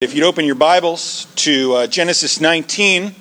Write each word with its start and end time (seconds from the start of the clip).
If 0.00 0.14
you'd 0.14 0.26
open 0.26 0.44
your 0.44 0.54
Bibles 0.54 1.24
to 1.34 1.72
uh, 1.72 1.86
Genesis 1.88 2.40
19, 2.40 3.12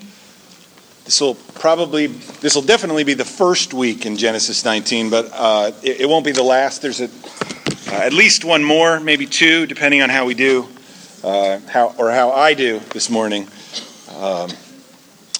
this 1.05 1.19
will 1.19 1.33
probably, 1.33 2.05
this 2.05 2.53
will 2.53 2.61
definitely 2.61 3.03
be 3.03 3.15
the 3.15 3.25
first 3.25 3.73
week 3.73 4.05
in 4.05 4.15
Genesis 4.15 4.63
19, 4.63 5.09
but 5.09 5.27
uh, 5.33 5.71
it, 5.81 6.01
it, 6.01 6.05
won't 6.07 6.23
be 6.23 6.33
the 6.33 6.43
last. 6.43 6.83
There's 6.83 7.01
a, 7.01 7.05
uh, 7.05 8.05
at 8.05 8.13
least 8.13 8.45
one 8.45 8.63
more, 8.63 8.99
maybe 8.99 9.25
two, 9.25 9.65
depending 9.65 10.03
on 10.03 10.09
how 10.11 10.25
we 10.25 10.35
do, 10.35 10.67
uh, 11.23 11.61
how 11.67 11.95
or 11.97 12.11
how 12.11 12.29
I 12.29 12.53
do 12.53 12.77
this 12.91 13.09
morning 13.09 13.47
um, 14.15 14.51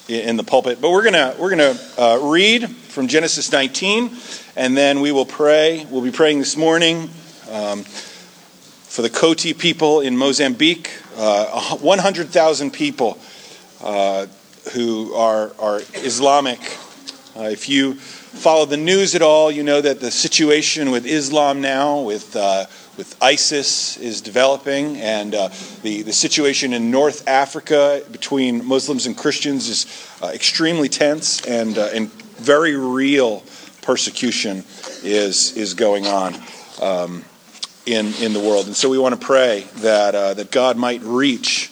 in 0.08 0.38
the 0.38 0.44
pulpit. 0.44 0.82
But 0.82 0.90
we're 0.90 1.04
gonna 1.04 1.36
we're 1.38 1.52
gonna 1.52 1.76
uh, 2.00 2.20
read 2.20 2.68
from 2.68 3.08
Genesis 3.08 3.52
19, 3.52 4.10
and 4.56 4.76
then 4.76 5.02
we 5.02 5.12
will 5.12 5.28
pray. 5.28 5.86
We'll 5.92 6.02
be 6.02 6.10
praying 6.10 6.40
this 6.40 6.58
morning. 6.58 7.12
Um, 7.52 7.86
for 8.98 9.04
the 9.04 9.10
Koti 9.12 9.54
people 9.54 10.02
in 10.02 10.18
Mozambique, 10.18 10.90
uh, 11.18 11.78
100,000 11.78 12.72
people 12.72 13.20
uh, 13.84 14.26
who 14.74 15.14
are, 15.14 15.52
are 15.60 15.82
Islamic. 15.94 16.60
Uh, 17.36 17.44
if 17.44 17.70
you 17.70 17.94
follow 17.94 18.66
the 18.66 18.76
news 18.76 19.14
at 19.14 19.22
all, 19.22 19.52
you 19.52 19.62
know 19.62 19.82
that 19.82 20.00
the 20.00 20.10
situation 20.10 20.90
with 20.90 21.06
Islam 21.06 21.62
now, 21.62 22.02
with, 22.02 22.36
uh, 22.36 22.66
with 22.98 23.16
ISIS, 23.22 23.98
is 23.98 24.20
developing, 24.20 24.98
and 24.98 25.36
uh, 25.36 25.50
the, 25.84 26.02
the 26.02 26.12
situation 26.12 26.74
in 26.74 26.90
North 26.90 27.28
Africa 27.28 28.02
between 28.12 28.66
Muslims 28.66 29.06
and 29.06 29.16
Christians 29.16 29.70
is 29.70 30.10
uh, 30.24 30.32
extremely 30.34 30.90
tense, 30.90 31.46
and, 31.46 31.78
and 31.78 32.12
very 32.40 32.76
real 32.76 33.44
persecution 33.84 34.64
is, 35.04 35.56
is 35.56 35.76
going 35.76 36.08
on. 36.08 36.34
Um, 36.82 37.24
in, 37.88 38.14
in 38.16 38.34
the 38.34 38.40
world. 38.40 38.68
And 38.68 38.76
so 38.76 38.90
we 38.90 39.00
want 39.00 39.20
to 39.20 39.26
pray 39.26 39.62
that, 39.78 40.14
uh, 40.14 40.34
that 40.34 40.52
God 40.52 40.78
might 40.78 41.02
reach 41.02 41.72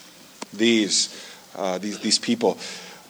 these, 0.53 1.09
uh, 1.55 1.77
these, 1.77 1.99
these 1.99 2.17
people. 2.17 2.57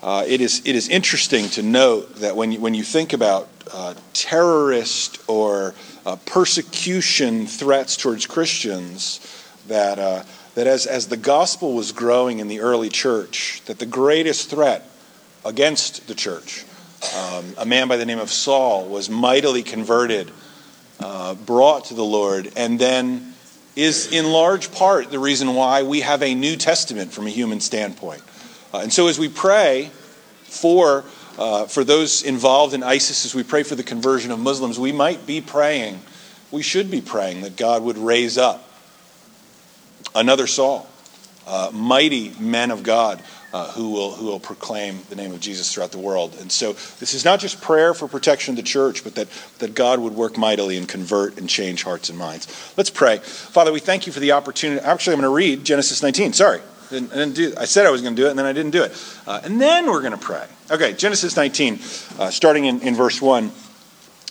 Uh, 0.01 0.23
it, 0.27 0.41
is, 0.41 0.61
it 0.65 0.75
is 0.75 0.89
interesting 0.89 1.47
to 1.49 1.61
note 1.61 2.15
that 2.15 2.35
when 2.35 2.51
you, 2.51 2.59
when 2.59 2.73
you 2.73 2.83
think 2.83 3.13
about 3.13 3.47
uh, 3.71 3.93
terrorist 4.13 5.19
or 5.27 5.75
uh, 6.05 6.15
persecution 6.25 7.45
threats 7.45 7.95
towards 7.95 8.25
Christians, 8.25 9.19
that, 9.67 9.99
uh, 9.99 10.23
that 10.55 10.65
as, 10.67 10.87
as 10.87 11.07
the 11.07 11.17
gospel 11.17 11.73
was 11.73 11.91
growing 11.91 12.39
in 12.39 12.47
the 12.47 12.59
early 12.59 12.89
church, 12.89 13.61
that 13.65 13.77
the 13.77 13.85
greatest 13.85 14.49
threat 14.49 14.89
against 15.43 16.07
the 16.07 16.15
church, 16.15 16.65
um, 17.15 17.53
a 17.59 17.65
man 17.65 17.87
by 17.87 17.97
the 17.97 18.05
name 18.05 18.19
of 18.19 18.31
Saul, 18.31 18.85
was 18.87 19.11
mightily 19.11 19.61
converted 19.61 20.31
uh, 20.99 21.35
brought 21.35 21.85
to 21.85 21.93
the 21.93 22.03
Lord, 22.03 22.51
and 22.55 22.79
then 22.79 23.33
is 23.75 24.11
in 24.11 24.31
large 24.31 24.71
part 24.71 25.11
the 25.11 25.19
reason 25.19 25.53
why 25.53 25.83
we 25.83 26.01
have 26.01 26.23
a 26.23 26.33
New 26.33 26.55
Testament 26.55 27.11
from 27.11 27.27
a 27.27 27.29
human 27.29 27.59
standpoint. 27.59 28.21
Uh, 28.73 28.79
and 28.79 28.93
so 28.93 29.07
as 29.07 29.19
we 29.19 29.27
pray 29.27 29.91
for, 30.43 31.03
uh, 31.37 31.65
for 31.65 31.83
those 31.83 32.23
involved 32.23 32.73
in 32.73 32.83
ISIS, 32.83 33.25
as 33.25 33.35
we 33.35 33.43
pray 33.43 33.63
for 33.63 33.75
the 33.75 33.83
conversion 33.83 34.31
of 34.31 34.39
Muslims, 34.39 34.79
we 34.79 34.91
might 34.91 35.25
be 35.25 35.41
praying, 35.41 35.99
we 36.51 36.61
should 36.61 36.89
be 36.89 37.01
praying 37.01 37.41
that 37.41 37.57
God 37.57 37.83
would 37.83 37.97
raise 37.97 38.37
up 38.37 38.67
another 40.13 40.47
Saul, 40.47 40.87
uh, 41.45 41.69
mighty 41.73 42.33
men 42.39 42.71
of 42.71 42.83
God 42.83 43.21
uh, 43.55 43.71
who, 43.71 43.91
will, 43.91 44.11
who 44.11 44.25
will 44.25 44.39
proclaim 44.39 44.99
the 45.09 45.15
name 45.15 45.31
of 45.31 45.39
Jesus 45.39 45.73
throughout 45.73 45.93
the 45.93 45.97
world. 45.97 46.35
And 46.41 46.51
so 46.51 46.73
this 46.73 47.13
is 47.13 47.23
not 47.23 47.39
just 47.39 47.61
prayer 47.61 47.93
for 47.93 48.05
protection 48.05 48.51
of 48.51 48.57
the 48.57 48.63
church, 48.63 49.01
but 49.01 49.15
that, 49.15 49.29
that 49.59 49.73
God 49.73 50.01
would 50.01 50.11
work 50.11 50.37
mightily 50.37 50.75
and 50.75 50.89
convert 50.89 51.37
and 51.37 51.47
change 51.47 51.81
hearts 51.83 52.09
and 52.09 52.19
minds. 52.19 52.49
Let's 52.75 52.89
pray. 52.89 53.19
Father, 53.19 53.71
we 53.71 53.79
thank 53.79 54.07
you 54.07 54.11
for 54.11 54.19
the 54.19 54.33
opportunity. 54.33 54.81
Actually, 54.81 55.13
I'm 55.13 55.21
going 55.21 55.31
to 55.31 55.35
read 55.35 55.63
Genesis 55.63 56.03
19. 56.03 56.33
Sorry. 56.33 56.59
I 56.59 56.89
didn't, 56.89 57.13
I, 57.13 57.15
didn't 57.15 57.35
do, 57.35 57.53
I 57.57 57.63
said 57.63 57.85
I 57.85 57.91
was 57.91 58.01
going 58.01 58.13
to 58.13 58.21
do 58.21 58.27
it, 58.27 58.31
and 58.31 58.37
then 58.37 58.45
I 58.45 58.51
didn't 58.51 58.71
do 58.71 58.83
it. 58.83 59.19
Uh, 59.25 59.39
and 59.45 59.61
then 59.61 59.85
we're 59.85 60.01
going 60.01 60.11
to 60.11 60.17
pray. 60.17 60.45
Okay, 60.69 60.91
Genesis 60.91 61.37
19, 61.37 61.75
uh, 62.19 62.31
starting 62.31 62.65
in, 62.65 62.81
in 62.81 62.93
verse 62.93 63.21
1. 63.21 63.53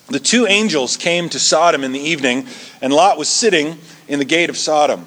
The 0.09 0.20
two 0.20 0.47
angels 0.47 0.99
came 0.99 1.31
to 1.31 1.41
Sodom 1.41 1.82
in 1.82 1.93
the 1.93 1.99
evening, 1.99 2.47
and 2.82 2.93
Lot 2.93 3.16
was 3.16 3.31
sitting 3.31 3.78
in 4.06 4.19
the 4.19 4.26
gate 4.26 4.50
of 4.50 4.59
Sodom. 4.59 5.06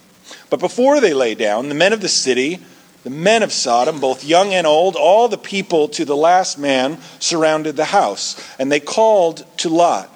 But 0.49 0.59
before 0.59 0.99
they 0.99 1.13
lay 1.13 1.35
down, 1.35 1.69
the 1.69 1.75
men 1.75 1.93
of 1.93 2.01
the 2.01 2.09
city, 2.09 2.59
the 3.03 3.09
men 3.09 3.41
of 3.41 3.51
Sodom, 3.51 3.99
both 3.99 4.23
young 4.23 4.53
and 4.53 4.67
old, 4.67 4.95
all 4.95 5.27
the 5.27 5.37
people 5.37 5.87
to 5.89 6.05
the 6.05 6.15
last 6.15 6.59
man 6.59 6.99
surrounded 7.19 7.75
the 7.75 7.85
house. 7.85 8.41
And 8.59 8.71
they 8.71 8.79
called 8.79 9.45
to 9.57 9.69
Lot, 9.69 10.07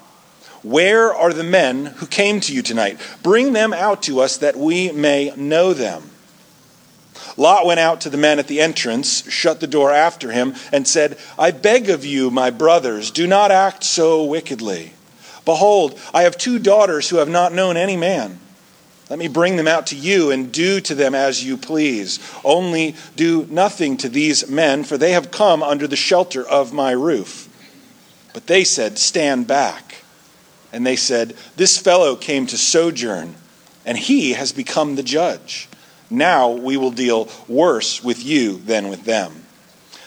Where 0.61 1.13
are 1.13 1.33
the 1.33 1.43
men 1.43 1.85
who 1.85 2.05
came 2.05 2.39
to 2.41 2.53
you 2.53 2.61
tonight? 2.61 2.99
Bring 3.23 3.53
them 3.53 3.73
out 3.73 4.03
to 4.03 4.19
us 4.19 4.37
that 4.37 4.55
we 4.55 4.91
may 4.91 5.33
know 5.35 5.73
them. 5.73 6.11
Lot 7.37 7.65
went 7.65 7.79
out 7.79 8.01
to 8.01 8.09
the 8.09 8.17
men 8.17 8.39
at 8.39 8.47
the 8.47 8.61
entrance, 8.61 9.29
shut 9.29 9.59
the 9.59 9.67
door 9.67 9.91
after 9.91 10.31
him, 10.31 10.55
and 10.71 10.87
said, 10.87 11.17
I 11.37 11.51
beg 11.51 11.89
of 11.89 12.05
you, 12.05 12.29
my 12.31 12.49
brothers, 12.49 13.11
do 13.11 13.27
not 13.27 13.51
act 13.51 13.83
so 13.83 14.23
wickedly. 14.23 14.93
Behold, 15.43 15.99
I 16.13 16.23
have 16.23 16.37
two 16.37 16.59
daughters 16.59 17.09
who 17.09 17.17
have 17.17 17.29
not 17.29 17.53
known 17.53 17.77
any 17.77 17.97
man. 17.97 18.39
Let 19.09 19.19
me 19.19 19.27
bring 19.27 19.55
them 19.55 19.67
out 19.67 19.87
to 19.87 19.95
you 19.95 20.31
and 20.31 20.51
do 20.51 20.81
to 20.81 20.95
them 20.95 21.13
as 21.13 21.43
you 21.43 21.57
please. 21.57 22.19
Only 22.43 22.95
do 23.15 23.45
nothing 23.49 23.97
to 23.97 24.09
these 24.09 24.49
men, 24.49 24.83
for 24.83 24.97
they 24.97 25.11
have 25.11 25.29
come 25.29 25.61
under 25.61 25.87
the 25.87 25.95
shelter 25.95 26.47
of 26.47 26.73
my 26.73 26.91
roof. 26.91 27.47
But 28.33 28.47
they 28.47 28.63
said, 28.63 28.97
Stand 28.97 29.47
back. 29.47 30.03
And 30.73 30.85
they 30.85 30.95
said, 30.95 31.35
This 31.55 31.77
fellow 31.77 32.15
came 32.15 32.47
to 32.47 32.57
sojourn, 32.57 33.35
and 33.85 33.97
he 33.97 34.33
has 34.33 34.51
become 34.51 34.95
the 34.95 35.03
judge. 35.03 35.69
Now 36.09 36.49
we 36.49 36.75
will 36.75 36.91
deal 36.91 37.29
worse 37.47 38.03
with 38.03 38.23
you 38.23 38.57
than 38.57 38.89
with 38.89 39.05
them. 39.05 39.44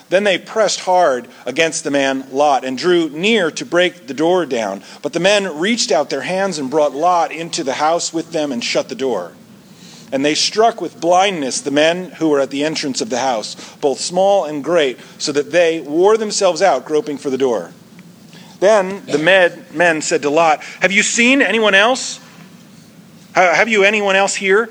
Then 0.09 0.25
they 0.25 0.39
pressed 0.39 0.81
hard 0.81 1.29
against 1.45 1.85
the 1.85 1.91
man 1.91 2.27
Lot 2.31 2.65
and 2.65 2.79
drew 2.79 3.11
near 3.11 3.51
to 3.51 3.67
break 3.67 4.07
the 4.07 4.15
door 4.15 4.47
down. 4.47 4.83
But 5.03 5.13
the 5.13 5.21
men 5.21 5.59
reached 5.59 5.93
out 5.93 6.09
their 6.09 6.23
hands 6.23 6.59
and 6.59 6.71
brought 6.71 6.95
Lot 6.95 7.31
into 7.31 7.63
the 7.63 7.75
house 7.75 8.13
with 8.13 8.33
them 8.33 8.51
and 8.51 8.65
shut 8.65 8.89
the 8.89 8.95
door. 8.95 9.33
And 10.11 10.25
they 10.25 10.35
struck 10.35 10.81
with 10.81 11.01
blindness 11.01 11.61
the 11.61 11.71
men 11.71 12.13
who 12.13 12.31
were 12.31 12.41
at 12.41 12.51
the 12.51 12.65
entrance 12.65 13.03
of 13.03 13.11
the 13.11 13.19
house, 13.19 13.77
both 13.77 14.01
small 14.01 14.47
and 14.47 14.65
great, 14.65 14.99
so 15.19 15.33
that 15.33 15.51
they 15.51 15.81
wore 15.81 16.17
themselves 16.17 16.63
out 16.63 16.87
groping 16.87 17.19
for 17.19 17.29
the 17.29 17.37
door. 17.37 17.73
Then 18.61 19.05
the 19.05 19.19
men 19.75 20.01
said 20.01 20.23
to 20.23 20.31
Lot, 20.31 20.63
Have 20.81 20.93
you 20.93 21.03
seen 21.03 21.43
anyone 21.43 21.75
else? 21.75 22.21
Have 23.35 23.69
you 23.69 23.85
anyone 23.85 24.17
else 24.17 24.35
here? 24.35 24.71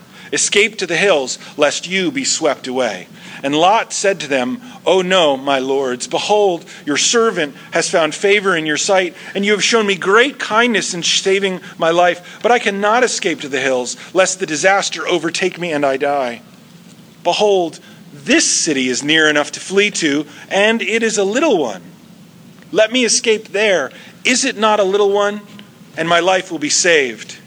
Escape 0.33 0.77
to 0.77 0.87
the 0.87 0.97
hills, 0.97 1.37
lest 1.57 1.87
you 1.87 2.11
be 2.11 2.23
swept 2.23 2.67
away. 2.67 3.07
And 3.43 3.55
Lot 3.55 3.91
said 3.91 4.19
to 4.19 4.27
them, 4.27 4.61
Oh 4.85 5.01
no, 5.01 5.35
my 5.35 5.59
lords, 5.59 6.07
behold, 6.07 6.65
your 6.85 6.97
servant 6.97 7.55
has 7.71 7.89
found 7.89 8.13
favor 8.13 8.55
in 8.55 8.65
your 8.65 8.77
sight, 8.77 9.15
and 9.33 9.43
you 9.43 9.51
have 9.51 9.63
shown 9.63 9.87
me 9.87 9.95
great 9.95 10.39
kindness 10.39 10.93
in 10.93 11.03
saving 11.03 11.59
my 11.77 11.89
life. 11.89 12.39
But 12.43 12.51
I 12.51 12.59
cannot 12.59 13.03
escape 13.03 13.41
to 13.41 13.49
the 13.49 13.59
hills, 13.59 13.97
lest 14.13 14.39
the 14.39 14.45
disaster 14.45 15.07
overtake 15.07 15.59
me 15.59 15.71
and 15.71 15.85
I 15.85 15.97
die. 15.97 16.41
Behold, 17.23 17.79
this 18.13 18.49
city 18.49 18.89
is 18.89 19.03
near 19.03 19.27
enough 19.27 19.51
to 19.53 19.59
flee 19.59 19.91
to, 19.91 20.25
and 20.49 20.81
it 20.81 21.01
is 21.01 21.17
a 21.17 21.23
little 21.23 21.57
one. 21.57 21.81
Let 22.71 22.91
me 22.91 23.05
escape 23.05 23.49
there. 23.49 23.91
Is 24.23 24.45
it 24.45 24.57
not 24.57 24.79
a 24.79 24.83
little 24.83 25.11
one? 25.11 25.41
And 25.97 26.07
my 26.07 26.19
life 26.19 26.51
will 26.51 26.59
be 26.59 26.69
saved. 26.69 27.37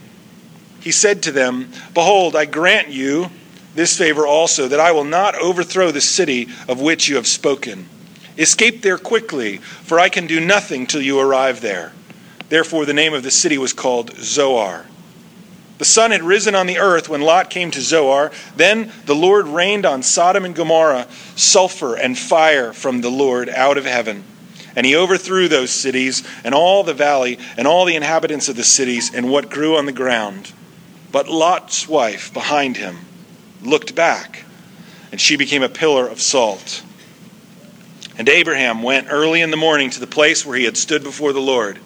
He 0.84 0.92
said 0.92 1.22
to 1.22 1.32
them, 1.32 1.72
Behold, 1.94 2.36
I 2.36 2.44
grant 2.44 2.90
you 2.90 3.30
this 3.74 3.96
favor 3.96 4.26
also, 4.26 4.68
that 4.68 4.80
I 4.80 4.92
will 4.92 5.04
not 5.04 5.34
overthrow 5.34 5.90
the 5.90 6.02
city 6.02 6.46
of 6.68 6.78
which 6.78 7.08
you 7.08 7.16
have 7.16 7.26
spoken. 7.26 7.88
Escape 8.36 8.82
there 8.82 8.98
quickly, 8.98 9.56
for 9.56 9.98
I 9.98 10.10
can 10.10 10.26
do 10.26 10.40
nothing 10.40 10.86
till 10.86 11.00
you 11.00 11.18
arrive 11.18 11.62
there. 11.62 11.92
Therefore, 12.50 12.84
the 12.84 12.92
name 12.92 13.14
of 13.14 13.22
the 13.22 13.30
city 13.30 13.56
was 13.56 13.72
called 13.72 14.14
Zoar. 14.18 14.84
The 15.78 15.86
sun 15.86 16.10
had 16.10 16.22
risen 16.22 16.54
on 16.54 16.66
the 16.66 16.78
earth 16.78 17.08
when 17.08 17.22
Lot 17.22 17.48
came 17.48 17.70
to 17.70 17.80
Zoar. 17.80 18.30
Then 18.54 18.92
the 19.06 19.14
Lord 19.14 19.46
rained 19.46 19.86
on 19.86 20.02
Sodom 20.02 20.44
and 20.44 20.54
Gomorrah 20.54 21.08
sulfur 21.34 21.94
and 21.94 22.18
fire 22.18 22.74
from 22.74 23.00
the 23.00 23.10
Lord 23.10 23.48
out 23.48 23.78
of 23.78 23.86
heaven. 23.86 24.22
And 24.76 24.84
he 24.84 24.94
overthrew 24.96 25.48
those 25.48 25.70
cities 25.70 26.22
and 26.44 26.54
all 26.54 26.84
the 26.84 26.92
valley 26.92 27.38
and 27.56 27.66
all 27.66 27.86
the 27.86 27.96
inhabitants 27.96 28.50
of 28.50 28.56
the 28.56 28.64
cities 28.64 29.14
and 29.14 29.30
what 29.30 29.48
grew 29.48 29.78
on 29.78 29.86
the 29.86 29.92
ground. 29.92 30.52
But 31.14 31.28
Lot's 31.28 31.88
wife 31.88 32.34
behind 32.34 32.76
him 32.76 32.98
looked 33.62 33.94
back, 33.94 34.44
and 35.12 35.20
she 35.20 35.36
became 35.36 35.62
a 35.62 35.68
pillar 35.68 36.08
of 36.08 36.20
salt. 36.20 36.82
And 38.18 38.28
Abraham 38.28 38.82
went 38.82 39.06
early 39.08 39.40
in 39.40 39.52
the 39.52 39.56
morning 39.56 39.90
to 39.90 40.00
the 40.00 40.08
place 40.08 40.44
where 40.44 40.58
he 40.58 40.64
had 40.64 40.76
stood 40.76 41.04
before 41.04 41.32
the 41.32 41.38
Lord. 41.38 41.78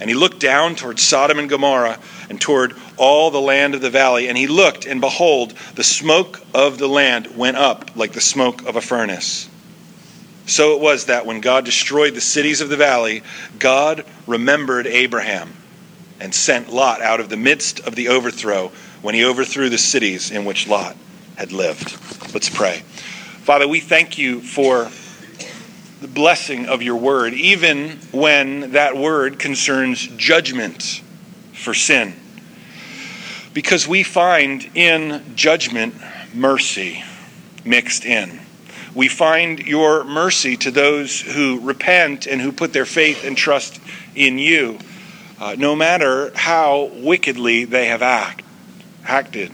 And 0.00 0.08
he 0.08 0.16
looked 0.16 0.40
down 0.40 0.74
toward 0.74 0.98
Sodom 0.98 1.38
and 1.38 1.50
Gomorrah 1.50 1.98
and 2.30 2.40
toward 2.40 2.74
all 2.96 3.30
the 3.30 3.42
land 3.42 3.74
of 3.74 3.82
the 3.82 3.90
valley. 3.90 4.26
And 4.26 4.38
he 4.38 4.46
looked, 4.46 4.86
and 4.86 5.02
behold, 5.02 5.52
the 5.74 5.84
smoke 5.84 6.40
of 6.54 6.78
the 6.78 6.88
land 6.88 7.36
went 7.36 7.58
up 7.58 7.94
like 7.94 8.12
the 8.12 8.22
smoke 8.22 8.66
of 8.66 8.74
a 8.74 8.80
furnace. 8.80 9.50
So 10.46 10.74
it 10.76 10.80
was 10.80 11.04
that 11.06 11.26
when 11.26 11.42
God 11.42 11.66
destroyed 11.66 12.14
the 12.14 12.22
cities 12.22 12.62
of 12.62 12.70
the 12.70 12.78
valley, 12.78 13.22
God 13.58 14.06
remembered 14.26 14.86
Abraham 14.86 15.52
and 16.20 16.34
sent 16.34 16.72
Lot 16.72 17.02
out 17.02 17.20
of 17.20 17.28
the 17.28 17.36
midst 17.36 17.80
of 17.80 17.94
the 17.94 18.08
overthrow 18.08 18.72
when 19.02 19.14
he 19.14 19.24
overthrew 19.24 19.68
the 19.68 19.78
cities 19.78 20.30
in 20.30 20.44
which 20.44 20.66
Lot 20.66 20.96
had 21.36 21.52
lived. 21.52 21.96
Let's 22.32 22.48
pray. 22.48 22.78
Father, 23.42 23.68
we 23.68 23.80
thank 23.80 24.18
you 24.18 24.40
for 24.40 24.90
the 26.00 26.08
blessing 26.08 26.66
of 26.66 26.82
your 26.82 26.96
word, 26.96 27.32
even 27.34 27.98
when 28.12 28.72
that 28.72 28.96
word 28.96 29.38
concerns 29.38 30.06
judgment 30.16 31.02
for 31.52 31.72
sin. 31.72 32.14
Because 33.54 33.88
we 33.88 34.02
find 34.02 34.68
in 34.74 35.34
judgment 35.34 35.94
mercy 36.34 37.02
mixed 37.64 38.04
in. 38.04 38.40
We 38.94 39.08
find 39.08 39.58
your 39.60 40.04
mercy 40.04 40.56
to 40.58 40.70
those 40.70 41.20
who 41.20 41.60
repent 41.60 42.26
and 42.26 42.40
who 42.40 42.52
put 42.52 42.72
their 42.72 42.86
faith 42.86 43.24
and 43.24 43.36
trust 43.36 43.80
in 44.14 44.38
you, 44.38 44.78
uh, 45.40 45.54
no 45.58 45.76
matter 45.76 46.32
how 46.34 46.90
wickedly 46.94 47.64
they 47.64 47.86
have 47.86 48.02
act, 48.02 48.44
acted. 49.04 49.52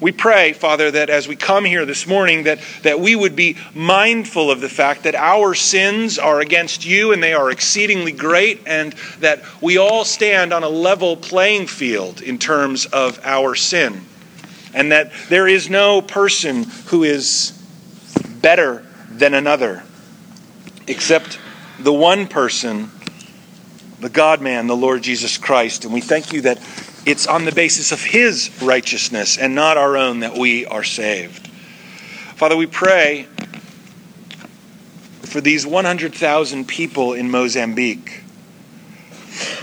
We 0.00 0.12
pray, 0.12 0.52
Father, 0.52 0.92
that 0.92 1.10
as 1.10 1.26
we 1.26 1.34
come 1.34 1.64
here 1.64 1.84
this 1.84 2.06
morning, 2.06 2.44
that, 2.44 2.60
that 2.82 3.00
we 3.00 3.16
would 3.16 3.34
be 3.34 3.56
mindful 3.74 4.48
of 4.48 4.60
the 4.60 4.68
fact 4.68 5.02
that 5.02 5.16
our 5.16 5.54
sins 5.54 6.20
are 6.20 6.40
against 6.40 6.86
you 6.86 7.12
and 7.12 7.20
they 7.20 7.32
are 7.32 7.50
exceedingly 7.50 8.12
great, 8.12 8.60
and 8.64 8.92
that 9.18 9.42
we 9.60 9.76
all 9.76 10.04
stand 10.04 10.52
on 10.52 10.62
a 10.62 10.68
level 10.68 11.16
playing 11.16 11.66
field 11.66 12.20
in 12.20 12.38
terms 12.38 12.86
of 12.86 13.18
our 13.24 13.56
sin. 13.56 14.02
And 14.72 14.92
that 14.92 15.10
there 15.28 15.48
is 15.48 15.68
no 15.68 16.00
person 16.00 16.64
who 16.86 17.02
is 17.02 17.52
better 18.40 18.86
than 19.10 19.34
another, 19.34 19.82
except 20.86 21.40
the 21.80 21.92
one 21.92 22.28
person, 22.28 22.90
the 24.00 24.08
God 24.08 24.40
man, 24.40 24.66
the 24.66 24.76
Lord 24.76 25.02
Jesus 25.02 25.38
Christ. 25.38 25.84
And 25.84 25.92
we 25.92 26.00
thank 26.00 26.32
you 26.32 26.42
that 26.42 26.58
it's 27.06 27.26
on 27.26 27.44
the 27.44 27.52
basis 27.52 27.92
of 27.92 28.02
His 28.02 28.50
righteousness 28.62 29.38
and 29.38 29.54
not 29.54 29.76
our 29.76 29.96
own 29.96 30.20
that 30.20 30.36
we 30.36 30.66
are 30.66 30.84
saved. 30.84 31.46
Father, 32.36 32.56
we 32.56 32.66
pray 32.66 33.26
for 35.22 35.40
these 35.40 35.66
100,000 35.66 36.66
people 36.66 37.12
in 37.12 37.30
Mozambique, 37.30 38.22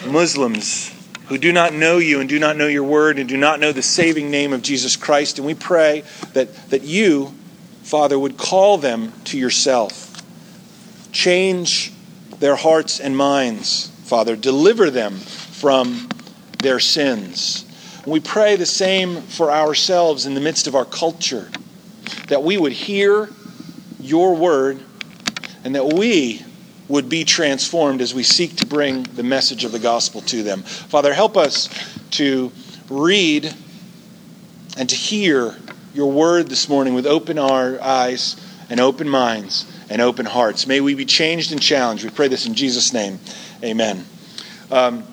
Muslims 0.06 0.92
who 1.28 1.38
do 1.38 1.52
not 1.52 1.74
know 1.74 1.98
you 1.98 2.20
and 2.20 2.30
do 2.30 2.38
not 2.38 2.56
know 2.56 2.68
your 2.68 2.84
word 2.84 3.18
and 3.18 3.28
do 3.28 3.38
not 3.38 3.60
know 3.60 3.72
the 3.72 3.82
saving 3.82 4.30
name 4.30 4.54
of 4.54 4.62
Jesus 4.62 4.96
Christ. 4.96 5.38
And 5.40 5.48
we 5.48 5.56
pray 5.56 6.04
that, 6.34 6.54
that 6.70 6.84
you, 6.84 7.34
Father, 7.84 8.18
would 8.18 8.38
call 8.38 8.78
them 8.78 9.12
to 9.26 9.38
yourself. 9.38 10.22
Change 11.12 11.92
their 12.40 12.56
hearts 12.56 13.00
and 13.00 13.18
minds, 13.18 13.92
Father. 14.06 14.36
Deliver 14.36 14.90
them 14.92 15.16
from 15.16 16.07
their 16.60 16.80
sins. 16.80 17.66
We 18.06 18.19
pray 18.19 18.56
the 18.56 18.66
same 18.66 19.22
for 19.22 19.52
ourselves 19.52 20.28
in 20.28 20.36
the 20.36 20.42
midst 20.42 20.68
of 20.68 20.75
our 20.75 20.86
culture, 20.86 21.50
that 22.28 22.44
we 22.44 22.57
would 22.57 22.72
hear 22.72 23.30
your 24.00 24.36
word 24.36 24.80
and 25.63 25.74
that 25.74 25.88
we 25.88 26.46
would 26.88 27.10
be 27.10 27.24
transformed 27.24 28.00
as 28.00 28.13
we 28.13 28.22
seek 28.22 28.56
to 28.57 28.66
bring 28.68 29.04
the 29.04 29.24
message 29.24 29.63
of 29.63 29.72
the 29.72 29.80
gospel 29.80 30.22
to 30.22 30.44
them. 30.44 30.62
Father, 30.62 31.12
help 31.12 31.36
us 31.36 31.68
to 32.12 32.51
read 32.90 33.51
and 34.78 34.88
to 34.88 34.96
hear 34.96 35.56
your 35.96 36.12
word 36.12 36.48
this 36.48 36.69
morning 36.69 36.94
with 36.94 37.08
open 37.08 37.40
eyes 37.40 38.36
and 38.69 38.80
open 38.80 39.10
minds 39.10 39.66
and 39.90 40.01
open 40.01 40.25
hearts. 40.25 40.68
May 40.68 40.81
we 40.81 40.94
be 40.94 41.06
changed 41.06 41.51
and 41.51 41.62
challenged. 41.62 42.04
We 42.04 42.10
pray 42.10 42.28
this 42.28 42.46
in 42.46 42.54
Jesus' 42.54 42.94
name. 42.94 43.19
Amen. 43.63 44.06
Um, 44.72 45.04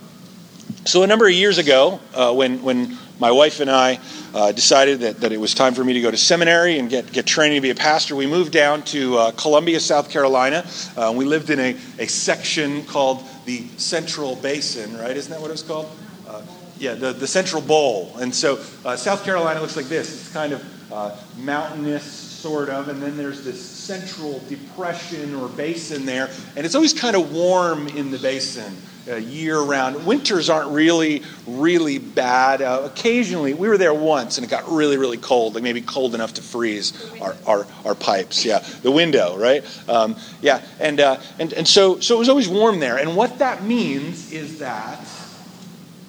so, 0.84 1.02
a 1.02 1.06
number 1.06 1.26
of 1.26 1.32
years 1.32 1.58
ago, 1.58 2.00
uh, 2.14 2.32
when, 2.34 2.62
when 2.62 2.98
my 3.20 3.30
wife 3.30 3.60
and 3.60 3.70
I 3.70 4.00
uh, 4.34 4.50
decided 4.50 5.00
that, 5.00 5.20
that 5.20 5.30
it 5.30 5.36
was 5.36 5.54
time 5.54 5.74
for 5.74 5.84
me 5.84 5.92
to 5.92 6.00
go 6.00 6.10
to 6.10 6.16
seminary 6.16 6.78
and 6.78 6.90
get, 6.90 7.12
get 7.12 7.24
training 7.24 7.58
to 7.58 7.60
be 7.60 7.70
a 7.70 7.74
pastor, 7.74 8.16
we 8.16 8.26
moved 8.26 8.52
down 8.52 8.82
to 8.84 9.16
uh, 9.16 9.30
Columbia, 9.32 9.78
South 9.78 10.10
Carolina. 10.10 10.67
Uh, 10.96 11.12
we 11.14 11.24
lived 11.24 11.50
in 11.50 11.60
a, 11.60 11.76
a 12.00 12.06
section 12.08 12.84
called 12.84 13.22
the 13.44 13.67
Central 13.76 14.34
Basin, 14.36 14.96
right? 14.98 15.17
Isn't 15.17 15.31
that 15.31 15.40
what 15.40 15.50
it 15.50 15.52
was 15.52 15.62
called? 15.62 15.88
Uh, 16.26 16.43
yeah, 16.78 16.94
the, 16.94 17.12
the 17.12 17.28
Central 17.28 17.62
Bowl. 17.62 18.17
And 18.19 18.34
so, 18.34 18.64
uh, 18.84 18.96
South 18.96 19.24
Carolina 19.24 19.60
looks 19.60 19.76
like 19.76 19.86
this 19.86 20.12
it's 20.12 20.32
kind 20.32 20.52
of 20.52 21.38
mountainous, 21.38 22.21
sort 22.43 22.69
of, 22.69 22.89
and 22.89 23.01
then 23.01 23.17
there's 23.17 23.44
this 23.44 23.65
central 23.65 24.41
depression 24.49 25.34
or 25.37 25.49
basin 25.49 26.05
there, 26.05 26.29
and 26.56 26.67
it's 26.67 26.75
always 26.75 26.93
kind 26.93 27.15
of 27.15 27.32
warm 27.32 27.87
in 27.89 28.11
the 28.11 28.19
basin 28.19 28.77
uh, 29.08 29.17
year 29.17 29.61
round. 29.61 30.05
Winters 30.05 30.51
aren't 30.51 30.70
really, 30.70 31.22
really 31.46 31.99
bad. 31.99 32.63
Uh, 32.63 32.82
occasionally, 32.84 33.55
we 33.55 33.69
were 33.69 33.79
there 33.79 33.94
once 33.94 34.39
and 34.39 34.44
it 34.44 34.51
got 34.51 34.69
really, 34.69 34.96
really 34.96 35.17
cold, 35.17 35.55
like 35.55 35.63
maybe 35.63 35.81
cold 35.81 36.15
enough 36.15 36.34
to 36.34 36.43
freeze 36.43 36.93
our, 37.20 37.37
our, 37.46 37.67
our 37.84 37.94
pipes. 37.94 38.44
Yeah, 38.44 38.58
the 38.58 38.91
window, 38.91 39.37
right? 39.37 39.65
Um, 39.89 40.17
yeah, 40.41 40.63
and, 40.81 41.01
uh, 41.01 41.20
and, 41.39 41.53
and 41.53 41.67
so, 41.67 42.01
so 42.01 42.17
it 42.17 42.19
was 42.19 42.29
always 42.29 42.49
warm 42.49 42.81
there. 42.81 42.99
And 42.99 43.17
what 43.17 43.39
that 43.39 43.63
means 43.65 44.32
is 44.32 44.58
that, 44.58 45.01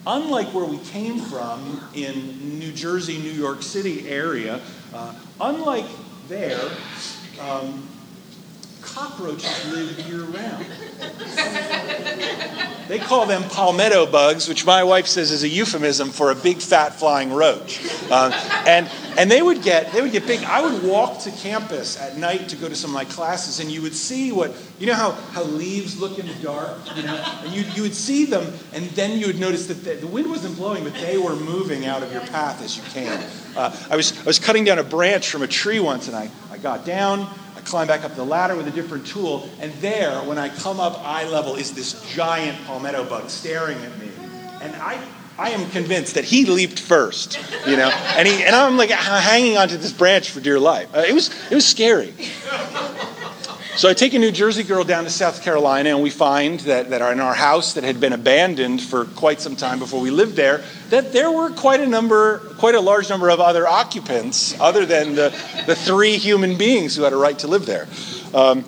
unlike 0.06 0.54
where 0.54 0.66
we 0.66 0.78
came 0.80 1.20
from 1.20 1.82
in 1.94 2.60
New 2.60 2.72
Jersey, 2.72 3.18
New 3.18 3.32
York 3.32 3.62
City 3.62 4.08
area, 4.10 4.62
uh, 4.94 5.13
unlike 5.40 5.86
there, 6.27 6.70
um, 7.39 7.88
cockroaches 8.82 9.72
live 9.72 10.00
year 10.08 10.22
round. 10.24 10.65
They 12.88 13.00
call 13.00 13.25
them 13.25 13.44
palmetto 13.44 14.06
bugs, 14.06 14.48
which 14.50 14.65
my 14.65 14.84
wife 14.84 15.08
says 15.08 15.32
is 15.32 15.44
a 15.44 15.48
euphemism 15.48 16.10
for 16.10 16.32
a 16.32 16.36
big 16.36 16.58
fat 16.58 16.94
flying 16.94 17.32
roach. 17.32 17.82
Um, 18.12 18.34
and 18.68 18.89
and 19.17 19.29
they 19.29 19.41
would 19.41 19.62
get 19.62 19.91
they 19.91 20.01
would 20.01 20.12
get 20.12 20.25
big. 20.27 20.43
I 20.43 20.62
would 20.62 20.84
walk 20.84 21.20
to 21.22 21.32
campus 21.32 22.00
at 22.00 22.17
night 22.17 22.50
to 22.50 22.55
go 22.55 22.70
to 22.70 22.75
some 22.75 22.91
of 22.91 22.93
my 22.93 23.05
classes, 23.05 23.60
and 23.60 23.72
you 23.72 23.82
would 23.82 23.96
see 23.96 24.32
what 24.32 24.53
you 24.79 24.88
know 24.88 24.93
how, 24.93 25.12
how 25.12 25.43
leaves 25.43 26.00
look 26.00 26.20
in 26.20 26.27
the 26.27 26.36
dark, 26.36 26.77
you 26.96 27.03
know, 27.03 27.24
and 27.43 27.53
you 27.53 27.63
you 27.75 27.82
would 27.84 27.96
see 27.96 28.25
them, 28.25 28.53
and 28.74 28.86
then 28.91 29.20
you 29.20 29.27
would 29.27 29.39
notice 29.39 29.67
that 29.67 29.84
the, 29.84 29.96
the 29.96 30.08
wind 30.08 30.29
wasn't 30.29 30.55
blowing, 30.55 30.84
but 30.84 30.93
they 30.96 31.17
were 31.17 31.36
moving 31.36 31.86
out 31.86 32.03
of 32.03 32.12
your 32.12 32.25
path 32.27 32.62
as 32.63 32.77
you 32.77 32.84
came. 32.84 33.20
Uh, 33.55 33.75
I 33.89 33.96
was 33.96 34.17
I 34.20 34.24
was 34.24 34.39
cutting 34.39 34.63
down 34.63 34.79
a 34.79 34.84
branch 34.84 35.29
from 35.29 35.41
a 35.41 35.48
tree 35.48 35.79
once, 35.79 36.08
and 36.08 36.15
I 36.15 36.29
I 36.51 36.58
got 36.58 36.86
down 36.86 37.27
climb 37.63 37.88
back 37.88 38.03
up 38.03 38.15
the 38.15 38.24
ladder 38.24 38.55
with 38.55 38.67
a 38.67 38.72
different 38.72 39.05
tool, 39.05 39.50
and 39.60 39.72
there, 39.74 40.20
when 40.22 40.38
I 40.38 40.50
come 40.50 40.79
up 40.79 41.00
eye 41.05 41.27
level, 41.27 41.55
is 41.55 41.74
this 41.74 42.01
giant 42.13 42.63
palmetto 42.65 43.03
bug 43.05 43.29
staring 43.29 43.77
at 43.77 43.98
me. 44.00 44.10
And 44.62 44.75
I, 44.75 45.01
I 45.38 45.50
am 45.50 45.70
convinced 45.72 46.16
that 46.16 46.25
he 46.25 46.46
leaped 46.46 46.80
first, 46.80 47.40
you 47.68 47.75
know, 47.75 47.90
and 47.90 48.28
he 48.28 48.44
and 48.44 48.56
I'm 48.56 48.78
like 48.78 48.92
hanging 48.92 49.58
onto 49.58 49.78
this 49.78 49.92
branch 49.92 50.30
for 50.30 50.40
dear 50.40 50.60
life. 50.60 50.96
Uh, 50.96 51.00
it 51.08 51.13
was 51.13 51.30
it 51.50 51.56
was 51.56 51.66
scary. 51.66 52.13
So 53.75 53.90
I 53.90 53.96
take 53.96 54.13
a 54.13 54.20
New 54.20 54.32
Jersey 54.32 54.62
girl 54.62 54.84
down 54.84 55.04
to 55.06 55.10
South 55.10 55.42
Carolina, 55.42 55.90
and 55.90 56.04
we 56.04 56.12
find 56.12 56.60
that, 56.62 56.92
that 56.92 57.02
in 57.12 57.20
our 57.20 57.34
house 57.34 57.74
that 57.74 57.84
had 57.84 58.00
been 58.00 58.13
abandoned 58.13 58.80
for 58.84 59.06
quite 59.06 59.42
some 59.42 59.56
time 59.56 59.80
before 59.80 60.00
we 60.00 60.12
lived 60.12 60.36
there, 60.36 60.63
that 60.90 61.12
there 61.12 61.32
were 61.32 61.50
quite 61.50 61.80
a 61.80 61.88
number, 61.88 62.38
quite 62.60 62.75
a 62.75 62.80
large 62.80 63.10
number 63.10 63.30
of 63.30 63.40
other 63.40 63.68
occupants, 63.68 64.56
other 64.60 64.86
than 64.86 65.16
the, 65.16 65.30
the 65.66 65.75
three 65.75 66.18
human 66.18 66.56
beings 66.56 66.96
who 66.96 67.02
had 67.02 67.13
a 67.13 67.18
right 67.18 67.40
to 67.40 67.48
live 67.48 67.66
there. 67.66 67.88
Um, 68.36 68.63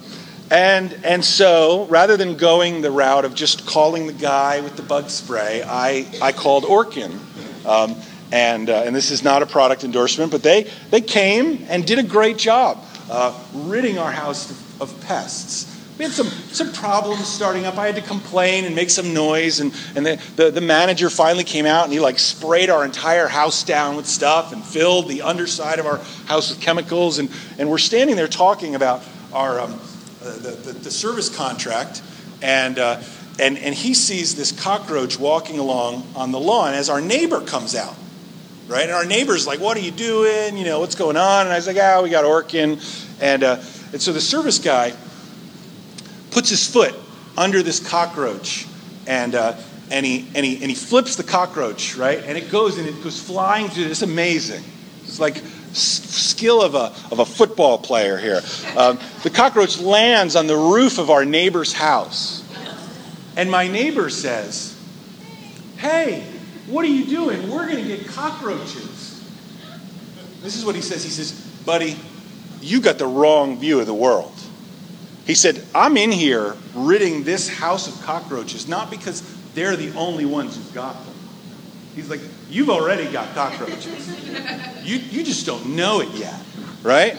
and, 0.52 0.94
and 1.04 1.26
so, 1.26 1.86
rather 1.86 2.18
than 2.18 2.38
going 2.38 2.82
the 2.82 2.92
route 2.92 3.26
of 3.26 3.34
just 3.34 3.66
calling 3.66 4.06
the 4.06 4.14
guy 4.14 4.62
with 4.62 4.76
the 4.76 4.84
bug 4.84 5.10
spray, 5.10 5.64
I, 5.66 6.06
I 6.22 6.32
called 6.32 6.66
Orkin. 6.66 7.18
Um, 7.66 7.96
and, 8.32 8.70
uh, 8.70 8.84
and 8.86 8.96
this 8.96 9.12
is 9.12 9.24
not 9.24 9.42
a 9.42 9.46
product 9.46 9.84
endorsement, 9.84 10.32
but 10.32 10.44
they, 10.44 10.70
they 10.92 11.02
came 11.02 11.66
and 11.70 11.86
did 11.86 12.00
a 12.00 12.04
great 12.04 12.38
job 12.38 12.84
uh, 13.10 13.38
ridding 13.54 13.98
our 13.98 14.12
house 14.12 14.52
of 14.80 14.94
pests. 15.06 15.72
We 15.98 16.04
had 16.04 16.14
some, 16.14 16.28
some 16.28 16.74
problems 16.74 17.26
starting 17.26 17.66
up. 17.66 17.78
I 17.78 17.86
had 17.86 17.96
to 17.96 18.02
complain 18.02 18.66
and 18.66 18.76
make 18.76 18.90
some 18.90 19.14
noise, 19.14 19.62
and, 19.62 19.74
and 19.96 20.06
the, 20.06 20.22
the, 20.36 20.52
the, 20.52 20.62
manager 20.62 21.10
finally 21.10 21.46
came 21.46 21.66
out 21.66 21.86
and 21.86 21.94
he 21.94 22.02
like 22.02 22.20
sprayed 22.20 22.70
our 22.70 22.84
entire 22.84 23.28
house 23.28 23.64
down 23.64 23.96
with 23.96 24.06
stuff 24.06 24.52
and 24.52 24.62
filled 24.62 25.08
the 25.08 25.22
underside 25.22 25.80
of 25.80 25.86
our 25.86 26.00
house 26.26 26.50
with 26.50 26.60
chemicals. 26.60 27.18
And, 27.18 27.30
and 27.58 27.70
we're 27.70 27.78
standing 27.78 28.18
there 28.18 28.28
talking 28.28 28.76
about 28.76 29.04
our, 29.32 29.62
um, 29.62 29.80
the, 30.32 30.52
the, 30.52 30.72
the, 30.74 30.92
service 30.92 31.36
contract, 31.36 32.02
and, 32.42 32.80
uh, 32.80 33.02
and, 33.40 33.58
and 33.58 33.76
he 33.76 33.94
sees 33.94 34.36
this 34.36 34.52
cockroach 34.52 35.20
walking 35.20 35.60
along 35.60 36.08
on 36.16 36.32
the 36.32 36.40
lawn 36.40 36.74
as 36.74 36.90
our 36.90 37.02
neighbor 37.02 37.42
comes 37.42 37.76
out. 37.76 37.96
Right? 38.68 38.84
And 38.84 38.94
our 38.94 39.06
neighbor's 39.06 39.46
like, 39.46 39.60
What 39.60 39.78
are 39.78 39.82
you 39.82 39.92
doing? 39.92 40.58
You 40.58 40.66
know, 40.66 40.80
what's 40.80 40.96
going 40.96 41.18
on? 41.18 41.46
And 41.46 41.54
I 41.54 41.58
was 41.58 41.68
like, 41.68 41.78
Ah, 41.80 42.02
we 42.02 42.10
got 42.10 42.26
Orkin. 42.26 42.82
And, 43.22 43.44
uh, 43.44 43.62
and 43.92 44.02
so 44.02 44.12
the 44.12 44.22
service 44.22 44.58
guy 44.58 44.94
puts 46.32 46.50
his 46.50 46.68
foot 46.68 46.96
under 47.38 47.62
this 47.62 47.80
cockroach 47.80 48.66
and, 49.06 49.36
uh, 49.36 49.56
and, 49.92 50.04
he, 50.04 50.28
and, 50.34 50.44
he, 50.44 50.56
and 50.56 50.66
he 50.66 50.74
flips 50.74 51.16
the 51.16 51.24
cockroach, 51.24 51.96
right? 51.96 52.18
And 52.24 52.38
it 52.38 52.50
goes 52.50 52.80
and 52.80 52.88
it 52.88 53.04
goes 53.04 53.22
flying 53.22 53.68
through. 53.68 53.86
It's 53.86 54.02
amazing. 54.02 54.64
It's 55.04 55.20
like 55.20 55.44
skill 55.76 56.62
of 56.62 56.76
a, 56.76 56.94
of 57.12 57.20
a 57.20 57.26
football 57.26 57.78
player 57.78 58.18
here. 58.18 58.42
Um, 58.78 59.00
the 59.24 59.30
cockroach 59.30 59.80
lands 59.80 60.36
on 60.36 60.48
the 60.48 60.56
roof 60.56 60.98
of 60.98 61.10
our 61.10 61.26
neighbor's 61.26 61.74
house. 61.74 62.44
And 63.38 63.52
my 63.52 63.68
neighbor 63.68 64.10
says, 64.10 64.72
Hey, 65.78 66.26
what 66.68 66.86
are 66.86 66.90
you 66.90 67.06
doing? 67.06 67.50
We're 67.50 67.70
going 67.70 67.84
to 67.84 67.88
get 67.88 68.08
cockroaches. 68.08 69.24
This 70.42 70.56
is 70.56 70.66
what 70.66 70.76
he 70.76 70.82
says. 70.82 71.04
He 71.04 71.10
says, 71.10 71.34
Buddy, 71.66 71.98
you 72.62 72.82
got 72.82 72.98
the 72.98 73.08
wrong 73.08 73.60
view 73.60 73.80
of 73.80 73.86
the 73.86 73.94
world. 73.94 74.32
He 75.26 75.34
said, 75.34 75.64
I'm 75.74 75.98
in 75.98 76.12
here 76.12 76.56
ridding 76.76 77.24
this 77.24 77.50
house 77.50 77.88
of 77.88 78.06
cockroaches, 78.06 78.68
not 78.68 78.92
because 78.92 79.24
they're 79.54 79.76
the 79.76 79.96
only 79.96 80.26
ones 80.26 80.56
who've 80.56 80.74
got 80.74 80.94
them. 81.06 81.16
He's 81.96 82.10
like, 82.10 82.22
You've 82.56 82.70
already 82.70 83.12
got 83.12 83.34
cockroaches. 83.36 84.08
You, 84.84 84.98
you 84.98 85.24
just 85.24 85.46
don't 85.46 85.76
know 85.76 86.02
it 86.02 86.10
yet, 86.16 86.40
right? 86.84 87.18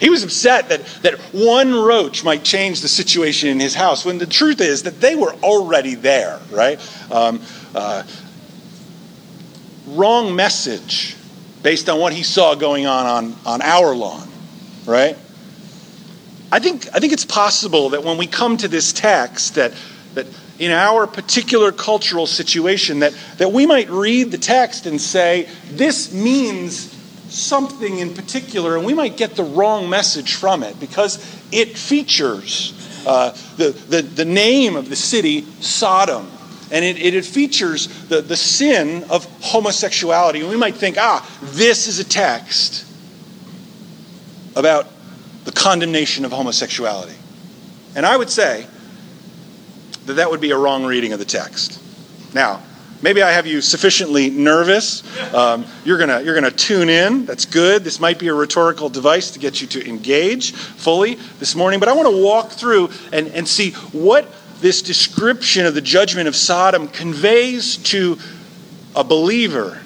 He 0.00 0.10
was 0.10 0.24
upset 0.24 0.68
that, 0.70 0.84
that 1.02 1.14
one 1.32 1.72
roach 1.72 2.24
might 2.24 2.44
change 2.44 2.80
the 2.80 2.88
situation 2.88 3.48
in 3.48 3.60
his 3.60 3.74
house 3.74 4.04
when 4.04 4.18
the 4.18 4.26
truth 4.26 4.60
is 4.60 4.82
that 4.82 5.00
they 5.00 5.14
were 5.14 5.32
already 5.42 5.94
there, 5.94 6.40
right? 6.50 6.80
Um, 7.12 7.40
uh, 7.74 8.02
wrong 9.86 10.34
message 10.34 11.16
based 11.62 11.88
on 11.88 12.00
what 12.00 12.12
he 12.12 12.22
saw 12.22 12.54
going 12.54 12.86
on 12.86 13.06
on, 13.06 13.36
on 13.46 13.62
our 13.62 13.94
lawn 13.94 14.28
right? 14.86 15.16
I 16.52 16.58
think, 16.58 16.88
I 16.94 17.00
think 17.00 17.12
it's 17.12 17.24
possible 17.24 17.90
that 17.90 18.04
when 18.04 18.16
we 18.16 18.26
come 18.26 18.56
to 18.58 18.68
this 18.68 18.92
text, 18.92 19.54
that, 19.56 19.72
that 20.14 20.26
in 20.58 20.70
our 20.70 21.06
particular 21.06 21.72
cultural 21.72 22.26
situation, 22.26 23.00
that, 23.00 23.14
that 23.38 23.52
we 23.52 23.66
might 23.66 23.88
read 23.90 24.30
the 24.30 24.38
text 24.38 24.86
and 24.86 25.00
say, 25.00 25.48
this 25.70 26.12
means 26.12 26.92
something 27.28 27.98
in 27.98 28.14
particular, 28.14 28.76
and 28.76 28.86
we 28.86 28.94
might 28.94 29.16
get 29.16 29.34
the 29.34 29.42
wrong 29.42 29.90
message 29.90 30.34
from 30.34 30.62
it 30.62 30.78
because 30.78 31.16
it 31.50 31.76
features 31.76 32.72
uh, 33.06 33.30
the, 33.56 33.70
the, 33.88 34.02
the 34.02 34.24
name 34.24 34.76
of 34.76 34.88
the 34.88 34.96
city, 34.96 35.42
Sodom. 35.60 36.30
And 36.70 36.84
it, 36.84 36.98
it, 36.98 37.24
features 37.24 37.86
the, 38.08 38.22
the 38.22 38.36
sin 38.36 39.04
of 39.10 39.26
homosexuality. 39.42 40.40
And 40.40 40.48
we 40.48 40.56
might 40.56 40.74
think, 40.74 40.96
ah, 40.98 41.28
this 41.42 41.86
is 41.86 41.98
a 41.98 42.04
text 42.04 42.86
about 44.56 44.88
the 45.44 45.52
condemnation 45.52 46.24
of 46.24 46.32
homosexuality. 46.32 47.14
And 47.94 48.06
I 48.06 48.16
would 48.16 48.30
say 48.30 48.66
that 50.06 50.14
that 50.14 50.30
would 50.30 50.40
be 50.40 50.50
a 50.50 50.56
wrong 50.56 50.84
reading 50.84 51.12
of 51.12 51.18
the 51.18 51.24
text. 51.24 51.80
Now, 52.34 52.62
maybe 53.02 53.22
I 53.22 53.30
have 53.32 53.46
you 53.46 53.60
sufficiently 53.60 54.30
nervous. 54.30 55.02
Um, 55.34 55.64
you're 55.84 55.98
gonna 55.98 56.22
you're 56.22 56.34
gonna 56.34 56.50
tune 56.50 56.88
in. 56.88 57.26
That's 57.26 57.44
good. 57.44 57.84
This 57.84 58.00
might 58.00 58.18
be 58.18 58.28
a 58.28 58.34
rhetorical 58.34 58.88
device 58.88 59.30
to 59.32 59.38
get 59.38 59.60
you 59.60 59.66
to 59.68 59.88
engage 59.88 60.52
fully 60.52 61.14
this 61.38 61.54
morning. 61.54 61.80
But 61.80 61.88
I 61.88 61.92
want 61.92 62.08
to 62.08 62.22
walk 62.22 62.50
through 62.50 62.90
and, 63.12 63.28
and 63.28 63.46
see 63.46 63.72
what 63.92 64.28
this 64.60 64.82
description 64.82 65.66
of 65.66 65.74
the 65.74 65.82
judgment 65.82 66.28
of 66.28 66.36
Sodom 66.36 66.88
conveys 66.88 67.76
to 67.78 68.18
a 68.96 69.04
believer 69.04 69.80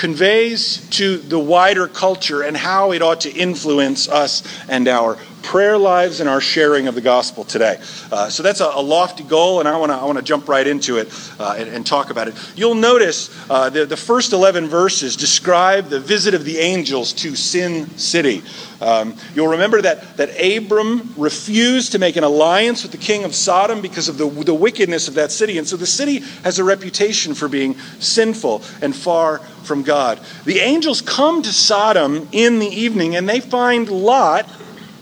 conveys 0.00 0.88
to 0.88 1.18
the 1.18 1.38
wider 1.38 1.86
culture 1.86 2.42
and 2.42 2.56
how 2.56 2.90
it 2.92 3.02
ought 3.02 3.20
to 3.20 3.30
influence 3.30 4.08
us 4.08 4.42
and 4.66 4.88
our 4.88 5.18
prayer 5.42 5.78
lives 5.78 6.20
and 6.20 6.28
our 6.28 6.40
sharing 6.40 6.88
of 6.88 6.94
the 6.94 7.00
gospel 7.00 7.44
today. 7.44 7.78
Uh, 8.10 8.28
so 8.28 8.42
that's 8.42 8.60
a, 8.60 8.66
a, 8.66 8.82
lofty 8.82 9.24
goal, 9.24 9.60
and 9.60 9.68
I 9.68 9.76
want 9.76 9.92
to 9.92 9.96
I 9.96 10.04
wanna 10.04 10.22
jump 10.22 10.48
right 10.48 10.66
into 10.66 10.98
it 10.98 11.12
uh, 11.38 11.54
and, 11.58 11.68
and, 11.68 11.86
talk 11.86 12.10
about 12.10 12.28
it. 12.28 12.34
You'll 12.56 12.74
notice 12.74 13.30
uh, 13.50 13.70
the, 13.70 13.86
the 13.86 13.96
first 13.96 14.32
11 14.32 14.68
verses 14.68 15.16
describe 15.16 15.88
the 15.88 16.00
visit 16.00 16.34
of 16.34 16.44
the 16.44 16.58
angels 16.58 17.12
to 17.14 17.36
Sin 17.36 17.88
City. 17.98 18.42
Um, 18.80 19.14
you'll 19.34 19.48
remember 19.48 19.82
that, 19.82 20.16
that 20.16 20.30
Abram 20.40 21.12
refused 21.16 21.92
to 21.92 21.98
make 21.98 22.16
an 22.16 22.24
alliance 22.24 22.82
with 22.82 22.92
the 22.92 22.98
king 22.98 23.24
of 23.24 23.34
Sodom 23.34 23.82
because 23.82 24.08
of 24.08 24.16
the, 24.16 24.28
the 24.28 24.54
wickedness 24.54 25.06
of 25.06 25.14
that 25.14 25.30
city. 25.30 25.58
And 25.58 25.68
so 25.68 25.76
the 25.76 25.86
city 25.86 26.20
has 26.44 26.58
a 26.58 26.64
reputation 26.64 27.34
for 27.34 27.48
being 27.48 27.74
sinful 27.98 28.62
and 28.80 28.96
far 28.96 29.38
from 29.38 29.82
God. 29.82 30.18
The 30.44 30.60
angels 30.60 31.02
come 31.02 31.42
to 31.42 31.52
Sodom 31.52 32.28
in 32.32 32.58
the 32.58 32.66
evening 32.66 33.16
and 33.16 33.28
they 33.28 33.40
find 33.40 33.88
Lot 33.88 34.48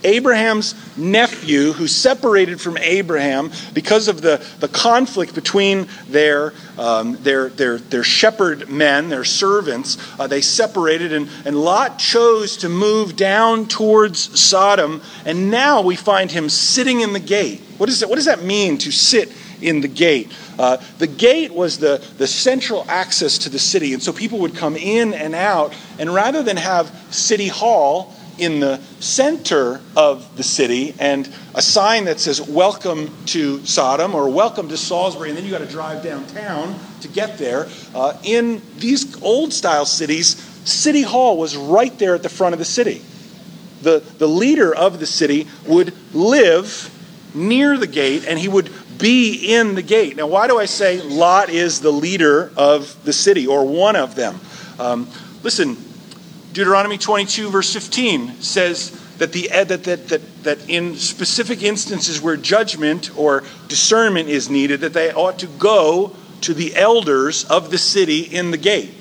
Abraham's 0.03 0.75
nephew, 0.97 1.73
who 1.73 1.87
separated 1.87 2.59
from 2.61 2.77
Abraham 2.77 3.51
because 3.73 4.07
of 4.07 4.21
the, 4.21 4.45
the 4.59 4.67
conflict 4.67 5.35
between 5.35 5.87
their, 6.07 6.53
um, 6.77 7.17
their, 7.21 7.49
their, 7.49 7.77
their 7.77 8.03
shepherd 8.03 8.69
men, 8.69 9.09
their 9.09 9.23
servants. 9.23 9.97
Uh, 10.19 10.27
they 10.27 10.41
separated, 10.41 11.13
and, 11.13 11.29
and 11.45 11.55
Lot 11.55 11.99
chose 11.99 12.57
to 12.57 12.69
move 12.69 13.15
down 13.15 13.67
towards 13.67 14.39
Sodom, 14.39 15.01
and 15.25 15.51
now 15.51 15.81
we 15.81 15.95
find 15.95 16.31
him 16.31 16.49
sitting 16.49 17.01
in 17.01 17.13
the 17.13 17.19
gate. 17.19 17.61
What, 17.77 17.89
is 17.89 18.01
it, 18.01 18.09
what 18.09 18.15
does 18.15 18.25
that 18.25 18.43
mean 18.43 18.77
to 18.79 18.91
sit 18.91 19.31
in 19.61 19.81
the 19.81 19.87
gate? 19.87 20.31
Uh, 20.57 20.77
the 20.97 21.07
gate 21.07 21.53
was 21.53 21.77
the, 21.77 22.05
the 22.17 22.27
central 22.27 22.85
access 22.89 23.37
to 23.39 23.49
the 23.49 23.59
city, 23.59 23.93
and 23.93 24.03
so 24.03 24.11
people 24.11 24.39
would 24.39 24.55
come 24.55 24.75
in 24.75 25.13
and 25.13 25.33
out, 25.33 25.73
and 25.97 26.13
rather 26.13 26.43
than 26.43 26.57
have 26.57 26.93
City 27.09 27.47
Hall, 27.47 28.13
in 28.39 28.59
the 28.59 28.77
center 28.99 29.81
of 29.95 30.35
the 30.37 30.43
city 30.43 30.95
and 30.99 31.29
a 31.53 31.61
sign 31.61 32.05
that 32.05 32.19
says 32.19 32.41
welcome 32.41 33.13
to 33.25 33.63
sodom 33.65 34.15
or 34.15 34.29
welcome 34.29 34.69
to 34.69 34.77
salisbury 34.77 35.29
and 35.29 35.37
then 35.37 35.45
you 35.45 35.51
got 35.51 35.59
to 35.59 35.65
drive 35.65 36.03
downtown 36.03 36.79
to 37.01 37.07
get 37.07 37.37
there. 37.37 37.67
Uh, 37.93 38.17
in 38.23 38.61
these 38.77 39.21
old 39.21 39.53
style 39.53 39.85
cities 39.85 40.35
city 40.65 41.01
hall 41.01 41.37
was 41.37 41.55
right 41.57 41.97
there 41.99 42.15
at 42.15 42.23
the 42.23 42.29
front 42.29 42.53
of 42.53 42.59
the 42.59 42.65
city. 42.65 43.01
The, 43.81 44.03
the 44.17 44.27
leader 44.27 44.73
of 44.73 44.99
the 44.99 45.05
city 45.05 45.47
would 45.65 45.93
live 46.13 46.95
near 47.33 47.77
the 47.77 47.87
gate 47.87 48.25
and 48.27 48.37
he 48.39 48.47
would 48.47 48.71
be 48.97 49.53
in 49.53 49.75
the 49.75 49.81
gate. 49.81 50.15
Now 50.15 50.27
why 50.27 50.47
do 50.47 50.57
i 50.57 50.65
say 50.65 51.01
lot 51.01 51.49
is 51.49 51.81
the 51.81 51.91
leader 51.91 52.51
of 52.55 53.03
the 53.03 53.13
city 53.13 53.47
or 53.47 53.65
one 53.65 53.95
of 53.95 54.15
them? 54.15 54.39
Um, 54.79 55.09
listen 55.43 55.77
Deuteronomy 56.53 56.97
22, 56.97 57.49
verse 57.49 57.71
15 57.73 58.41
says 58.41 58.91
that, 59.17 59.31
the, 59.33 59.51
eh, 59.51 59.63
that, 59.65 59.83
that, 59.83 60.07
that, 60.07 60.43
that 60.43 60.69
in 60.69 60.95
specific 60.95 61.61
instances 61.61 62.21
where 62.21 62.35
judgment 62.35 63.15
or 63.17 63.43
discernment 63.67 64.29
is 64.29 64.49
needed, 64.49 64.81
that 64.81 64.93
they 64.93 65.11
ought 65.13 65.39
to 65.39 65.47
go 65.47 66.15
to 66.41 66.53
the 66.53 66.75
elders 66.75 67.45
of 67.45 67.69
the 67.69 67.77
city 67.77 68.21
in 68.21 68.51
the 68.51 68.57
gate. 68.57 68.93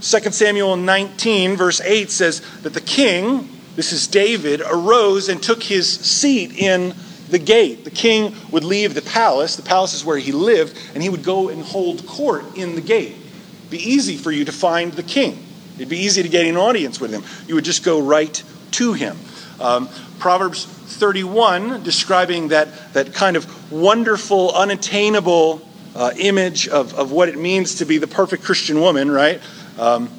2 0.00 0.30
Samuel 0.30 0.76
19, 0.76 1.56
verse 1.56 1.80
8 1.80 2.10
says 2.10 2.40
that 2.62 2.74
the 2.74 2.80
king, 2.80 3.48
this 3.74 3.92
is 3.92 4.06
David, 4.06 4.60
arose 4.60 5.28
and 5.28 5.42
took 5.42 5.62
his 5.62 5.92
seat 5.92 6.56
in 6.56 6.94
the 7.30 7.38
gate. 7.40 7.84
The 7.84 7.90
king 7.90 8.34
would 8.52 8.62
leave 8.62 8.94
the 8.94 9.02
palace, 9.02 9.56
the 9.56 9.62
palace 9.62 9.94
is 9.94 10.04
where 10.04 10.18
he 10.18 10.30
lived, 10.30 10.78
and 10.94 11.02
he 11.02 11.08
would 11.08 11.24
go 11.24 11.48
and 11.48 11.62
hold 11.62 12.06
court 12.06 12.56
in 12.56 12.76
the 12.76 12.80
gate. 12.80 13.16
Be 13.70 13.78
easy 13.78 14.16
for 14.16 14.30
you 14.30 14.44
to 14.44 14.52
find 14.52 14.92
the 14.92 15.02
king. 15.02 15.44
It'd 15.78 15.88
be 15.88 15.98
easy 15.98 16.22
to 16.22 16.28
get 16.28 16.44
an 16.44 16.56
audience 16.56 17.00
with 17.00 17.12
him. 17.12 17.22
You 17.46 17.54
would 17.54 17.64
just 17.64 17.84
go 17.84 18.00
right 18.00 18.42
to 18.72 18.92
him. 18.92 19.16
Um, 19.60 19.88
Proverbs 20.18 20.64
31, 20.64 21.84
describing 21.84 22.48
that, 22.48 22.92
that 22.92 23.14
kind 23.14 23.36
of 23.36 23.72
wonderful, 23.72 24.52
unattainable 24.54 25.62
uh, 25.94 26.12
image 26.16 26.66
of, 26.68 26.94
of 26.94 27.12
what 27.12 27.28
it 27.28 27.38
means 27.38 27.76
to 27.76 27.84
be 27.84 27.98
the 27.98 28.06
perfect 28.06 28.42
Christian 28.42 28.80
woman, 28.80 29.10
right? 29.10 29.40
Um, 29.78 30.10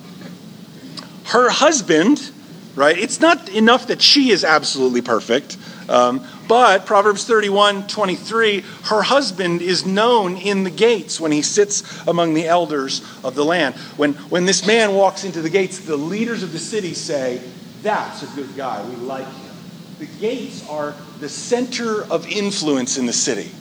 her 1.26 1.50
husband, 1.50 2.32
right? 2.76 2.98
It's 2.98 3.20
not 3.20 3.50
enough 3.50 3.88
that 3.88 4.02
she 4.02 4.32
is 4.32 4.44
absolutely 4.44 5.02
perfect. 5.02 5.58
Um, 5.90 6.26
but 6.50 6.88
Proverbs 6.88 7.26
31 7.26 7.86
23, 7.86 8.62
her 8.86 9.04
husband 9.04 9.62
is 9.62 9.86
known 9.86 10.36
in 10.36 10.64
the 10.64 10.72
gates 10.72 11.20
when 11.20 11.32
he 11.32 11.44
sits 11.44 12.06
among 12.08 12.34
the 12.34 12.48
elders 12.48 13.04
of 13.24 13.36
the 13.36 13.46
land. 13.46 13.76
When, 13.98 14.14
when 14.14 14.46
this 14.46 14.66
man 14.66 14.96
walks 14.96 15.24
into 15.24 15.44
the 15.44 15.50
gates, 15.52 15.78
the 15.78 15.96
leaders 15.96 16.42
of 16.42 16.52
the 16.52 16.58
city 16.58 16.96
say, 16.96 17.40
That's 17.84 18.24
a 18.24 18.36
good 18.36 18.58
guy. 18.58 18.84
We 18.90 18.96
like 18.96 19.28
him. 19.28 19.52
The 20.00 20.08
gates 20.20 20.68
are 20.68 20.96
the 21.20 21.30
center 21.30 22.04
of 22.12 22.28
influence 22.28 22.98
in 22.98 23.06
the 23.06 23.14
city. 23.14 23.52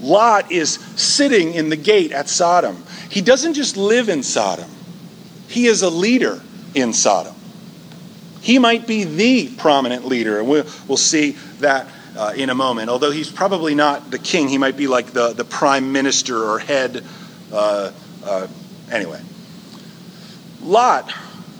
Lot 0.00 0.52
is 0.52 0.74
sitting 0.94 1.54
in 1.54 1.68
the 1.68 1.76
gate 1.76 2.12
at 2.12 2.28
Sodom. 2.28 2.84
He 3.10 3.22
doesn't 3.22 3.54
just 3.54 3.76
live 3.76 4.08
in 4.08 4.22
Sodom, 4.22 4.70
he 5.48 5.66
is 5.66 5.82
a 5.82 5.90
leader 5.90 6.40
in 6.76 6.92
Sodom. 6.92 7.34
He 8.40 8.60
might 8.60 8.86
be 8.86 9.02
the 9.02 9.52
prominent 9.56 10.06
leader, 10.06 10.38
and 10.38 10.48
we'll, 10.48 10.64
we'll 10.86 10.96
see 10.96 11.32
that 11.58 11.86
uh, 12.16 12.32
in 12.36 12.50
a 12.50 12.54
moment. 12.54 12.88
Although 12.90 13.10
he's 13.10 13.30
probably 13.30 13.74
not 13.74 14.10
the 14.10 14.18
king, 14.18 14.48
he 14.48 14.58
might 14.58 14.76
be 14.76 14.86
like 14.86 15.12
the, 15.12 15.32
the 15.32 15.44
prime 15.44 15.92
minister 15.92 16.44
or 16.44 16.58
head. 16.58 17.04
Uh, 17.52 17.92
uh, 18.24 18.46
anyway, 18.90 19.20
Lot 20.62 21.12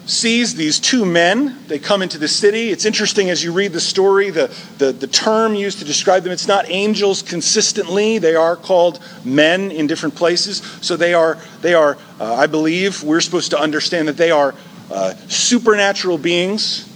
sees 0.07 0.55
these 0.55 0.81
two 0.81 1.05
men. 1.05 1.57
They 1.69 1.79
come 1.79 2.03
into 2.03 2.19
the 2.19 2.29
city. 2.29 2.71
It's 2.71 2.85
interesting 2.85 3.31
as 3.31 3.45
you 3.45 3.53
read 3.53 3.73
the 3.73 3.81
story, 3.81 4.31
the, 4.31 4.55
the, 4.79 4.93
the 4.93 5.07
term 5.07 5.55
used 5.55 5.79
to 5.79 5.85
describe 5.85 6.25
them, 6.25 6.33
it's 6.33 6.49
not 6.49 6.69
angels 6.69 7.23
consistently. 7.23 8.19
They 8.19 8.35
are 8.35 8.57
called 8.57 8.99
men 9.25 9.71
in 9.71 9.87
different 9.87 10.17
places. 10.17 10.59
So 10.81 10.97
they 10.97 11.15
are, 11.15 11.39
they 11.61 11.75
are 11.75 11.97
uh, 12.19 12.35
I 12.35 12.47
believe, 12.49 13.03
we're 13.03 13.21
supposed 13.21 13.53
to 13.53 13.59
understand 13.59 14.09
that 14.09 14.17
they 14.17 14.31
are 14.31 14.55
uh, 14.91 15.15
supernatural 15.29 16.19
beings. 16.19 16.87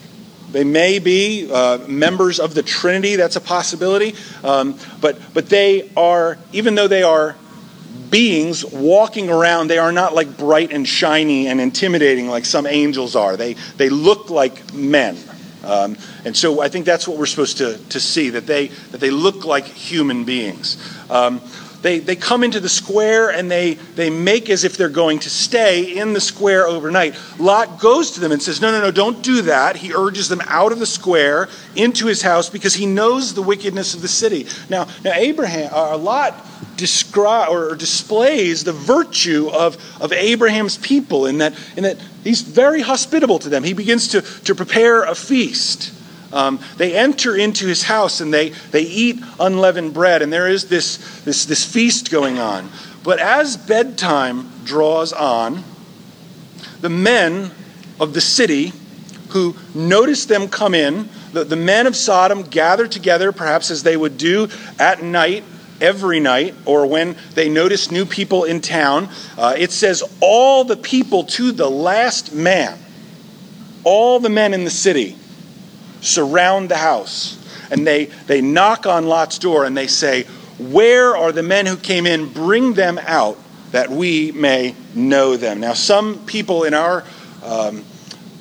They 0.55 0.63
may 0.63 1.01
be 1.01 1.51
uh, 1.53 1.79
members 1.89 2.39
of 2.39 2.55
the 2.55 2.63
Trinity, 2.63 3.17
that's 3.17 3.35
a 3.35 3.41
possibility. 3.41 4.15
Um, 4.45 4.79
but, 5.01 5.19
but 5.35 5.49
they 5.49 5.91
are, 5.97 6.39
even 6.53 6.77
though 6.77 6.87
they 6.87 7.03
are 7.03 7.35
beings 8.09 8.65
walking 8.65 9.29
around, 9.31 9.67
they 9.67 9.79
are 9.79 9.91
not 9.91 10.15
like 10.15 10.39
bright 10.39 10.73
and 10.73 10.87
shiny 10.87 11.49
and 11.49 11.61
intimidating 11.61 12.29
like 12.29 12.45
some 12.45 12.69
angels 12.69 13.17
are. 13.17 13.37
They, 13.37 13.55
they 13.79 13.89
look 13.89 14.31
like 14.31 14.73
men. 14.73 15.19
Um, 15.65 15.97
and 16.25 16.37
so 16.37 16.61
I 16.61 16.69
think 16.69 16.87
that's 16.87 17.09
what 17.09 17.19
we're 17.19 17.27
supposed 17.27 17.59
to, 17.59 17.77
to 17.89 17.99
see, 17.99 18.31
that 18.31 18.47
they, 18.47 18.69
that 18.93 19.01
they 19.01 19.11
look 19.11 19.45
like 19.45 19.65
human 19.65 20.23
beings. 20.23 20.77
Um, 21.11 21.41
they, 21.85 21.99
they 21.99 22.17
come 22.17 22.43
into 22.43 22.61
the 22.61 22.69
square 22.71 23.29
and 23.31 23.51
they, 23.51 23.75
they 23.75 24.09
make 24.09 24.49
as 24.49 24.65
if 24.65 24.79
they're 24.79 24.89
going 24.89 25.19
to 25.19 25.29
stay 25.29 25.99
in 25.99 26.15
the 26.15 26.21
square 26.21 26.67
overnight. 26.67 27.15
Lot 27.39 27.79
goes 27.79 28.13
to 28.13 28.21
them 28.21 28.33
and 28.33 28.43
says, 28.43 28.63
No, 28.63 28.73
no, 28.73 28.81
no, 28.81 28.91
don't 28.91 29.23
do 29.23 29.43
that. 29.43 29.77
He 29.77 29.93
urges 29.93 30.31
them 30.31 30.41
out 30.47 30.73
of 30.73 30.79
the 30.79 30.87
square 30.87 31.51
into 31.77 32.07
his 32.07 32.23
house 32.23 32.49
because 32.49 32.73
he 32.73 32.87
knows 32.87 33.35
the 33.35 33.43
wickedness 33.43 33.93
of 33.93 34.01
the 34.01 34.09
city. 34.09 34.47
Now, 34.71 34.89
now 35.05 35.13
Abraham, 35.13 35.71
uh, 35.75 35.99
Lot 35.99 36.33
descri- 36.77 37.51
or 37.51 37.77
displays 37.77 38.65
the 38.65 38.73
virtue 38.73 39.51
of, 39.53 39.77
of 40.01 40.11
Abraham's 40.11 40.79
people 40.79 41.27
in 41.27 41.37
that, 41.39 41.53
in 41.77 41.83
that 41.83 41.99
he's 42.23 42.41
very 42.41 42.81
hospitable 42.81 43.39
to 43.41 43.51
them. 43.51 43.63
He 43.63 43.75
begins 43.75 44.09
to, 44.09 44.23
to 44.23 44.55
prepare 44.55 45.03
a 45.03 45.15
feast. 45.15 45.93
Um, 46.35 46.59
they 46.77 46.97
enter 46.97 47.37
into 47.37 47.67
his 47.67 47.85
house 47.85 48.21
and 48.21 48.35
they, 48.35 48.49
they 48.73 48.83
eat 48.83 49.21
unleavened 49.39 49.95
bread, 49.95 50.21
and 50.21 50.33
there 50.33 50.49
is 50.49 50.69
this, 50.69 51.23
this, 51.23 51.45
this 51.47 51.65
feast 51.65 52.11
going 52.11 52.41
on. 52.41 52.69
But 53.05 53.21
as 53.21 53.57
bedtime 53.57 54.51
draws 54.65 55.13
on, 55.13 55.63
the 56.81 56.89
men 56.91 57.53
of 58.01 58.15
the 58.15 58.21
city 58.21 58.73
who 59.29 59.55
notice 59.75 60.27
them 60.27 60.49
come 60.49 60.75
in, 60.75 61.09
the, 61.33 61.45
the 61.45 61.57
men 61.57 61.87
of 61.87 61.95
Sodom 61.95 62.43
gather 62.43 62.89
together, 62.89 63.31
perhaps 63.31 63.71
as 63.71 63.85
they 63.85 63.97
would 63.97 64.19
do 64.19 64.49
at 64.79 65.03
night, 65.03 65.45
every 65.81 66.19
night, 66.19 66.55
or 66.65 66.87
when 66.87 67.17
they 67.35 67.49
notice 67.49 67.93
new 67.93 68.05
people 68.05 68.43
in 68.43 68.61
town. 68.61 69.09
Uh, 69.39 69.55
it 69.57 69.71
says, 69.71 70.03
All 70.21 70.65
the 70.65 70.77
people 70.77 71.25
to 71.25 71.53
the 71.53 71.71
last 71.71 72.35
man, 72.35 72.77
all 73.85 74.19
the 74.19 74.31
men 74.31 74.53
in 74.53 74.65
the 74.65 74.71
city 74.71 75.17
surround 76.05 76.69
the 76.69 76.77
house 76.77 77.39
and 77.71 77.87
they, 77.87 78.07
they 78.27 78.41
knock 78.41 78.87
on 78.87 79.07
Lot's 79.07 79.39
door 79.39 79.65
and 79.65 79.77
they 79.77 79.87
say, 79.87 80.25
Where 80.59 81.17
are 81.17 81.33
the 81.33 81.43
men 81.43 81.67
who 81.67 81.77
came 81.77 82.07
in? 82.07 82.33
Bring 82.33 82.75
them 82.75 82.99
out 82.99 83.39
that 83.73 83.91
we 83.91 84.31
may 84.33 84.75
know 84.95 85.37
them. 85.37 85.61
Now, 85.61 85.75
some 85.75 86.25
people 86.27 86.65
in 86.65 86.75
our 86.75 87.05
um, 87.43 87.85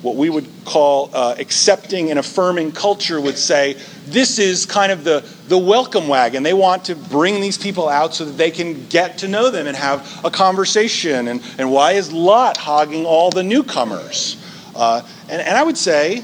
what 0.04 0.16
we 0.16 0.28
would 0.28 0.46
call 0.66 1.10
uh, 1.14 1.34
accepting 1.38 2.10
and 2.10 2.18
affirming 2.18 2.70
culture 2.72 3.18
would 3.18 3.38
say 3.38 3.72
this 4.06 4.38
is 4.38 4.66
kind 4.66 4.92
of 4.92 5.02
the, 5.02 5.26
the 5.48 5.56
welcome 5.56 6.08
wagon. 6.08 6.42
They 6.42 6.52
want 6.52 6.84
to 6.84 6.94
bring 6.94 7.40
these 7.40 7.56
people 7.56 7.88
out 7.88 8.14
so 8.14 8.26
that 8.26 8.32
they 8.32 8.50
can 8.50 8.86
get 8.88 9.18
to 9.18 9.28
know 9.28 9.50
them 9.50 9.66
and 9.66 9.74
have 9.74 10.22
a 10.22 10.30
conversation. 10.30 11.28
And, 11.28 11.42
and 11.58 11.72
why 11.72 11.92
is 11.92 12.12
Lot 12.12 12.58
hogging 12.58 13.06
all 13.06 13.30
the 13.30 13.42
newcomers? 13.42 14.36
Uh, 14.76 15.00
and, 15.30 15.40
and 15.40 15.56
I 15.56 15.62
would 15.62 15.78
say 15.78 16.22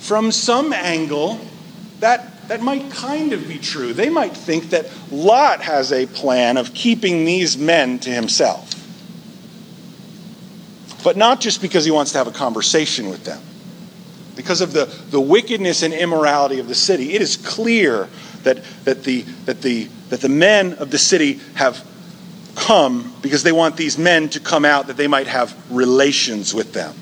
from 0.00 0.32
some 0.32 0.72
angle, 0.72 1.38
that, 2.00 2.48
that 2.48 2.62
might 2.62 2.90
kind 2.90 3.32
of 3.32 3.46
be 3.46 3.58
true. 3.58 3.92
They 3.92 4.10
might 4.10 4.36
think 4.36 4.70
that 4.70 4.90
Lot 5.12 5.60
has 5.60 5.92
a 5.92 6.06
plan 6.06 6.56
of 6.56 6.74
keeping 6.74 7.24
these 7.24 7.56
men 7.56 7.98
to 8.00 8.10
himself. 8.10 8.74
But 11.04 11.16
not 11.16 11.40
just 11.40 11.62
because 11.62 11.84
he 11.84 11.90
wants 11.90 12.12
to 12.12 12.18
have 12.18 12.26
a 12.26 12.32
conversation 12.32 13.08
with 13.08 13.24
them. 13.24 13.40
Because 14.36 14.62
of 14.62 14.72
the, 14.72 14.86
the 15.10 15.20
wickedness 15.20 15.82
and 15.82 15.92
immorality 15.92 16.58
of 16.58 16.68
the 16.68 16.74
city, 16.74 17.12
it 17.12 17.22
is 17.22 17.36
clear 17.36 18.08
that, 18.42 18.64
that, 18.84 19.04
the, 19.04 19.22
that, 19.44 19.60
the, 19.60 19.84
that 20.08 20.20
the 20.20 20.28
men 20.28 20.74
of 20.74 20.90
the 20.90 20.98
city 20.98 21.40
have 21.54 21.86
come 22.56 23.14
because 23.22 23.42
they 23.42 23.52
want 23.52 23.76
these 23.76 23.98
men 23.98 24.28
to 24.30 24.40
come 24.40 24.64
out 24.64 24.86
that 24.86 24.96
they 24.96 25.06
might 25.06 25.26
have 25.26 25.54
relations 25.70 26.54
with 26.54 26.72
them. 26.72 26.94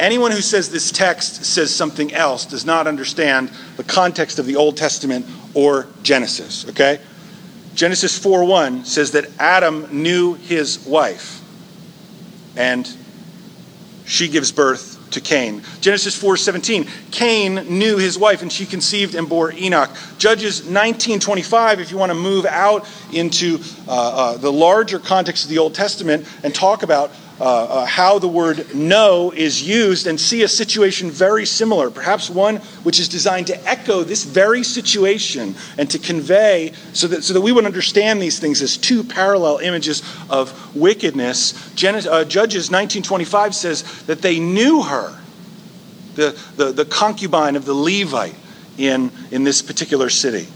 Anyone 0.00 0.32
who 0.32 0.40
says 0.40 0.70
this 0.70 0.90
text 0.90 1.44
says 1.44 1.72
something 1.72 2.12
else 2.12 2.44
does 2.46 2.64
not 2.64 2.86
understand 2.86 3.50
the 3.76 3.84
context 3.84 4.38
of 4.38 4.46
the 4.46 4.56
Old 4.56 4.76
Testament 4.76 5.24
or 5.54 5.86
Genesis, 6.02 6.68
okay? 6.70 7.00
Genesis 7.74 8.18
4:1 8.18 8.84
says 8.84 9.12
that 9.12 9.26
Adam 9.38 9.88
knew 9.90 10.34
his 10.34 10.80
wife 10.80 11.40
and 12.56 12.88
she 14.04 14.28
gives 14.28 14.52
birth 14.52 14.98
to 15.12 15.20
Cain. 15.20 15.62
Genesis 15.80 16.16
4:17, 16.20 16.88
Cain 17.10 17.54
knew 17.68 17.96
his 17.96 18.18
wife 18.18 18.42
and 18.42 18.52
she 18.52 18.66
conceived 18.66 19.14
and 19.14 19.28
bore 19.28 19.52
Enoch. 19.52 19.90
Judges 20.18 20.62
19:25 20.62 21.78
if 21.78 21.90
you 21.90 21.98
want 21.98 22.10
to 22.10 22.14
move 22.14 22.46
out 22.46 22.86
into 23.12 23.60
uh, 23.86 23.92
uh, 23.92 24.36
the 24.36 24.52
larger 24.52 24.98
context 24.98 25.44
of 25.44 25.50
the 25.50 25.58
Old 25.58 25.74
Testament 25.74 26.26
and 26.42 26.54
talk 26.54 26.82
about 26.82 27.12
uh, 27.40 27.44
uh, 27.44 27.86
how 27.86 28.18
the 28.20 28.28
word 28.28 28.74
know 28.74 29.32
is 29.32 29.60
used 29.60 30.06
and 30.06 30.20
see 30.20 30.42
a 30.42 30.48
situation 30.48 31.10
very 31.10 31.44
similar, 31.44 31.90
perhaps 31.90 32.30
one 32.30 32.56
which 32.84 33.00
is 33.00 33.08
designed 33.08 33.48
to 33.48 33.68
echo 33.68 34.04
this 34.04 34.24
very 34.24 34.62
situation 34.62 35.54
and 35.76 35.90
to 35.90 35.98
convey 35.98 36.72
so 36.92 37.08
that, 37.08 37.24
so 37.24 37.34
that 37.34 37.40
we 37.40 37.50
would 37.50 37.64
understand 37.64 38.22
these 38.22 38.38
things 38.38 38.62
as 38.62 38.76
two 38.76 39.02
parallel 39.02 39.58
images 39.58 40.02
of 40.30 40.76
wickedness. 40.76 41.74
Gen- 41.74 41.96
uh, 41.96 42.24
Judges 42.24 42.70
1925 42.70 43.54
says 43.54 43.82
that 44.04 44.22
they 44.22 44.38
knew 44.38 44.82
her, 44.82 45.18
the, 46.14 46.40
the, 46.56 46.70
the 46.70 46.84
concubine 46.84 47.56
of 47.56 47.64
the 47.64 47.74
Levite 47.74 48.36
in, 48.78 49.10
in 49.32 49.42
this 49.42 49.60
particular 49.60 50.08
city. 50.08 50.46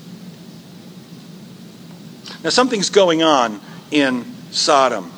Now, 2.44 2.50
something's 2.50 2.90
going 2.90 3.24
on 3.24 3.60
in 3.90 4.24
Sodom. 4.52 5.12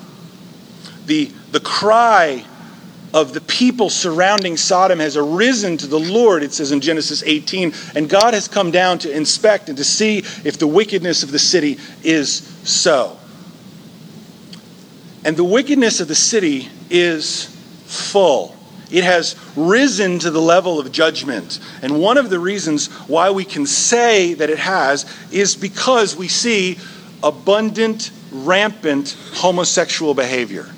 The 1.10 1.32
the 1.50 1.58
cry 1.58 2.44
of 3.12 3.32
the 3.32 3.40
people 3.40 3.90
surrounding 3.90 4.56
Sodom 4.56 5.00
has 5.00 5.16
arisen 5.16 5.76
to 5.78 5.88
the 5.88 5.98
Lord, 5.98 6.44
it 6.44 6.52
says 6.52 6.70
in 6.70 6.80
Genesis 6.80 7.24
18, 7.24 7.72
and 7.96 8.08
God 8.08 8.32
has 8.32 8.46
come 8.46 8.70
down 8.70 9.00
to 9.00 9.10
inspect 9.10 9.68
and 9.68 9.76
to 9.76 9.82
see 9.82 10.18
if 10.18 10.56
the 10.56 10.68
wickedness 10.68 11.24
of 11.24 11.32
the 11.32 11.38
city 11.40 11.78
is 12.04 12.42
so. 12.62 13.18
And 15.24 15.36
the 15.36 15.42
wickedness 15.42 15.98
of 15.98 16.06
the 16.06 16.14
city 16.14 16.68
is 16.88 17.46
full. 17.86 18.54
it 18.92 19.02
has 19.02 19.34
risen 19.56 20.20
to 20.20 20.30
the 20.30 20.40
level 20.40 20.78
of 20.78 20.92
judgment. 20.92 21.58
And 21.82 22.00
one 22.00 22.18
of 22.18 22.30
the 22.30 22.38
reasons 22.38 22.86
why 23.08 23.30
we 23.32 23.44
can 23.44 23.66
say 23.66 24.34
that 24.34 24.48
it 24.48 24.60
has 24.60 25.12
is 25.32 25.56
because 25.56 26.14
we 26.14 26.28
see 26.28 26.78
abundant, 27.20 28.12
rampant 28.30 29.16
homosexual 29.34 30.14
behavior. 30.14 30.68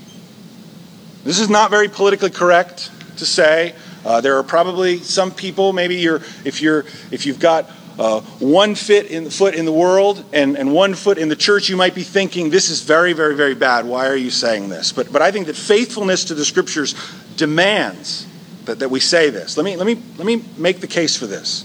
This 1.24 1.38
is 1.38 1.48
not 1.48 1.70
very 1.70 1.88
politically 1.88 2.30
correct 2.30 2.90
to 3.18 3.26
say. 3.26 3.74
Uh, 4.04 4.20
there 4.20 4.36
are 4.36 4.42
probably 4.42 4.98
some 4.98 5.30
people, 5.30 5.72
maybe 5.72 5.96
you're, 5.96 6.20
if, 6.44 6.60
you're, 6.60 6.84
if 7.12 7.26
you've 7.26 7.38
got 7.38 7.70
uh, 7.98 8.20
one 8.40 8.74
foot 8.74 9.06
in, 9.06 9.24
the 9.24 9.30
foot 9.30 9.54
in 9.54 9.64
the 9.64 9.72
world 9.72 10.24
and, 10.32 10.56
and 10.56 10.72
one 10.72 10.94
foot 10.94 11.18
in 11.18 11.28
the 11.28 11.36
church, 11.36 11.68
you 11.68 11.76
might 11.76 11.94
be 11.94 12.02
thinking, 12.02 12.50
this 12.50 12.70
is 12.70 12.82
very, 12.82 13.12
very, 13.12 13.36
very 13.36 13.54
bad. 13.54 13.86
Why 13.86 14.08
are 14.08 14.16
you 14.16 14.30
saying 14.30 14.68
this? 14.68 14.92
But, 14.92 15.12
but 15.12 15.22
I 15.22 15.30
think 15.30 15.46
that 15.46 15.56
faithfulness 15.56 16.24
to 16.24 16.34
the 16.34 16.44
scriptures 16.44 16.94
demands 17.36 18.26
that, 18.64 18.80
that 18.80 18.90
we 18.90 18.98
say 18.98 19.30
this. 19.30 19.56
Let 19.56 19.64
me, 19.64 19.76
let, 19.76 19.86
me, 19.86 20.02
let 20.16 20.26
me 20.26 20.42
make 20.56 20.80
the 20.80 20.88
case 20.88 21.16
for 21.16 21.26
this. 21.26 21.64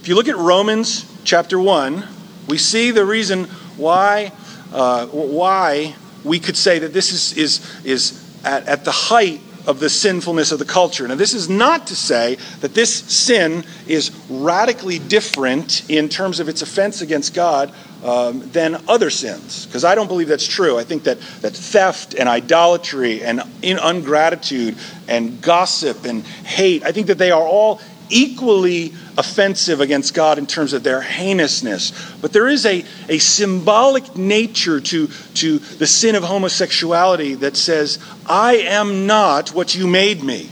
If 0.00 0.08
you 0.08 0.14
look 0.14 0.28
at 0.28 0.36
Romans 0.36 1.04
chapter 1.24 1.58
1, 1.58 2.06
we 2.48 2.58
see 2.58 2.92
the 2.92 3.04
reason 3.04 3.44
why, 3.76 4.30
uh, 4.72 5.06
why 5.06 5.96
we 6.26 6.40
could 6.40 6.56
say 6.56 6.78
that 6.80 6.92
this 6.92 7.12
is, 7.12 7.36
is, 7.38 7.84
is 7.84 8.42
at, 8.44 8.66
at 8.66 8.84
the 8.84 8.92
height 8.92 9.40
of 9.66 9.80
the 9.80 9.88
sinfulness 9.88 10.52
of 10.52 10.58
the 10.58 10.64
culture. 10.64 11.06
Now, 11.08 11.16
this 11.16 11.34
is 11.34 11.48
not 11.48 11.88
to 11.88 11.96
say 11.96 12.36
that 12.60 12.74
this 12.74 12.94
sin 12.94 13.64
is 13.86 14.12
radically 14.30 14.98
different 14.98 15.88
in 15.90 16.08
terms 16.08 16.38
of 16.38 16.48
its 16.48 16.62
offense 16.62 17.00
against 17.00 17.34
God 17.34 17.72
um, 18.04 18.48
than 18.50 18.82
other 18.86 19.10
sins, 19.10 19.66
because 19.66 19.84
I 19.84 19.96
don't 19.96 20.06
believe 20.06 20.28
that's 20.28 20.46
true. 20.46 20.78
I 20.78 20.84
think 20.84 21.02
that, 21.04 21.18
that 21.40 21.52
theft 21.52 22.14
and 22.14 22.28
idolatry 22.28 23.24
and 23.24 23.42
in 23.62 23.78
ungratitude 23.78 24.76
and 25.08 25.40
gossip 25.42 26.04
and 26.04 26.24
hate, 26.24 26.84
I 26.84 26.92
think 26.92 27.08
that 27.08 27.18
they 27.18 27.32
are 27.32 27.42
all 27.42 27.80
equally 28.08 28.92
offensive 29.18 29.80
against 29.80 30.14
God 30.14 30.38
in 30.38 30.46
terms 30.46 30.72
of 30.72 30.82
their 30.82 31.00
heinousness. 31.00 31.92
But 32.20 32.32
there 32.32 32.48
is 32.48 32.66
a, 32.66 32.84
a 33.08 33.18
symbolic 33.18 34.16
nature 34.16 34.80
to, 34.80 35.06
to 35.06 35.58
the 35.58 35.86
sin 35.86 36.14
of 36.14 36.22
homosexuality 36.22 37.34
that 37.34 37.56
says, 37.56 37.98
I 38.26 38.56
am 38.56 39.06
not 39.06 39.50
what 39.50 39.74
you 39.74 39.86
made 39.86 40.22
me. 40.22 40.50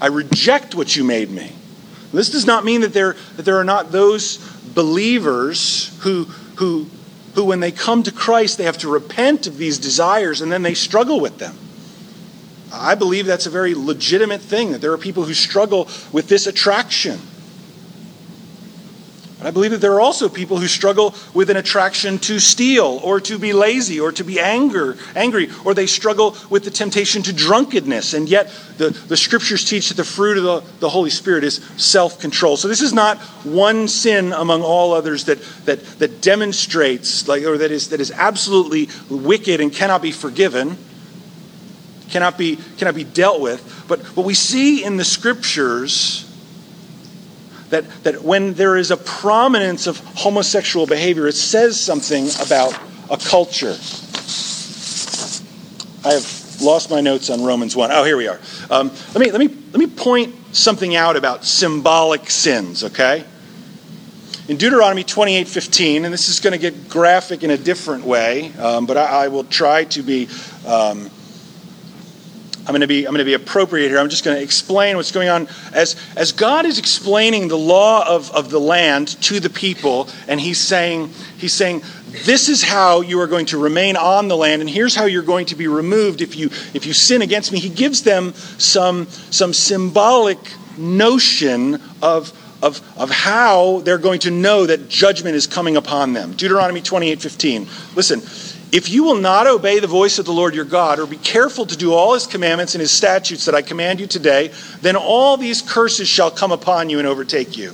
I 0.00 0.08
reject 0.08 0.74
what 0.74 0.96
you 0.96 1.04
made 1.04 1.30
me. 1.30 1.52
This 2.12 2.30
does 2.30 2.46
not 2.46 2.64
mean 2.64 2.82
that 2.82 2.92
there, 2.92 3.14
that 3.36 3.44
there 3.44 3.58
are 3.58 3.64
not 3.64 3.90
those 3.90 4.38
believers 4.74 5.96
who, 6.02 6.24
who, 6.56 6.86
who, 7.34 7.44
when 7.44 7.60
they 7.60 7.72
come 7.72 8.02
to 8.04 8.12
Christ, 8.12 8.58
they 8.58 8.64
have 8.64 8.78
to 8.78 8.88
repent 8.88 9.46
of 9.46 9.56
these 9.56 9.78
desires 9.78 10.40
and 10.40 10.52
then 10.52 10.62
they 10.62 10.74
struggle 10.74 11.20
with 11.20 11.38
them. 11.38 11.56
I 12.80 12.94
believe 12.94 13.26
that's 13.26 13.46
a 13.46 13.50
very 13.50 13.74
legitimate 13.74 14.40
thing, 14.40 14.72
that 14.72 14.80
there 14.80 14.92
are 14.92 14.98
people 14.98 15.24
who 15.24 15.34
struggle 15.34 15.88
with 16.12 16.28
this 16.28 16.46
attraction. 16.46 17.18
But 19.38 19.48
I 19.48 19.50
believe 19.50 19.72
that 19.72 19.82
there 19.82 19.92
are 19.92 20.00
also 20.00 20.30
people 20.30 20.56
who 20.56 20.66
struggle 20.66 21.14
with 21.34 21.50
an 21.50 21.58
attraction 21.58 22.18
to 22.20 22.38
steal 22.38 22.98
or 23.04 23.20
to 23.20 23.38
be 23.38 23.52
lazy 23.52 24.00
or 24.00 24.10
to 24.12 24.24
be 24.24 24.40
anger, 24.40 24.96
angry, 25.14 25.50
or 25.66 25.74
they 25.74 25.86
struggle 25.86 26.34
with 26.48 26.64
the 26.64 26.70
temptation 26.70 27.22
to 27.24 27.32
drunkenness. 27.32 28.14
And 28.14 28.26
yet, 28.26 28.50
the, 28.78 28.88
the 28.88 29.18
scriptures 29.18 29.62
teach 29.68 29.90
that 29.90 29.96
the 29.96 30.04
fruit 30.04 30.38
of 30.38 30.44
the, 30.44 30.60
the 30.80 30.88
Holy 30.88 31.10
Spirit 31.10 31.44
is 31.44 31.56
self 31.76 32.18
control. 32.20 32.56
So, 32.56 32.68
this 32.68 32.80
is 32.80 32.94
not 32.94 33.18
one 33.44 33.86
sin 33.86 34.32
among 34.32 34.62
all 34.62 34.94
others 34.94 35.24
that, 35.24 35.42
that, 35.66 35.84
that 35.98 36.22
demonstrates, 36.22 37.28
like, 37.28 37.42
or 37.42 37.58
that 37.58 37.70
is, 37.70 37.90
that 37.90 38.00
is 38.00 38.12
absolutely 38.12 38.88
wicked 39.10 39.60
and 39.60 39.70
cannot 39.70 40.00
be 40.00 40.10
forgiven 40.10 40.78
cannot 42.10 42.38
be, 42.38 42.56
cannot 42.78 42.94
be 42.94 43.04
dealt 43.04 43.40
with. 43.40 43.84
But, 43.88 44.02
but 44.14 44.24
we 44.24 44.34
see 44.34 44.84
in 44.84 44.96
the 44.96 45.04
scriptures 45.04 46.30
that, 47.70 47.84
that 48.04 48.22
when 48.22 48.54
there 48.54 48.76
is 48.76 48.90
a 48.90 48.96
prominence 48.96 49.86
of 49.86 49.98
homosexual 49.98 50.86
behavior, 50.86 51.26
it 51.26 51.34
says 51.34 51.80
something 51.80 52.28
about 52.44 52.78
a 53.10 53.16
culture. 53.16 53.76
I 56.06 56.12
have 56.12 56.60
lost 56.60 56.90
my 56.90 57.00
notes 57.00 57.30
on 57.30 57.42
Romans 57.42 57.74
1. 57.74 57.90
Oh, 57.92 58.04
here 58.04 58.16
we 58.16 58.28
are. 58.28 58.38
Um, 58.70 58.90
let, 59.14 59.18
me, 59.18 59.30
let, 59.30 59.40
me, 59.40 59.48
let 59.48 59.78
me 59.78 59.86
point 59.86 60.34
something 60.52 60.94
out 60.94 61.16
about 61.16 61.44
symbolic 61.44 62.30
sins, 62.30 62.84
okay? 62.84 63.24
In 64.46 64.58
Deuteronomy 64.58 65.04
28 65.04 65.48
15, 65.48 66.04
and 66.04 66.12
this 66.12 66.28
is 66.28 66.40
going 66.40 66.52
to 66.52 66.58
get 66.58 66.88
graphic 66.88 67.42
in 67.42 67.50
a 67.50 67.56
different 67.56 68.04
way, 68.04 68.52
um, 68.54 68.84
but 68.84 68.98
I, 68.98 69.24
I, 69.24 69.28
will 69.28 69.44
try 69.44 69.84
to 69.84 70.02
be. 70.02 70.28
Um, 70.66 71.10
I'm 72.66 72.72
going 72.72 72.80
to 72.80 72.86
be 72.86 73.06
I'm 73.06 73.12
going 73.12 73.18
to 73.18 73.24
be 73.24 73.34
appropriate 73.34 73.88
here. 73.88 73.98
I'm 73.98 74.08
just 74.08 74.24
going 74.24 74.36
to 74.36 74.42
explain 74.42 74.96
what's 74.96 75.12
going 75.12 75.28
on 75.28 75.48
as 75.74 75.96
as 76.16 76.32
God 76.32 76.64
is 76.64 76.78
explaining 76.78 77.48
the 77.48 77.58
law 77.58 78.08
of, 78.08 78.30
of 78.32 78.50
the 78.50 78.58
land 78.58 79.20
to 79.22 79.38
the 79.38 79.50
people, 79.50 80.08
and 80.28 80.40
he's 80.40 80.58
saying 80.58 81.10
he's 81.36 81.52
saying 81.52 81.82
this 82.24 82.48
is 82.48 82.62
how 82.62 83.02
you 83.02 83.20
are 83.20 83.26
going 83.26 83.46
to 83.46 83.58
remain 83.58 83.96
on 83.96 84.28
the 84.28 84.36
land, 84.36 84.62
and 84.62 84.70
here's 84.70 84.94
how 84.94 85.04
you're 85.04 85.22
going 85.22 85.46
to 85.46 85.56
be 85.56 85.68
removed 85.68 86.22
if 86.22 86.36
you 86.36 86.46
if 86.72 86.86
you 86.86 86.94
sin 86.94 87.20
against 87.20 87.52
me. 87.52 87.58
He 87.58 87.68
gives 87.68 88.02
them 88.02 88.32
some 88.32 89.06
some 89.08 89.52
symbolic 89.52 90.38
notion 90.78 91.82
of 92.00 92.32
of, 92.62 92.80
of 92.96 93.10
how 93.10 93.80
they're 93.80 93.98
going 93.98 94.20
to 94.20 94.30
know 94.30 94.64
that 94.64 94.88
judgment 94.88 95.36
is 95.36 95.46
coming 95.46 95.76
upon 95.76 96.14
them. 96.14 96.32
Deuteronomy 96.32 96.80
28 96.80 97.20
15. 97.20 97.68
Listen, 97.94 98.22
if 98.74 98.88
you 98.88 99.04
will 99.04 99.14
not 99.14 99.46
obey 99.46 99.78
the 99.78 99.86
voice 99.86 100.18
of 100.18 100.24
the 100.26 100.32
Lord 100.32 100.52
your 100.52 100.64
God, 100.64 100.98
or 100.98 101.06
be 101.06 101.16
careful 101.16 101.64
to 101.64 101.76
do 101.76 101.92
all 101.92 102.14
his 102.14 102.26
commandments 102.26 102.74
and 102.74 102.80
his 102.80 102.90
statutes 102.90 103.44
that 103.44 103.54
I 103.54 103.62
command 103.62 104.00
you 104.00 104.08
today, 104.08 104.50
then 104.80 104.96
all 104.96 105.36
these 105.36 105.62
curses 105.62 106.08
shall 106.08 106.32
come 106.32 106.50
upon 106.50 106.90
you 106.90 106.98
and 106.98 107.06
overtake 107.06 107.56
you. 107.56 107.72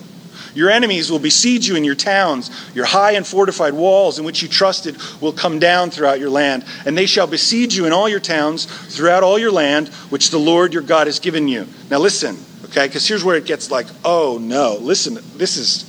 Your 0.54 0.68
enemies 0.68 1.10
will 1.10 1.18
besiege 1.18 1.66
you 1.66 1.74
in 1.74 1.84
your 1.84 1.94
towns. 1.94 2.50
Your 2.74 2.84
high 2.84 3.12
and 3.12 3.26
fortified 3.26 3.72
walls 3.72 4.18
in 4.18 4.26
which 4.26 4.42
you 4.42 4.48
trusted 4.48 4.98
will 5.22 5.32
come 5.32 5.58
down 5.58 5.90
throughout 5.90 6.20
your 6.20 6.28
land. 6.28 6.66
And 6.84 6.98
they 6.98 7.06
shall 7.06 7.26
besiege 7.26 7.74
you 7.74 7.86
in 7.86 7.94
all 7.94 8.06
your 8.06 8.20
towns, 8.20 8.66
throughout 8.94 9.22
all 9.22 9.38
your 9.38 9.52
land, 9.52 9.88
which 10.10 10.28
the 10.28 10.38
Lord 10.38 10.74
your 10.74 10.82
God 10.82 11.06
has 11.06 11.18
given 11.18 11.48
you. 11.48 11.66
Now 11.88 11.98
listen, 11.98 12.36
okay, 12.66 12.88
because 12.88 13.08
here's 13.08 13.24
where 13.24 13.36
it 13.36 13.46
gets 13.46 13.70
like, 13.70 13.86
oh 14.04 14.36
no, 14.38 14.76
listen, 14.78 15.14
this 15.38 15.56
is 15.56 15.86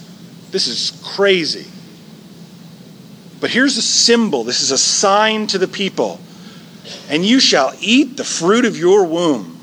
this 0.52 0.68
is 0.68 1.02
crazy. 1.04 1.70
But 3.42 3.50
here's 3.50 3.76
a 3.76 3.82
symbol 3.82 4.46
this 4.46 4.62
is 4.62 4.72
a 4.72 4.78
sign 4.78 5.48
to 5.48 5.58
the 5.58 5.68
people. 5.68 6.22
And 7.10 7.26
you 7.26 7.40
shall 7.40 7.74
eat 7.82 8.16
the 8.16 8.24
fruit 8.24 8.64
of 8.66 8.78
your 8.78 9.06
womb, 9.06 9.60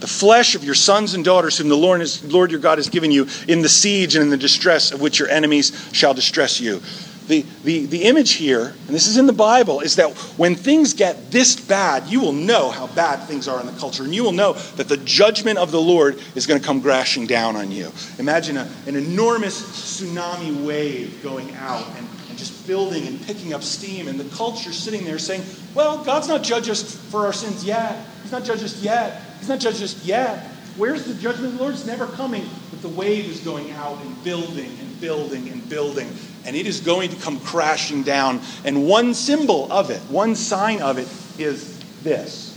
the 0.00 0.06
flesh 0.06 0.54
of 0.54 0.64
your 0.64 0.74
sons 0.74 1.14
and 1.14 1.24
daughters, 1.24 1.58
whom 1.58 1.68
the 1.68 1.76
Lord, 1.76 2.00
is, 2.00 2.24
Lord 2.24 2.50
your 2.50 2.60
God 2.60 2.78
has 2.78 2.88
given 2.88 3.10
you, 3.10 3.26
in 3.46 3.60
the 3.60 3.68
siege 3.68 4.14
and 4.14 4.22
in 4.22 4.30
the 4.30 4.36
distress 4.36 4.92
of 4.92 5.00
which 5.00 5.18
your 5.18 5.28
enemies 5.28 5.90
shall 5.92 6.14
distress 6.14 6.60
you. 6.60 6.80
The, 7.28 7.44
the, 7.62 7.86
the 7.86 8.02
image 8.04 8.32
here, 8.32 8.66
and 8.66 8.88
this 8.88 9.06
is 9.06 9.16
in 9.16 9.26
the 9.26 9.32
Bible, 9.32 9.80
is 9.80 9.96
that 9.96 10.10
when 10.36 10.56
things 10.56 10.92
get 10.92 11.30
this 11.30 11.54
bad, 11.54 12.08
you 12.08 12.20
will 12.20 12.32
know 12.32 12.70
how 12.70 12.88
bad 12.88 13.24
things 13.26 13.46
are 13.46 13.60
in 13.60 13.66
the 13.66 13.78
culture, 13.78 14.02
and 14.02 14.14
you 14.14 14.24
will 14.24 14.32
know 14.32 14.54
that 14.76 14.88
the 14.88 14.96
judgment 14.96 15.58
of 15.58 15.70
the 15.70 15.80
Lord 15.80 16.20
is 16.34 16.46
going 16.46 16.60
to 16.60 16.66
come 16.66 16.82
crashing 16.82 17.26
down 17.26 17.54
on 17.54 17.70
you. 17.70 17.92
Imagine 18.18 18.56
a, 18.56 18.68
an 18.86 18.96
enormous 18.96 19.62
tsunami 19.62 20.64
wave 20.64 21.22
going 21.22 21.54
out 21.54 21.86
and 21.96 22.08
and 22.32 22.38
just 22.38 22.66
building 22.66 23.06
and 23.06 23.20
picking 23.26 23.52
up 23.52 23.62
steam, 23.62 24.08
and 24.08 24.18
the 24.18 24.36
culture 24.36 24.72
sitting 24.72 25.04
there 25.04 25.18
saying, 25.18 25.42
Well, 25.74 26.02
God's 26.02 26.28
not 26.28 26.42
judged 26.42 26.70
us 26.70 26.96
for 27.10 27.26
our 27.26 27.32
sins 27.32 27.62
yet. 27.62 28.06
He's 28.22 28.32
not 28.32 28.42
judged 28.42 28.64
us 28.64 28.82
yet. 28.82 29.20
He's 29.38 29.50
not 29.50 29.60
judged 29.60 29.82
us 29.82 30.02
yet. 30.02 30.46
Where's 30.78 31.04
the 31.04 31.12
judgment? 31.12 31.52
Of 31.52 31.58
the 31.58 31.62
Lord's 31.62 31.86
never 31.86 32.06
coming. 32.06 32.48
But 32.70 32.80
the 32.80 32.88
wave 32.88 33.26
is 33.26 33.40
going 33.40 33.70
out 33.72 34.00
and 34.00 34.24
building 34.24 34.70
and 34.80 34.98
building 34.98 35.50
and 35.50 35.68
building, 35.68 36.08
and 36.44 36.56
it 36.56 36.66
is 36.66 36.80
going 36.80 37.10
to 37.10 37.16
come 37.16 37.38
crashing 37.40 38.02
down. 38.02 38.40
And 38.64 38.86
one 38.86 39.14
symbol 39.14 39.70
of 39.70 39.90
it, 39.90 40.00
one 40.02 40.34
sign 40.34 40.82
of 40.82 40.98
it, 40.98 41.08
is 41.40 41.78
this 42.02 42.52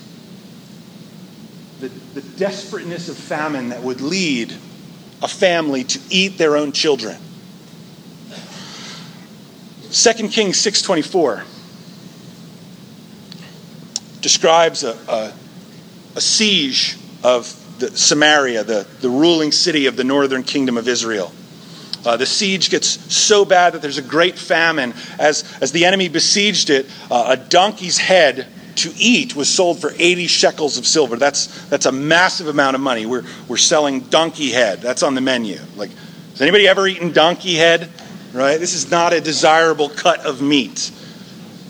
the, 1.79 1.87
the 1.87 2.21
desperateness 2.21 3.09
of 3.09 3.17
famine 3.17 3.69
that 3.69 3.81
would 3.83 4.01
lead 4.01 4.53
a 5.21 5.27
family 5.27 5.83
to 5.83 5.99
eat 6.09 6.37
their 6.37 6.55
own 6.55 6.71
children. 6.71 7.17
2 9.91 10.29
Kings 10.29 10.57
6.24 10.57 11.43
describes 14.21 14.83
a, 14.83 14.97
a, 15.07 15.33
a 16.15 16.21
siege 16.21 16.97
of 17.23 17.61
the, 17.79 17.95
Samaria, 17.95 18.63
the, 18.63 18.87
the 19.01 19.09
ruling 19.09 19.51
city 19.51 19.85
of 19.85 19.95
the 19.95 20.03
northern 20.03 20.43
kingdom 20.43 20.77
of 20.77 20.87
Israel. 20.87 21.31
Uh, 22.05 22.17
the 22.17 22.25
siege 22.25 22.69
gets 22.69 22.87
so 23.13 23.45
bad 23.45 23.73
that 23.73 23.81
there's 23.81 23.97
a 23.97 24.03
great 24.03 24.37
famine. 24.37 24.93
As, 25.19 25.43
as 25.61 25.71
the 25.71 25.85
enemy 25.85 26.09
besieged 26.09 26.69
it, 26.69 26.85
uh, 27.09 27.35
a 27.37 27.37
donkey's 27.37 27.97
head 27.97 28.47
to 28.75 28.91
eat 28.97 29.35
was 29.35 29.49
sold 29.49 29.79
for 29.79 29.91
80 29.97 30.27
shekels 30.27 30.77
of 30.77 30.85
silver. 30.85 31.15
That's, 31.15 31.67
that's 31.69 31.85
a 31.85 31.91
massive 31.91 32.47
amount 32.47 32.75
of 32.75 32.81
money. 32.81 33.05
We're, 33.05 33.23
we're 33.47 33.57
selling 33.57 34.01
donkey 34.01 34.51
head. 34.51 34.81
That's 34.81 35.01
on 35.01 35.15
the 35.15 35.21
menu. 35.21 35.59
Like, 35.75 35.91
has 36.31 36.41
anybody 36.41 36.67
ever 36.67 36.85
eaten 36.87 37.11
donkey 37.11 37.55
head? 37.55 37.89
right? 38.35 38.59
This 38.59 38.73
is 38.73 38.91
not 38.91 39.13
a 39.13 39.21
desirable 39.21 39.89
cut 39.89 40.25
of 40.25 40.41
meat. 40.41 40.91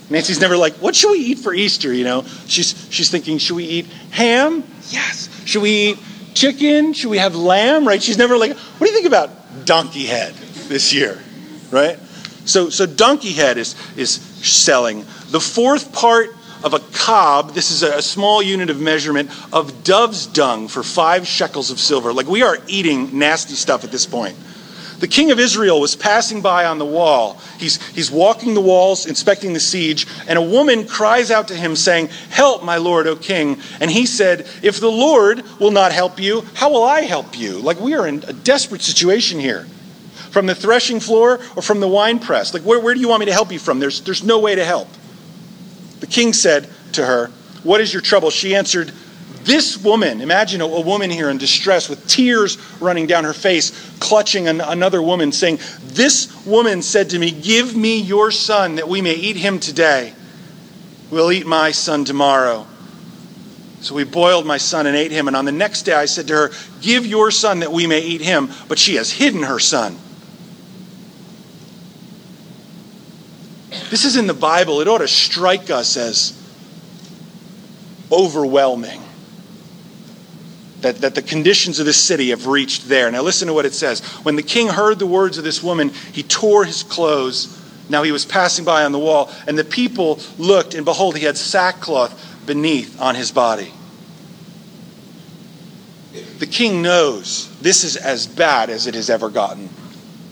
Nancy's 0.10 0.42
never 0.42 0.58
like, 0.58 0.74
what 0.76 0.96
should 0.96 1.12
we 1.12 1.20
eat 1.20 1.40
for 1.40 1.54
Easter? 1.54 1.94
You 1.94 2.04
know, 2.04 2.26
she's 2.48 2.88
she's 2.92 3.10
thinking, 3.10 3.38
should 3.38 3.56
we 3.56 3.66
eat 3.66 3.86
ham? 4.12 4.64
Yes. 4.90 5.30
Should 5.46 5.62
we 5.62 5.92
eat 5.92 6.00
chicken? 6.34 6.94
Should 6.94 7.10
we 7.10 7.18
have 7.18 7.36
lamb? 7.36 7.88
Right? 7.88 8.02
She's 8.02 8.18
never 8.18 8.38
like, 8.38 8.54
what 8.56 8.88
do 8.88 8.92
you 8.92 8.94
think 8.94 9.08
about 9.08 9.30
donkey 9.66 10.06
head 10.06 10.34
this 10.68 10.94
year? 10.94 11.20
Right? 11.72 12.00
So 12.46 12.70
so 12.70 12.86
donkey 12.86 13.34
head 13.34 13.58
is 13.58 13.76
is 13.98 14.12
selling. 14.12 15.06
The 15.32 15.40
fourth 15.40 15.92
part 15.92 16.30
of 16.64 16.74
a 16.74 16.80
kab, 16.80 17.54
this 17.54 17.70
is 17.70 17.84
a 17.84 18.02
small 18.02 18.42
unit 18.42 18.70
of 18.70 18.80
measurement, 18.80 19.30
of 19.54 19.84
dove's 19.84 20.26
dung 20.26 20.68
for 20.68 20.82
five 20.82 21.28
shekels 21.28 21.70
of 21.70 21.80
silver. 21.80 22.12
Like 22.14 22.28
we 22.28 22.42
are 22.42 22.58
eating 22.68 23.18
nasty 23.18 23.56
stuff 23.56 23.84
at 23.84 23.92
this 23.92 24.06
point. 24.06 24.36
The 25.00 25.08
king 25.08 25.32
of 25.32 25.40
Israel 25.40 25.82
was 25.82 25.96
passing 25.96 26.42
by 26.42 26.66
on 26.66 26.78
the 26.78 26.86
wall. 26.86 27.40
He's, 27.60 27.86
he's 27.90 28.10
walking 28.10 28.54
the 28.54 28.62
walls, 28.62 29.06
inspecting 29.06 29.54
the 29.54 29.60
siege, 29.60 30.08
and 30.28 30.38
a 30.38 30.42
woman 30.42 30.88
cries 30.88 31.32
out 31.32 31.50
to 31.50 31.56
him, 31.56 31.76
saying, 31.76 32.10
Help, 32.30 32.64
my 32.64 32.78
lord, 32.78 33.08
O 33.08 33.16
king. 33.16 33.60
And 33.82 33.92
he 33.92 34.06
said, 34.06 34.48
If 34.62 34.80
the 34.80 34.92
Lord 34.92 35.44
will 35.60 35.72
not 35.72 35.92
help 35.92 36.20
you, 36.20 36.46
how 36.54 36.72
will 36.72 36.84
I 36.84 37.02
help 37.02 37.38
you? 37.38 37.60
Like 37.60 37.80
we 37.80 37.94
are 37.94 38.08
in 38.08 38.24
a 38.28 38.34
desperate 38.34 38.82
situation 38.82 39.40
here. 39.40 39.68
From 40.32 40.48
the 40.48 40.56
threshing 40.56 41.00
floor 41.00 41.40
or 41.56 41.62
from 41.62 41.80
the 41.80 41.88
wine 41.88 42.20
press? 42.20 42.54
Like 42.54 42.64
where, 42.64 42.80
where 42.80 42.94
do 42.94 43.00
you 43.00 43.08
want 43.08 43.22
me 43.22 43.26
to 43.28 43.34
help 43.34 43.52
you 43.52 43.60
from? 43.60 43.80
There's, 43.80 44.02
there's 44.02 44.24
no 44.24 44.40
way 44.40 44.56
to 44.56 44.66
help. 44.66 44.90
The 46.00 46.08
king 46.08 46.34
said 46.34 46.70
to 46.94 47.06
her, 47.06 47.28
What 47.64 47.82
is 47.82 47.94
your 47.94 48.02
trouble? 48.02 48.30
She 48.30 48.56
answered, 48.56 48.92
this 49.46 49.78
woman, 49.78 50.22
imagine 50.22 50.60
a, 50.62 50.66
a, 50.66 50.82
woman 50.82 51.12
here 51.12 51.30
in 51.30 51.38
distress 51.38 51.88
with 51.88 52.08
tears 52.08 52.58
running 52.82 53.06
down 53.06 53.26
her 53.26 53.34
face, 53.34 53.72
clutching 54.00 54.48
an, 54.48 54.60
another 54.60 55.04
woman, 55.04 55.32
saying, 55.32 55.60
This 55.84 56.46
woman 56.48 56.82
said 56.82 57.12
to 57.12 57.20
me, 57.20 57.30
Give 57.30 57.76
me 57.76 58.02
your 58.02 58.32
son 58.32 58.76
that 58.76 58.90
we 58.90 59.02
may 59.02 59.14
eat 59.14 59.36
him 59.36 59.60
today. 59.60 60.14
We'll 61.12 61.32
eat 61.32 61.46
my 61.46 61.72
son 61.72 62.06
tomorrow. 62.06 62.66
So 63.82 63.94
we 63.94 64.04
boiled 64.04 64.48
my 64.48 64.58
son 64.58 64.88
and 64.88 64.96
ate 64.96 65.12
him. 65.12 65.28
And 65.28 65.38
on 65.38 65.46
the 65.46 65.52
next 65.52 65.84
day 65.84 65.94
I 65.94 66.06
said 66.06 66.28
to 66.30 66.34
her, 66.34 66.52
Give 66.82 67.06
your 67.06 67.30
son 67.30 67.60
that 67.60 67.72
we 67.72 67.86
may 67.86 68.02
eat 68.02 68.22
him. 68.22 68.50
But 68.68 68.80
she 68.80 68.96
has 68.96 69.12
hidden 69.12 69.44
her 69.44 69.60
son. 69.60 69.96
This 73.92 74.06
is 74.06 74.16
in 74.16 74.26
the 74.26 74.34
Bible. 74.34 74.82
It 74.82 74.88
ought 74.88 74.98
to 74.98 75.08
strike 75.08 75.70
us 75.70 75.98
as 75.98 76.34
overwhelming 78.12 79.05
that, 80.86 81.02
that 81.02 81.16
the 81.16 81.22
conditions 81.24 81.80
of 81.80 81.88
this 81.88 81.98
city 81.98 82.30
have 82.30 82.46
reached 82.46 82.88
there. 82.88 83.10
Now, 83.10 83.24
listen 83.24 83.48
to 83.48 83.56
what 83.56 83.66
it 83.66 83.74
says. 83.74 84.02
When 84.24 84.36
the 84.36 84.44
king 84.44 84.68
heard 84.68 85.00
the 85.00 85.08
words 85.08 85.40
of 85.40 85.44
this 85.44 85.64
woman, 85.64 85.90
he 85.90 86.22
tore 86.22 86.64
his 86.64 86.84
clothes. 86.84 87.60
Now 87.90 88.04
he 88.04 88.12
was 88.12 88.24
passing 88.24 88.66
by 88.66 88.86
on 88.86 88.92
the 88.92 89.00
wall, 89.00 89.32
and 89.48 89.58
the 89.58 89.64
people 89.64 90.20
looked, 90.38 90.76
and 90.76 90.86
behold, 90.86 91.18
he 91.18 91.26
had 91.26 91.38
sackcloth 91.38 92.46
beneath 92.46 93.02
on 93.02 93.16
his 93.16 93.32
body. 93.32 93.74
The 96.38 96.46
king 96.46 96.84
knows 96.84 97.50
this 97.62 97.84
is 97.84 97.98
as 97.98 98.28
bad 98.28 98.70
as 98.70 98.86
it 98.86 98.94
has 98.94 99.10
ever 99.10 99.30
gotten. 99.30 99.70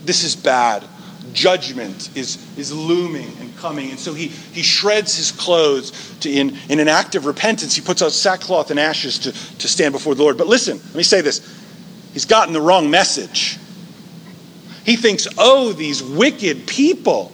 This 0.04 0.22
is 0.22 0.36
bad. 0.36 0.84
Judgment 1.32 2.10
is, 2.16 2.38
is 2.56 2.72
looming 2.72 3.32
and 3.40 3.56
coming. 3.56 3.90
And 3.90 3.98
so 3.98 4.14
he, 4.14 4.28
he 4.28 4.62
shreds 4.62 5.16
his 5.16 5.32
clothes 5.32 5.90
to, 6.20 6.30
in, 6.30 6.56
in 6.68 6.80
an 6.80 6.88
act 6.88 7.14
of 7.14 7.26
repentance. 7.26 7.74
He 7.74 7.80
puts 7.80 8.02
out 8.02 8.12
sackcloth 8.12 8.70
and 8.70 8.78
ashes 8.78 9.18
to, 9.20 9.32
to 9.32 9.68
stand 9.68 9.92
before 9.92 10.14
the 10.14 10.22
Lord. 10.22 10.38
But 10.38 10.46
listen, 10.46 10.78
let 10.78 10.94
me 10.94 11.02
say 11.02 11.20
this. 11.20 11.40
He's 12.12 12.24
gotten 12.24 12.52
the 12.52 12.60
wrong 12.60 12.90
message. 12.90 13.58
He 14.84 14.96
thinks, 14.96 15.26
oh, 15.38 15.72
these 15.72 16.02
wicked 16.02 16.66
people, 16.66 17.32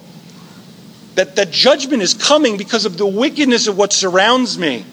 that, 1.15 1.35
that 1.35 1.51
judgment 1.51 2.01
is 2.01 2.13
coming 2.13 2.57
because 2.57 2.85
of 2.85 2.97
the 2.97 3.05
wickedness 3.05 3.67
of 3.67 3.77
what 3.77 3.91
surrounds 3.91 4.57
me. 4.57 4.85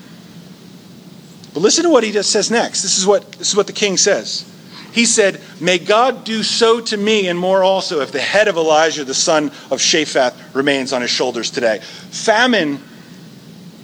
But 1.54 1.60
listen 1.60 1.84
to 1.84 1.90
what 1.90 2.04
he 2.04 2.12
says 2.22 2.50
next. 2.50 2.82
This 2.82 2.98
is 2.98 3.06
what, 3.06 3.32
this 3.32 3.48
is 3.48 3.56
what 3.56 3.66
the 3.66 3.72
king 3.72 3.96
says. 3.96 4.44
He 4.98 5.06
said, 5.06 5.40
May 5.60 5.78
God 5.78 6.24
do 6.24 6.42
so 6.42 6.80
to 6.80 6.96
me 6.96 7.28
and 7.28 7.38
more 7.38 7.62
also 7.62 8.00
if 8.00 8.10
the 8.10 8.18
head 8.18 8.48
of 8.48 8.56
Elisha, 8.56 9.04
the 9.04 9.14
son 9.14 9.44
of 9.70 9.78
Shaphat, 9.78 10.34
remains 10.56 10.92
on 10.92 11.02
his 11.02 11.10
shoulders 11.12 11.52
today. 11.52 11.78
Famine 12.10 12.80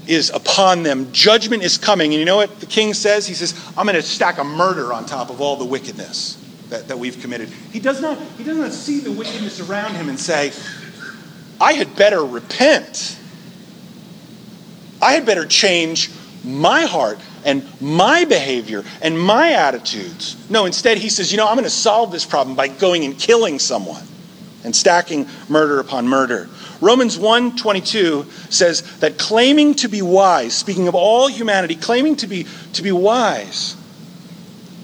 is 0.09 0.31
upon 0.31 0.83
them, 0.83 1.12
judgment 1.12 1.62
is 1.62 1.79
coming. 1.79 2.12
And 2.12 2.18
you 2.18 2.24
know 2.24 2.35
what 2.35 2.59
the 2.59 2.66
king 2.66 2.94
says? 2.94 3.29
He 3.29 3.35
says, 3.35 3.55
I'm 3.77 3.87
going 3.87 3.94
to 3.94 4.03
stack 4.03 4.38
a 4.38 4.44
murder 4.44 4.92
on 4.92 5.07
top 5.07 5.31
of 5.31 5.40
all 5.40 5.55
the 5.55 5.64
wickedness 5.64 6.37
that, 6.70 6.88
that 6.88 6.98
we've 6.98 7.20
committed. 7.20 7.48
He 7.70 7.79
does, 7.79 8.00
not, 8.00 8.18
he 8.37 8.42
does 8.42 8.59
not 8.59 8.72
see 8.72 8.98
the 8.98 9.12
wickedness 9.12 9.61
around 9.61 9.94
him 9.94 10.09
and 10.09 10.18
say, 10.18 10.50
I 11.61 11.74
had 11.74 11.94
better 11.94 12.24
repent. 12.24 13.16
I 15.00 15.12
had 15.12 15.24
better 15.24 15.46
change 15.46 16.11
my 16.42 16.87
heart 16.87 17.20
and 17.44 17.64
my 17.80 18.24
behavior 18.24 18.85
and 19.02 19.18
my 19.18 19.52
attitudes. 19.52 20.37
No, 20.50 20.64
instead, 20.64 20.98
he 20.98 21.09
says, 21.09 21.30
you 21.30 21.38
know, 21.38 21.46
I'm 21.46 21.54
going 21.54 21.64
to 21.64 21.70
solve 21.70 22.11
this 22.11 22.24
problem 22.24 22.57
by 22.57 22.68
going 22.68 23.04
and 23.04 23.18
killing 23.18 23.59
someone 23.59 24.02
and 24.64 24.74
stacking 24.74 25.28
murder 25.48 25.78
upon 25.78 26.09
murder. 26.09 26.48
Romans 26.80 27.16
1:22 27.18 28.52
says 28.52 28.83
that 28.98 29.18
claiming 29.18 29.74
to 29.76 29.88
be 29.88 30.02
wise, 30.02 30.54
speaking 30.54 30.88
of 30.88 30.94
all 30.94 31.28
humanity, 31.28 31.76
claiming 31.76 32.16
to 32.16 32.26
be 32.26 32.46
to 32.72 32.83
be 32.83 32.92
wise. 32.92 33.76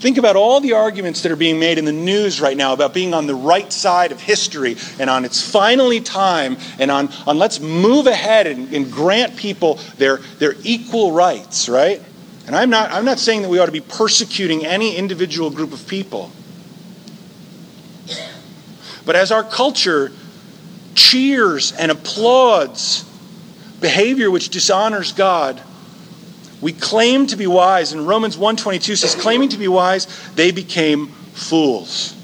Think 0.01 0.17
about 0.17 0.35
all 0.35 0.59
the 0.61 0.73
arguments 0.73 1.21
that 1.21 1.31
are 1.31 1.35
being 1.35 1.59
made 1.59 1.77
in 1.77 1.85
the 1.85 1.91
news 1.91 2.41
right 2.41 2.57
now 2.57 2.73
about 2.73 2.91
being 2.91 3.13
on 3.13 3.27
the 3.27 3.35
right 3.35 3.71
side 3.71 4.11
of 4.11 4.19
history 4.19 4.75
and 4.97 5.11
on 5.11 5.25
it's 5.25 5.47
finally 5.47 6.01
time 6.01 6.57
and 6.79 6.89
on, 6.89 7.09
on 7.27 7.37
let's 7.37 7.59
move 7.59 8.07
ahead 8.07 8.47
and, 8.47 8.73
and 8.73 8.91
grant 8.91 9.35
people 9.35 9.75
their, 9.99 10.17
their 10.39 10.55
equal 10.63 11.11
rights, 11.11 11.69
right? 11.69 12.01
And 12.47 12.55
I'm 12.55 12.69
not, 12.69 12.91
I'm 12.91 13.05
not 13.05 13.19
saying 13.19 13.43
that 13.43 13.49
we 13.49 13.59
ought 13.59 13.67
to 13.67 13.71
be 13.71 13.81
persecuting 13.81 14.65
any 14.65 14.95
individual 14.95 15.49
group 15.49 15.73
of 15.73 15.87
people. 15.87 16.31
But 19.05 19.15
as 19.15 19.31
our 19.31 19.43
culture 19.43 20.11
cheers 20.95 21.71
and 21.71 21.91
applauds 21.91 23.05
behavior 23.79 24.29
which 24.29 24.49
dishonors 24.49 25.11
God, 25.11 25.61
we 26.61 26.73
claim 26.73 27.25
to 27.27 27.35
be 27.35 27.47
wise. 27.47 27.93
And 27.93 28.07
Romans 28.07 28.37
1.22 28.37 28.97
says, 28.97 29.15
claiming 29.15 29.49
to 29.49 29.57
be 29.57 29.67
wise, 29.67 30.07
they 30.35 30.51
became 30.51 31.07
fools. 31.07 32.15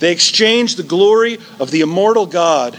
They 0.00 0.12
exchanged 0.12 0.76
the 0.76 0.82
glory 0.82 1.38
of 1.60 1.70
the 1.70 1.80
immortal 1.80 2.26
God 2.26 2.78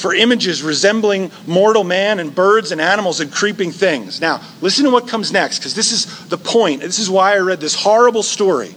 for 0.00 0.14
images 0.14 0.62
resembling 0.62 1.30
mortal 1.46 1.84
man 1.84 2.20
and 2.20 2.34
birds 2.34 2.72
and 2.72 2.80
animals 2.80 3.20
and 3.20 3.30
creeping 3.30 3.70
things. 3.70 4.18
Now, 4.20 4.40
listen 4.62 4.86
to 4.86 4.90
what 4.90 5.06
comes 5.06 5.30
next, 5.30 5.58
because 5.58 5.74
this 5.74 5.92
is 5.92 6.28
the 6.28 6.38
point. 6.38 6.80
This 6.80 6.98
is 6.98 7.10
why 7.10 7.34
I 7.34 7.38
read 7.38 7.60
this 7.60 7.74
horrible 7.74 8.22
story. 8.22 8.74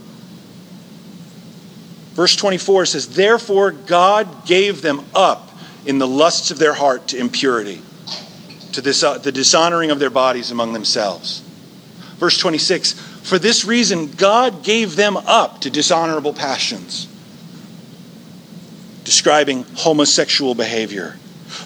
Verse 2.13 2.35
24 2.35 2.87
says, 2.87 3.07
Therefore 3.15 3.71
God 3.71 4.45
gave 4.45 4.81
them 4.81 5.05
up 5.15 5.49
in 5.85 5.97
the 5.97 6.07
lusts 6.07 6.51
of 6.51 6.59
their 6.59 6.73
heart 6.73 7.07
to 7.07 7.17
impurity, 7.17 7.81
to 8.73 8.81
this, 8.81 9.01
uh, 9.01 9.17
the 9.17 9.31
dishonoring 9.31 9.91
of 9.91 9.99
their 9.99 10.09
bodies 10.09 10.51
among 10.51 10.73
themselves. 10.73 11.39
Verse 12.17 12.37
26 12.37 12.93
For 12.93 13.39
this 13.39 13.63
reason 13.63 14.11
God 14.11 14.61
gave 14.63 14.97
them 14.97 15.15
up 15.15 15.61
to 15.61 15.69
dishonorable 15.69 16.33
passions 16.33 17.07
describing 19.03 19.65
homosexual 19.75 20.55
behavior. 20.55 21.17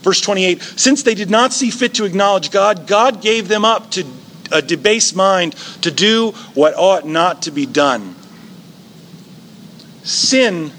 Verse 0.01 0.21
28 0.21 0.61
Since 0.61 1.03
they 1.03 1.15
did 1.15 1.29
not 1.29 1.53
see 1.53 1.69
fit 1.69 1.95
to 1.95 2.05
acknowledge 2.05 2.51
God, 2.51 2.87
God 2.87 3.21
gave 3.21 3.47
them 3.47 3.65
up 3.65 3.91
to 3.91 4.05
a 4.51 4.61
debased 4.61 5.15
mind 5.15 5.53
to 5.81 5.91
do 5.91 6.31
what 6.53 6.73
ought 6.75 7.05
not 7.05 7.43
to 7.43 7.51
be 7.51 7.65
done. 7.65 8.15
Sin 10.03 10.71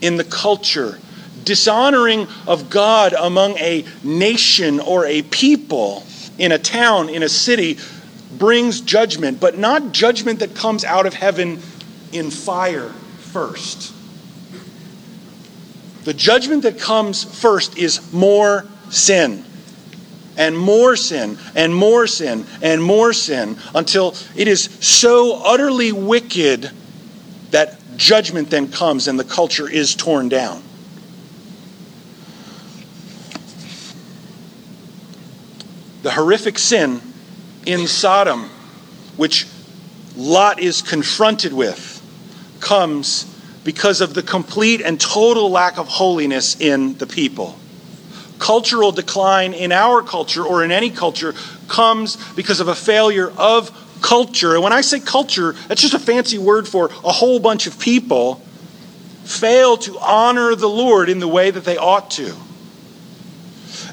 in 0.00 0.16
the 0.16 0.24
culture, 0.24 0.98
dishonoring 1.44 2.28
of 2.46 2.70
God 2.70 3.12
among 3.14 3.58
a 3.58 3.84
nation 4.04 4.78
or 4.78 5.06
a 5.06 5.22
people 5.22 6.04
in 6.38 6.52
a 6.52 6.58
town, 6.58 7.08
in 7.08 7.22
a 7.22 7.28
city, 7.28 7.78
brings 8.38 8.80
judgment, 8.80 9.40
but 9.40 9.58
not 9.58 9.92
judgment 9.92 10.40
that 10.40 10.54
comes 10.54 10.84
out 10.84 11.06
of 11.06 11.14
heaven 11.14 11.60
in 12.12 12.30
fire 12.30 12.90
first. 13.18 13.92
The 16.06 16.14
judgment 16.14 16.62
that 16.62 16.78
comes 16.78 17.24
first 17.24 17.76
is 17.76 18.12
more 18.12 18.64
sin. 18.90 19.44
And 20.36 20.56
more 20.56 20.94
sin, 20.94 21.36
and 21.56 21.74
more 21.74 22.06
sin, 22.06 22.46
and 22.62 22.80
more 22.80 23.12
sin, 23.12 23.56
until 23.74 24.14
it 24.36 24.46
is 24.46 24.64
so 24.80 25.42
utterly 25.44 25.90
wicked 25.90 26.70
that 27.50 27.80
judgment 27.96 28.50
then 28.50 28.70
comes 28.70 29.08
and 29.08 29.18
the 29.18 29.24
culture 29.24 29.68
is 29.68 29.96
torn 29.96 30.28
down. 30.28 30.62
The 36.02 36.12
horrific 36.12 36.60
sin 36.60 37.00
in 37.66 37.88
Sodom, 37.88 38.48
which 39.16 39.48
Lot 40.14 40.60
is 40.60 40.82
confronted 40.82 41.52
with, 41.52 42.00
comes 42.60 43.24
because 43.66 44.00
of 44.00 44.14
the 44.14 44.22
complete 44.22 44.80
and 44.80 44.98
total 45.00 45.50
lack 45.50 45.76
of 45.76 45.88
holiness 45.88 46.58
in 46.58 46.96
the 46.98 47.06
people. 47.06 47.58
cultural 48.38 48.92
decline 48.92 49.54
in 49.54 49.72
our 49.72 50.02
culture 50.02 50.44
or 50.44 50.62
in 50.62 50.70
any 50.70 50.90
culture 50.90 51.34
comes 51.68 52.16
because 52.34 52.60
of 52.60 52.68
a 52.68 52.74
failure 52.74 53.32
of 53.38 53.70
culture. 54.02 54.52
And 54.54 54.62
when 54.62 54.74
I 54.74 54.82
say 54.82 55.00
culture, 55.00 55.52
that's 55.68 55.80
just 55.80 55.94
a 55.94 55.98
fancy 55.98 56.36
word 56.36 56.68
for 56.68 56.86
a 57.02 57.12
whole 57.12 57.40
bunch 57.40 57.66
of 57.66 57.80
people 57.80 58.42
fail 59.24 59.78
to 59.78 59.98
honor 59.98 60.54
the 60.54 60.68
Lord 60.68 61.08
in 61.08 61.18
the 61.18 61.26
way 61.26 61.50
that 61.50 61.64
they 61.64 61.78
ought 61.78 62.10
to. 62.12 62.36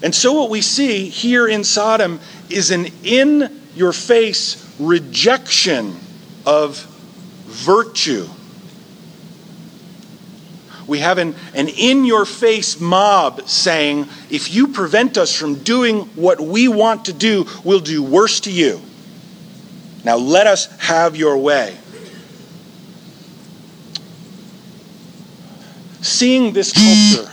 And 0.04 0.14
so, 0.14 0.34
what 0.34 0.50
we 0.50 0.62
see 0.62 1.08
here 1.08 1.48
in 1.48 1.64
Sodom 1.64 2.20
is 2.50 2.70
an 2.70 2.88
in 3.04 3.62
your 3.76 3.94
face 3.94 4.60
rejection 4.78 5.98
of 6.46 6.78
virtue. 7.48 8.28
We 10.88 11.00
have 11.00 11.18
an, 11.18 11.36
an 11.54 11.70
in 11.70 12.06
your 12.06 12.26
face 12.26 12.80
mob 12.80 13.48
saying, 13.48 14.08
if 14.30 14.54
you 14.54 14.68
prevent 14.68 15.18
us 15.18 15.36
from 15.36 15.56
doing 15.56 16.02
what 16.16 16.42
we 16.42 16.68
want 16.68 17.06
to 17.06 17.14
do, 17.14 17.46
we'll 17.64 17.80
do 17.80 18.04
worse 18.04 18.42
to 18.42 18.52
you. 18.52 18.82
Now 20.04 20.18
let 20.18 20.48
us 20.48 20.66
have 20.80 21.16
your 21.16 21.38
way. 21.38 21.78
Seeing 26.02 26.52
this 26.52 26.74
culture, 26.74 27.32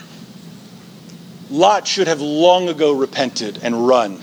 Lot 1.51 1.89
should 1.89 2.07
have 2.07 2.21
long 2.21 2.69
ago 2.69 2.93
repented 2.93 3.59
and 3.65 3.89
run, 3.89 4.23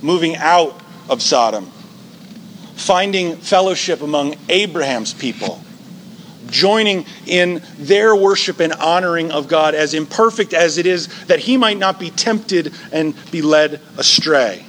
moving 0.00 0.36
out 0.36 0.80
of 1.10 1.20
Sodom, 1.20 1.66
finding 2.76 3.36
fellowship 3.36 4.00
among 4.00 4.36
Abraham's 4.48 5.12
people, 5.12 5.62
joining 6.50 7.06
in 7.26 7.62
their 7.78 8.14
worship 8.14 8.60
and 8.60 8.72
honoring 8.72 9.30
of 9.30 9.48
God, 9.48 9.74
as 9.74 9.94
imperfect 9.94 10.52
as 10.52 10.78
it 10.78 10.86
is, 10.86 11.08
that 11.26 11.38
he 11.38 11.56
might 11.56 11.78
not 11.78 11.98
be 11.98 12.10
tempted 12.10 12.72
and 12.92 13.14
be 13.30 13.42
led 13.42 13.80
astray. 13.96 14.64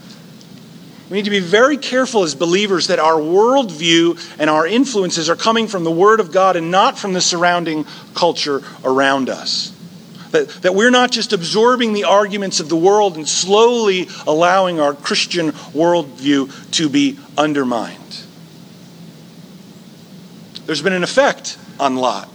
We 1.09 1.17
need 1.17 1.25
to 1.25 1.31
be 1.31 1.39
very 1.39 1.77
careful 1.77 2.23
as 2.23 2.35
believers 2.35 2.87
that 2.87 2.99
our 2.99 3.19
worldview 3.19 4.37
and 4.39 4.47
our 4.49 4.67
influences 4.67 5.27
are 5.27 5.35
coming 5.35 5.67
from 5.67 5.83
the 5.83 5.91
Word 5.91 6.19
of 6.19 6.31
God 6.31 6.55
and 6.55 6.69
not 6.69 6.99
from 6.99 7.13
the 7.13 7.21
surrounding 7.21 7.85
culture 8.13 8.61
around 8.83 9.27
us. 9.27 9.75
That, 10.29 10.49
that 10.61 10.75
we're 10.75 10.91
not 10.91 11.09
just 11.09 11.33
absorbing 11.33 11.93
the 11.93 12.03
arguments 12.03 12.59
of 12.59 12.69
the 12.69 12.75
world 12.75 13.17
and 13.17 13.27
slowly 13.27 14.07
allowing 14.27 14.79
our 14.79 14.93
Christian 14.93 15.49
worldview 15.49 16.71
to 16.73 16.89
be 16.89 17.17
undermined. 17.35 17.97
There's 20.67 20.83
been 20.83 20.93
an 20.93 21.01
effect 21.01 21.57
on 21.79 21.95
Lot. 21.95 22.29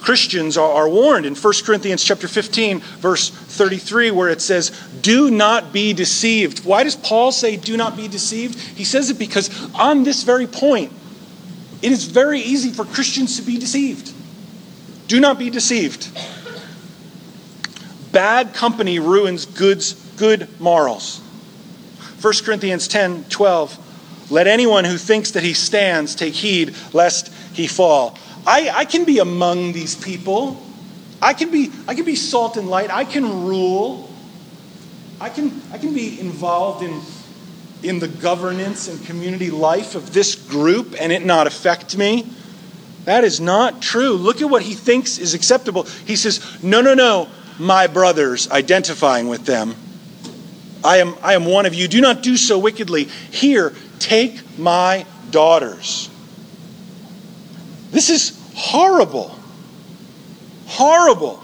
Christians 0.00 0.56
are, 0.56 0.88
warned 0.88 1.26
in 1.26 1.34
1 1.34 1.52
Corinthians 1.64 2.02
chapter 2.02 2.28
15, 2.28 2.78
verse 2.78 3.30
33, 3.30 4.10
where 4.10 4.28
it 4.30 4.40
says, 4.40 4.70
Do 5.02 5.30
not 5.30 5.72
be 5.72 5.92
deceived. 5.92 6.64
Why 6.64 6.84
does 6.84 6.96
Paul 6.96 7.32
say, 7.32 7.56
Do 7.56 7.76
not 7.76 7.96
be 7.96 8.08
deceived? 8.08 8.58
He 8.58 8.84
says 8.84 9.10
it 9.10 9.18
because 9.18 9.50
on 9.74 10.04
this 10.04 10.22
very 10.22 10.46
point, 10.46 10.92
it 11.82 11.92
is 11.92 12.04
very 12.04 12.40
easy 12.40 12.70
for 12.70 12.84
Christians 12.84 13.36
to 13.36 13.42
be 13.42 13.58
deceived. 13.58 14.12
Do 15.08 15.20
not 15.20 15.38
be 15.38 15.50
deceived. 15.50 16.08
Bad 18.12 18.54
company 18.54 18.98
ruins 18.98 19.46
goods, 19.46 19.92
good 20.16 20.48
morals. 20.60 21.20
1 22.20 22.32
Corinthians 22.44 22.88
10 22.88 23.24
12. 23.24 24.30
Let 24.30 24.46
anyone 24.46 24.84
who 24.84 24.98
thinks 24.98 25.30
that 25.32 25.42
he 25.42 25.54
stands 25.54 26.14
take 26.14 26.34
heed 26.34 26.74
lest 26.92 27.32
he 27.58 27.66
fall. 27.66 28.16
I, 28.46 28.70
I 28.70 28.84
can 28.86 29.04
be 29.04 29.18
among 29.18 29.72
these 29.72 29.94
people. 29.94 30.62
I 31.20 31.34
can 31.34 31.50
be, 31.50 31.70
I 31.86 31.94
can 31.94 32.04
be 32.04 32.14
salt 32.14 32.56
and 32.56 32.70
light. 32.70 32.90
I 32.90 33.04
can 33.04 33.44
rule. 33.46 34.08
I 35.20 35.28
can, 35.28 35.60
I 35.72 35.78
can 35.78 35.92
be 35.92 36.18
involved 36.20 36.82
in, 36.84 37.00
in 37.82 37.98
the 37.98 38.08
governance 38.08 38.88
and 38.88 39.04
community 39.04 39.50
life 39.50 39.96
of 39.96 40.14
this 40.14 40.36
group 40.36 40.94
and 40.98 41.12
it 41.12 41.24
not 41.24 41.46
affect 41.46 41.98
me. 41.98 42.30
That 43.04 43.24
is 43.24 43.40
not 43.40 43.82
true. 43.82 44.12
Look 44.12 44.40
at 44.40 44.48
what 44.48 44.62
he 44.62 44.74
thinks 44.74 45.18
is 45.18 45.34
acceptable. 45.34 45.82
He 46.06 46.14
says, 46.14 46.62
No, 46.62 46.80
no, 46.80 46.94
no, 46.94 47.28
my 47.58 47.86
brothers, 47.88 48.50
identifying 48.50 49.28
with 49.28 49.46
them. 49.46 49.74
I 50.84 50.98
am, 50.98 51.16
I 51.22 51.34
am 51.34 51.44
one 51.44 51.66
of 51.66 51.74
you. 51.74 51.88
Do 51.88 52.00
not 52.00 52.22
do 52.22 52.36
so 52.36 52.58
wickedly. 52.58 53.04
Here, 53.04 53.74
take 53.98 54.58
my 54.58 55.06
daughters. 55.30 56.08
This 57.90 58.10
is 58.10 58.38
horrible. 58.54 59.34
Horrible. 60.66 61.42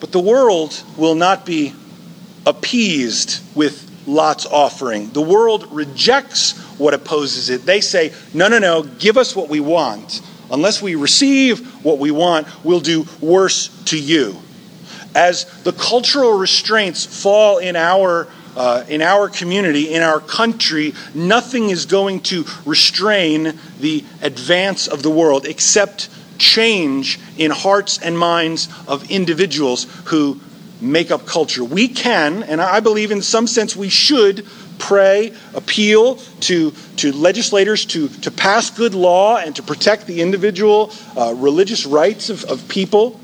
But 0.00 0.12
the 0.12 0.20
world 0.20 0.82
will 0.96 1.14
not 1.14 1.44
be 1.44 1.74
appeased 2.46 3.40
with 3.56 3.82
Lot's 4.06 4.46
offering. 4.46 5.10
The 5.10 5.22
world 5.22 5.66
rejects 5.72 6.56
what 6.78 6.94
opposes 6.94 7.50
it. 7.50 7.66
They 7.66 7.80
say, 7.80 8.12
no, 8.32 8.48
no, 8.48 8.58
no, 8.58 8.82
give 8.84 9.16
us 9.16 9.34
what 9.34 9.48
we 9.48 9.58
want. 9.58 10.20
Unless 10.50 10.80
we 10.80 10.94
receive 10.94 11.84
what 11.84 11.98
we 11.98 12.12
want, 12.12 12.46
we'll 12.64 12.80
do 12.80 13.06
worse 13.20 13.68
to 13.86 13.98
you. 13.98 14.36
As 15.14 15.44
the 15.62 15.72
cultural 15.72 16.38
restraints 16.38 17.04
fall 17.04 17.58
in 17.58 17.74
our 17.74 18.28
uh, 18.56 18.84
in 18.88 19.02
our 19.02 19.28
community, 19.28 19.92
in 19.94 20.02
our 20.02 20.20
country, 20.20 20.94
nothing 21.14 21.70
is 21.70 21.86
going 21.86 22.20
to 22.20 22.44
restrain 22.64 23.58
the 23.80 24.04
advance 24.22 24.88
of 24.88 25.02
the 25.02 25.10
world 25.10 25.46
except 25.46 26.08
change 26.38 27.18
in 27.38 27.50
hearts 27.50 27.98
and 27.98 28.18
minds 28.18 28.68
of 28.88 29.10
individuals 29.10 29.86
who 30.06 30.40
make 30.80 31.10
up 31.10 31.26
culture. 31.26 31.64
We 31.64 31.88
can, 31.88 32.42
and 32.42 32.60
I 32.60 32.80
believe 32.80 33.10
in 33.10 33.22
some 33.22 33.46
sense 33.46 33.74
we 33.74 33.88
should, 33.88 34.46
pray, 34.78 35.34
appeal 35.54 36.16
to, 36.40 36.70
to 36.96 37.12
legislators 37.12 37.86
to, 37.86 38.08
to 38.08 38.30
pass 38.30 38.70
good 38.70 38.94
law 38.94 39.38
and 39.38 39.56
to 39.56 39.62
protect 39.62 40.06
the 40.06 40.20
individual 40.20 40.92
uh, 41.16 41.34
religious 41.36 41.86
rights 41.86 42.28
of, 42.28 42.44
of 42.44 42.68
people. 42.68 43.20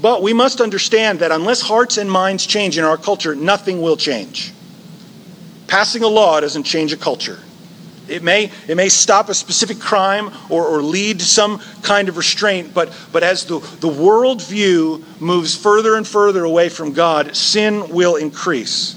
But 0.00 0.22
we 0.22 0.32
must 0.32 0.60
understand 0.60 1.20
that 1.20 1.32
unless 1.32 1.62
hearts 1.62 1.96
and 1.96 2.10
minds 2.10 2.46
change 2.46 2.78
in 2.78 2.84
our 2.84 2.96
culture, 2.96 3.34
nothing 3.34 3.80
will 3.80 3.96
change. 3.96 4.52
Passing 5.66 6.02
a 6.02 6.08
law 6.08 6.40
doesn't 6.40 6.64
change 6.64 6.92
a 6.92 6.96
culture. 6.96 7.38
It 8.08 8.22
may, 8.22 8.52
it 8.68 8.76
may 8.76 8.88
stop 8.88 9.28
a 9.28 9.34
specific 9.34 9.80
crime 9.80 10.30
or, 10.48 10.64
or 10.66 10.80
lead 10.80 11.18
to 11.20 11.24
some 11.24 11.58
kind 11.82 12.08
of 12.08 12.16
restraint, 12.16 12.72
but, 12.72 12.96
but 13.10 13.24
as 13.24 13.44
the, 13.46 13.58
the 13.58 13.88
worldview 13.88 15.02
moves 15.20 15.56
further 15.56 15.96
and 15.96 16.06
further 16.06 16.44
away 16.44 16.68
from 16.68 16.92
God, 16.92 17.34
sin 17.34 17.88
will 17.88 18.14
increase. 18.14 18.94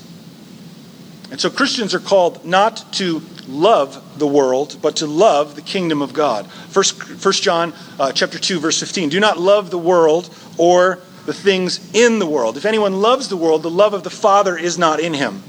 And 1.31 1.39
so 1.39 1.49
Christians 1.49 1.95
are 1.95 1.99
called 1.99 2.45
not 2.45 2.93
to 2.93 3.21
love 3.47 4.03
the 4.19 4.27
world, 4.27 4.77
but 4.81 4.97
to 4.97 5.07
love 5.07 5.55
the 5.55 5.61
kingdom 5.61 6.01
of 6.01 6.13
God. 6.13 6.49
First, 6.69 7.01
First 7.01 7.43
John 7.43 7.73
uh, 7.99 8.11
chapter 8.11 8.37
2, 8.37 8.59
verse 8.59 8.79
15. 8.79 9.09
Do 9.09 9.19
not 9.19 9.39
love 9.39 9.71
the 9.71 9.77
world 9.77 10.29
or 10.57 10.99
the 11.25 11.33
things 11.33 11.93
in 11.93 12.19
the 12.19 12.25
world. 12.25 12.57
If 12.57 12.65
anyone 12.65 13.01
loves 13.01 13.27
the 13.29 13.37
world, 13.37 13.63
the 13.63 13.69
love 13.69 13.93
of 13.93 14.03
the 14.03 14.09
Father 14.09 14.57
is 14.57 14.77
not 14.77 14.99
in 14.99 15.13
him. 15.13 15.43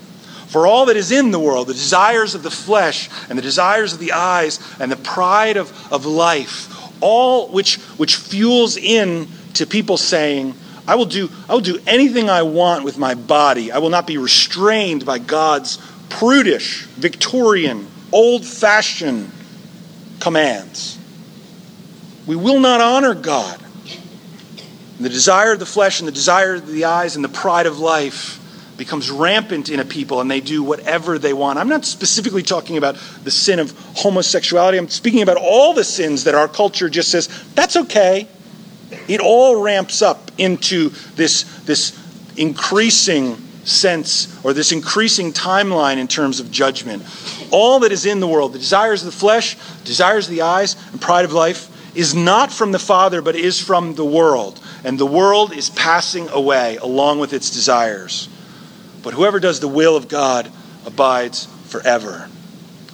For 0.49 0.67
all 0.67 0.87
that 0.87 0.97
is 0.97 1.13
in 1.13 1.31
the 1.31 1.39
world, 1.39 1.69
the 1.69 1.75
desires 1.75 2.35
of 2.35 2.43
the 2.43 2.51
flesh 2.51 3.09
and 3.29 3.39
the 3.39 3.43
desires 3.43 3.93
of 3.93 4.01
the 4.01 4.13
eyes 4.13 4.59
and 4.81 4.91
the 4.91 4.97
pride 4.97 5.57
of, 5.57 5.93
of 5.93 6.07
life, 6.07 7.01
all 7.01 7.49
which, 7.49 7.77
which 7.97 8.17
fuels 8.17 8.77
in 8.77 9.29
to 9.55 9.67
people 9.67 9.97
saying, 9.97 10.55
I 10.89 10.97
will, 10.97 11.07
do, 11.07 11.31
I 11.49 11.55
will 11.55 11.61
do 11.61 11.79
anything 11.87 12.29
I 12.29 12.43
want 12.43 12.85
with 12.85 12.99
my 12.99 13.15
body. 13.15 13.71
I 13.71 13.79
will 13.79 13.91
not 13.91 14.09
be 14.09 14.19
restrained 14.19 15.07
by 15.07 15.19
God's 15.19 15.79
prudish, 16.09 16.83
Victorian, 16.83 17.87
old 18.13 18.45
fashioned 18.45 19.31
commands. 20.21 20.99
We 22.27 22.37
will 22.37 22.61
not 22.61 22.81
honor 22.81 23.15
God. 23.15 23.61
The 25.01 25.09
desire 25.09 25.53
of 25.53 25.59
the 25.59 25.67
flesh 25.67 26.01
and 26.01 26.07
the 26.07 26.13
desire 26.13 26.57
of 26.57 26.67
the 26.67 26.85
eyes 26.85 27.17
and 27.17 27.25
the 27.25 27.29
pride 27.29 27.67
of 27.67 27.79
life 27.79 28.37
becomes 28.77 29.11
rampant 29.11 29.69
in 29.69 29.81
a 29.81 29.85
people 29.85 30.21
and 30.21 30.31
they 30.31 30.41
do 30.41 30.63
whatever 30.63 31.19
they 31.19 31.33
want. 31.33 31.59
I'm 31.59 31.69
not 31.69 31.85
specifically 31.85 32.43
talking 32.43 32.77
about 32.77 32.97
the 33.25 33.31
sin 33.31 33.59
of 33.59 33.73
homosexuality. 33.97 34.79
I'm 34.79 34.89
speaking 34.89 35.23
about 35.23 35.37
all 35.39 35.75
the 35.75 35.85
sins 35.85 36.25
that 36.25 36.35
our 36.35 36.49
culture 36.49 36.89
just 36.89 37.11
says, 37.11 37.29
that's 37.55 37.77
okay. 37.77 38.29
It 39.09 39.21
all 39.21 39.63
ramps 39.63 40.03
up 40.03 40.31
into 40.39 40.91
this, 41.15 41.43
this 41.65 41.99
increasing 42.37 43.37
sense 43.65 44.39
or 44.45 44.53
this 44.53 44.73
increasing 44.73 45.33
timeline 45.33 45.99
in 45.99 46.09
terms 46.09 46.41
of 46.41 46.51
judgment. 46.51 47.03
All 47.51 47.81
that 47.81 47.93
is 47.93 48.07
in 48.07 48.21
the 48.21 48.29
world, 48.29 48.53
the 48.53 48.59
desires 48.59 49.03
of 49.03 49.07
the 49.07 49.19
flesh, 49.19 49.57
desires 49.85 50.29
of 50.29 50.35
the 50.35 50.43
eyes, 50.43 50.77
and 50.93 51.01
pride 51.01 51.25
of 51.25 51.33
life, 51.33 51.69
is 51.95 52.15
not 52.15 52.53
from 52.53 52.73
the 52.73 52.79
Father, 52.79 53.21
but 53.21 53.35
is 53.35 53.61
from 53.61 53.95
the 53.95 54.05
world. 54.05 54.61
And 54.85 54.99
the 54.99 55.07
world 55.07 55.53
is 55.53 55.71
passing 55.71 56.29
away 56.29 56.77
along 56.77 57.19
with 57.19 57.33
its 57.33 57.51
desires. 57.51 58.29
But 59.03 59.15
whoever 59.15 59.41
does 59.41 59.61
the 59.61 59.69
will 59.69 59.97
of 59.97 60.09
God 60.09 60.51
abides 60.87 61.47
forever. 61.67 62.29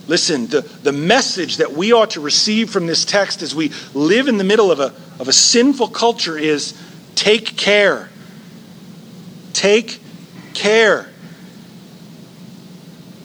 Listen, 0.09 0.47
the, 0.47 0.61
the 0.61 0.93
message 0.93 1.57
that 1.57 1.73
we 1.73 1.93
ought 1.93 2.11
to 2.11 2.21
receive 2.21 2.71
from 2.71 2.87
this 2.87 3.05
text 3.05 3.43
as 3.43 3.55
we 3.55 3.73
live 3.93 4.29
in 4.29 4.39
the 4.39 4.45
middle 4.45 4.71
of 4.71 4.79
a, 4.79 4.95
of 5.19 5.29
a 5.29 5.33
sinful 5.33 5.89
culture 5.89 6.39
is 6.39 6.81
take 7.17 7.57
care. 7.57 8.09
Take 9.53 10.01
care 10.57 11.07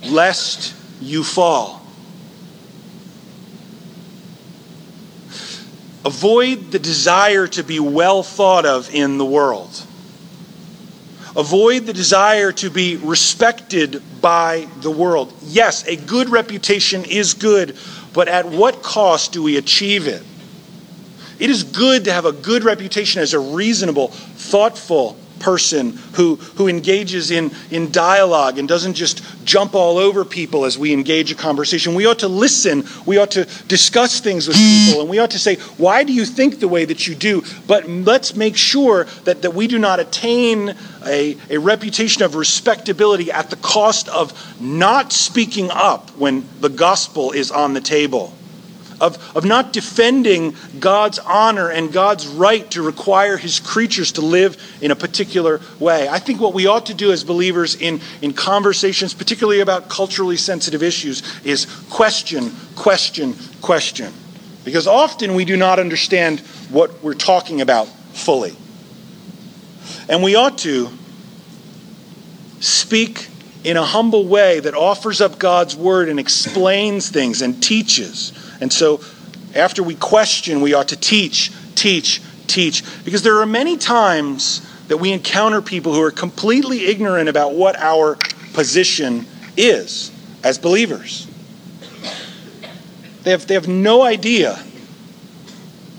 lest 0.04 0.76
you 1.02 1.24
fall. 1.24 1.82
Avoid 6.04 6.72
the 6.72 6.80
desire 6.80 7.48
to 7.48 7.64
be 7.64 7.80
well 7.80 8.24
thought 8.24 8.66
of 8.66 8.94
in 8.94 9.18
the 9.18 9.26
world. 9.26 9.70
Avoid 11.36 11.86
the 11.86 11.94
desire 11.94 12.52
to 12.54 12.70
be 12.70 12.98
respected 12.98 14.02
by 14.20 14.68
the 14.82 14.92
world. 14.92 15.34
Yes, 15.44 15.88
a 15.88 15.96
good 15.96 16.30
reputation 16.30 17.06
is 17.06 17.34
good, 17.34 17.78
but 18.14 18.28
at 18.28 18.46
what 18.46 18.84
cost 18.84 19.32
do 19.32 19.42
we 19.42 19.58
achieve 19.58 20.08
it? 20.08 20.24
It 21.40 21.50
is 21.50 21.64
good 21.64 22.06
to 22.06 22.12
have 22.12 22.26
a 22.26 22.34
good 22.34 22.64
reputation 22.64 23.22
as 23.22 23.34
a 23.34 23.40
reasonable, 23.40 24.10
thoughtful, 24.10 25.18
person 25.42 25.98
who, 26.14 26.36
who 26.36 26.68
engages 26.68 27.32
in, 27.32 27.52
in 27.72 27.92
dialogue 27.92 28.58
and 28.58 28.68
doesn't 28.68 28.94
just 28.94 29.22
jump 29.44 29.76
all 29.76 29.98
over 29.98 30.24
people 30.24 30.64
as 30.66 30.78
we 30.78 30.94
engage 30.94 31.32
a 31.32 31.36
conversation. 31.36 31.96
We 31.96 32.06
ought 32.06 32.20
to 32.20 32.28
listen. 32.28 32.86
We 33.06 33.18
ought 33.18 33.32
to 33.32 33.46
discuss 33.68 34.20
things 34.20 34.48
with 34.48 34.56
people. 34.56 35.02
And 35.02 35.10
we 35.10 35.20
ought 35.20 35.32
to 35.32 35.40
say, 35.40 35.56
why 35.78 36.04
do 36.04 36.14
you 36.14 36.26
think 36.26 36.60
the 36.60 36.68
way 36.68 36.86
that 36.86 37.08
you 37.08 37.16
do? 37.16 37.44
But 37.68 37.90
let's 37.90 38.36
make 38.36 38.56
sure 38.56 39.06
that, 39.26 39.42
that 39.42 39.54
we 39.54 39.68
do 39.68 39.80
not 39.80 40.00
attain 40.00 40.76
a, 41.06 41.36
a 41.50 41.58
reputation 41.58 42.24
of 42.24 42.36
respectability 42.36 43.32
at 43.32 43.50
the 43.50 43.56
cost 43.58 44.08
of 44.10 44.62
not 44.62 45.12
speaking 45.12 45.70
up 45.72 46.12
when 46.12 46.48
the 46.60 46.70
gospel 46.70 47.32
is 47.32 47.52
on 47.52 47.74
the 47.74 47.82
table 47.82 48.34
of, 49.02 49.36
of 49.36 49.44
not 49.44 49.74
defending 49.74 50.56
God's 50.80 51.18
honor 51.20 51.70
and 51.70 51.92
God's 51.92 52.28
right 52.28 52.70
to 52.72 52.84
require 52.84 53.36
his 53.36 53.60
creatures 53.60 54.14
to 54.14 54.22
live 54.22 54.62
in 54.80 54.92
a 54.92 54.96
particular 54.96 55.60
way. 55.80 56.08
I 56.08 56.20
think 56.20 56.40
what 56.40 56.54
we 56.54 56.68
ought 56.68 56.86
to 56.86 56.94
do 56.94 57.12
as 57.12 57.24
believers 57.24 57.76
in, 57.76 58.00
in 58.22 58.32
conversations, 58.32 59.14
particularly 59.16 59.60
about 59.60 59.90
culturally 59.90 60.38
sensitive 60.38 60.84
issues, 60.84 61.24
is 61.44 61.66
question, 61.90 62.52
question, 62.76 63.36
question. 63.62 64.14
Because 64.64 64.86
often 64.86 65.34
we 65.34 65.46
do 65.46 65.58
not 65.58 65.80
understand 65.80 66.40
what 66.70 67.04
we're 67.04 67.16
talking 67.16 67.60
about 67.60 67.88
fully. 67.88 68.56
And 70.08 70.22
we 70.22 70.36
ought 70.36 70.60
to 70.60 70.90
speak 72.60 73.28
in 73.64 73.78
a 73.78 73.84
humble 73.84 74.28
way 74.28 74.60
that 74.60 74.76
offers 74.76 75.22
up 75.22 75.40
God's 75.40 75.76
word 75.76 76.08
and 76.08 76.20
explains 76.20 77.10
things 77.10 77.42
and 77.42 77.62
teaches 77.62 78.32
and 78.62 78.72
so, 78.72 79.02
after 79.56 79.84
we 79.84 79.96
question, 79.96 80.62
we 80.62 80.74
ought 80.74 80.90
to 80.90 80.96
teach, 80.96 81.52
teach, 81.76 82.22
teach. 82.48 82.84
Because 83.04 83.24
there 83.24 83.40
are 83.42 83.46
many 83.46 83.76
times 83.76 84.62
that 84.88 84.98
we 84.98 85.12
encounter 85.12 85.62
people 85.62 85.94
who 85.94 86.02
are 86.02 86.12
completely 86.12 86.86
ignorant 86.86 87.28
about 87.28 87.54
what 87.54 87.76
our 87.78 88.18
position 88.54 89.26
is 89.58 90.12
as 90.44 90.58
believers. 90.58 91.28
They 93.24 93.32
have, 93.32 93.48
they 93.48 93.56
have 93.56 93.68
no 93.68 94.04
idea 94.04 94.64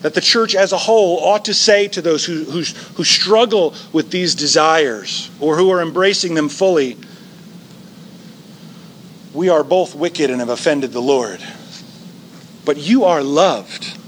that 0.03 0.15
the 0.15 0.21
church 0.21 0.55
as 0.55 0.73
a 0.73 0.79
whole 0.79 1.19
ought 1.21 1.45
to 1.45 1.55
say 1.55 1.89
to 1.89 2.03
those 2.03 2.25
who, 2.25 2.45
who, 2.45 2.63
who 2.63 3.05
struggle 3.05 3.75
with 3.93 4.11
these 4.11 4.35
desires 4.35 5.31
or 5.41 5.57
who 5.57 5.71
are 5.71 5.81
embracing 5.81 6.35
them 6.35 6.49
fully, 6.49 6.97
we 9.33 9.49
are 9.49 9.65
both 9.65 9.95
wicked 9.95 10.31
and 10.31 10.41
have 10.41 10.49
offended 10.49 10.93
the 10.93 11.01
Lord. 11.01 11.41
But 12.65 12.77
you 12.77 13.05
are 13.05 13.23
loved 13.23 13.99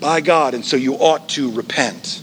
by 0.00 0.20
God, 0.20 0.54
and 0.54 0.64
so 0.64 0.76
you 0.76 0.94
ought 0.94 1.28
to 1.30 1.50
repent. 1.50 2.22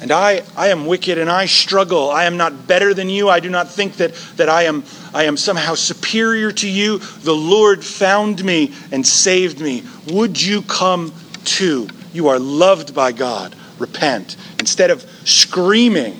And 0.00 0.12
I, 0.12 0.42
I 0.56 0.68
am 0.68 0.86
wicked 0.86 1.18
and 1.18 1.28
I 1.28 1.46
struggle. 1.46 2.10
I 2.10 2.24
am 2.24 2.36
not 2.36 2.68
better 2.68 2.94
than 2.94 3.08
you. 3.08 3.28
I 3.28 3.40
do 3.40 3.50
not 3.50 3.68
think 3.68 3.94
that, 3.94 4.14
that 4.36 4.48
I, 4.48 4.62
am, 4.64 4.84
I 5.12 5.24
am 5.24 5.36
somehow 5.36 5.74
superior 5.74 6.52
to 6.52 6.68
you. 6.68 6.98
The 6.98 7.34
Lord 7.34 7.84
found 7.84 8.44
me 8.44 8.72
and 8.92 9.04
saved 9.04 9.60
me. 9.60 9.82
Would 10.12 10.40
you 10.40 10.62
come 10.62 11.12
too? 11.44 11.88
You 12.12 12.28
are 12.28 12.38
loved 12.38 12.94
by 12.94 13.10
God. 13.10 13.56
Repent. 13.78 14.36
Instead 14.60 14.90
of 14.90 15.02
screaming, 15.24 16.18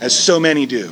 as 0.00 0.16
so 0.16 0.40
many 0.40 0.66
do. 0.66 0.90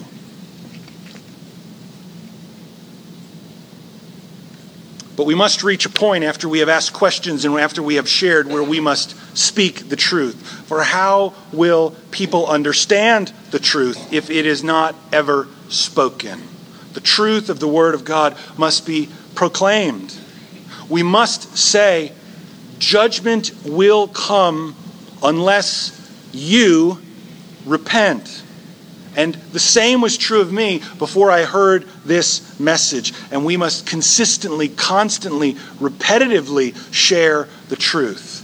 But 5.16 5.24
we 5.24 5.34
must 5.34 5.64
reach 5.64 5.86
a 5.86 5.90
point 5.90 6.24
after 6.24 6.48
we 6.48 6.58
have 6.58 6.68
asked 6.68 6.92
questions 6.92 7.44
and 7.44 7.58
after 7.58 7.82
we 7.82 7.94
have 7.94 8.08
shared 8.08 8.46
where 8.46 8.62
we 8.62 8.80
must 8.80 9.16
speak 9.36 9.88
the 9.88 9.96
truth. 9.96 10.36
For 10.66 10.82
how 10.82 11.32
will 11.52 11.96
people 12.10 12.46
understand 12.46 13.32
the 13.50 13.58
truth 13.58 14.12
if 14.12 14.28
it 14.28 14.44
is 14.44 14.62
not 14.62 14.94
ever 15.12 15.48
spoken? 15.70 16.42
The 16.92 17.00
truth 17.00 17.48
of 17.48 17.60
the 17.60 17.68
Word 17.68 17.94
of 17.94 18.04
God 18.04 18.36
must 18.58 18.86
be 18.86 19.08
proclaimed. 19.34 20.14
We 20.88 21.02
must 21.02 21.56
say, 21.56 22.12
Judgment 22.78 23.52
will 23.64 24.08
come 24.08 24.76
unless 25.22 25.92
you 26.32 27.00
repent. 27.64 28.42
And 29.16 29.34
the 29.52 29.58
same 29.58 30.02
was 30.02 30.18
true 30.18 30.42
of 30.42 30.52
me 30.52 30.82
before 30.98 31.30
I 31.30 31.44
heard 31.44 31.88
this 32.04 32.60
message. 32.60 33.14
And 33.30 33.44
we 33.44 33.56
must 33.56 33.86
consistently, 33.86 34.68
constantly, 34.68 35.54
repetitively 35.80 36.76
share 36.92 37.48
the 37.68 37.76
truth. 37.76 38.42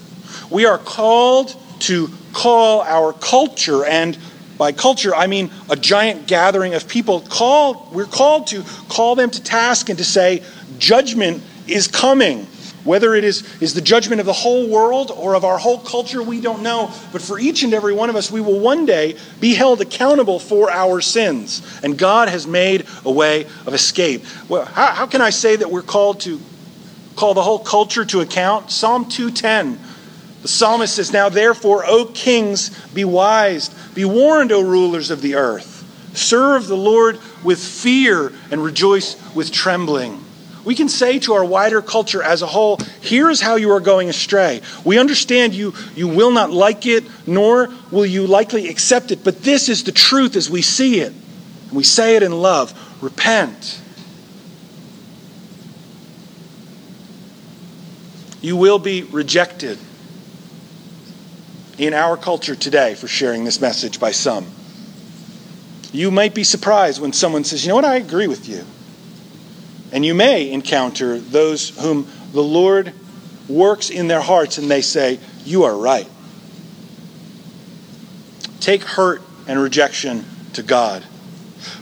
We 0.51 0.64
are 0.64 0.79
called 0.79 1.55
to 1.81 2.09
call 2.33 2.81
our 2.83 3.12
culture, 3.12 3.85
and 3.85 4.18
by 4.57 4.73
culture, 4.73 5.14
I 5.14 5.27
mean 5.27 5.51
a 5.68 5.77
giant 5.77 6.27
gathering 6.27 6.75
of 6.75 6.89
people. 6.89 7.20
Call, 7.20 7.89
we're 7.93 8.07
called 8.07 8.47
to 8.49 8.62
call 8.89 9.14
them 9.14 9.29
to 9.31 9.43
task 9.43 9.89
and 9.89 9.99
to 9.99 10.05
say, 10.05 10.43
judgment 10.79 11.43
is 11.66 11.89
coming. 11.89 12.47
Whether 12.85 13.14
it 13.14 13.22
is, 13.22 13.45
is 13.61 13.74
the 13.74 13.80
judgment 13.80 14.20
of 14.20 14.26
the 14.26 14.33
whole 14.33 14.68
world 14.68 15.12
or 15.14 15.35
of 15.35 15.45
our 15.45 15.59
whole 15.59 15.78
culture, 15.78 16.22
we 16.22 16.41
don't 16.41 16.62
know. 16.62 16.93
But 17.12 17.22
for 17.22 17.39
each 17.39 17.62
and 17.62 17.72
every 17.72 17.95
one 17.95 18.11
of 18.11 18.16
us, 18.16 18.30
we 18.30 18.41
will 18.41 18.59
one 18.59 18.87
day 18.87 19.16
be 19.41 19.55
held 19.55 19.80
accountable 19.80 20.39
for 20.39 20.70
our 20.70 21.01
sins. 21.01 21.62
And 21.85 21.97
God 21.97 22.28
has 22.28 22.47
made 22.47 22.87
a 23.05 23.11
way 23.11 23.45
of 23.66 23.74
escape. 23.74 24.24
Well, 24.49 24.64
how, 24.64 24.87
how 24.89 25.07
can 25.07 25.20
I 25.20 25.30
say 25.30 25.55
that 25.57 25.70
we're 25.70 25.83
called 25.83 26.20
to 26.22 26.41
call 27.14 27.35
the 27.35 27.43
whole 27.43 27.61
culture 27.61 28.05
to 28.05 28.20
account? 28.20 28.72
Psalm 28.72 29.09
210. 29.09 29.78
The 30.43 30.49
psalmist 30.49 30.97
says, 30.97 31.12
Now 31.12 31.28
therefore, 31.28 31.85
O 31.87 32.07
kings, 32.07 32.70
be 32.89 33.05
wise, 33.05 33.68
be 33.95 34.05
warned, 34.05 34.51
O 34.51 34.61
rulers 34.61 35.11
of 35.11 35.22
the 35.22 35.37
earth. 35.37 35.70
Serve 36.14 36.66
the 36.66 36.76
Lord 36.76 37.20
with 37.45 37.62
fear 37.62 38.33
and 38.51 38.62
rejoice 38.62 39.16
with 39.35 39.53
trembling. 39.53 40.22
We 40.65 40.75
can 40.75 40.89
say 40.89 41.19
to 41.21 41.35
our 41.35 41.45
wider 41.45 41.83
culture 41.83 42.23
as 42.23 42.43
a 42.43 42.47
whole, 42.47 42.79
here 43.01 43.31
is 43.31 43.41
how 43.41 43.57
you 43.57 43.73
are 43.73 43.81
going 43.81 44.09
astray. 44.09 44.63
We 44.85 44.99
understand 44.99 45.55
you, 45.55 45.75
you 45.97 46.07
will 46.07 46.31
not 46.31 46.53
like 46.53 46.87
it, 46.87 47.05
nor 47.27 47.69
will 47.91 48.07
you 48.07 48.27
likely 48.27 48.69
accept 48.69 49.11
it, 49.11 49.25
but 49.25 49.43
this 49.43 49.69
is 49.69 49.85
the 49.85 49.93
truth 49.93 50.37
as 50.37 50.49
we 50.49 50.63
see 50.63 51.01
it. 51.01 51.13
And 51.69 51.73
we 51.73 51.83
say 51.83 52.17
it 52.17 52.23
in 52.23 52.33
love. 52.33 52.79
Repent. 53.03 53.81
You 58.41 58.57
will 58.57 58.79
be 58.79 59.03
rejected 59.03 59.79
in 61.79 61.95
our 61.95 62.17
culture 62.17 62.55
today 62.55 62.95
for 62.95 63.09
sharing 63.09 63.45
this 63.45 63.61
message 63.61 63.99
by 63.99 64.13
some. 64.13 64.47
You 65.93 66.11
might 66.11 66.35
be 66.35 66.45
surprised 66.45 67.01
when 67.01 67.13
someone 67.13 67.45
says, 67.45 67.65
You 67.65 67.71
know 67.71 67.77
what, 67.77 67.85
I 67.85 67.97
agree 67.97 68.29
with 68.29 68.49
you. 68.49 68.65
And 69.93 70.05
you 70.05 70.14
may 70.14 70.51
encounter 70.51 71.18
those 71.18 71.68
whom 71.78 72.09
the 72.32 72.43
Lord 72.43 72.93
works 73.49 73.90
in 73.90 74.09
their 74.09 74.22
hearts 74.22 74.59
and 74.59 74.70
they 74.70 74.80
say, 74.80 75.20
You 75.45 75.64
are 75.64 75.76
right. 75.76 76.09
Take 78.61 78.82
hurt 78.82 79.22
and 79.47 79.61
rejection 79.61 80.24
to 80.55 80.62
God. 80.62 81.05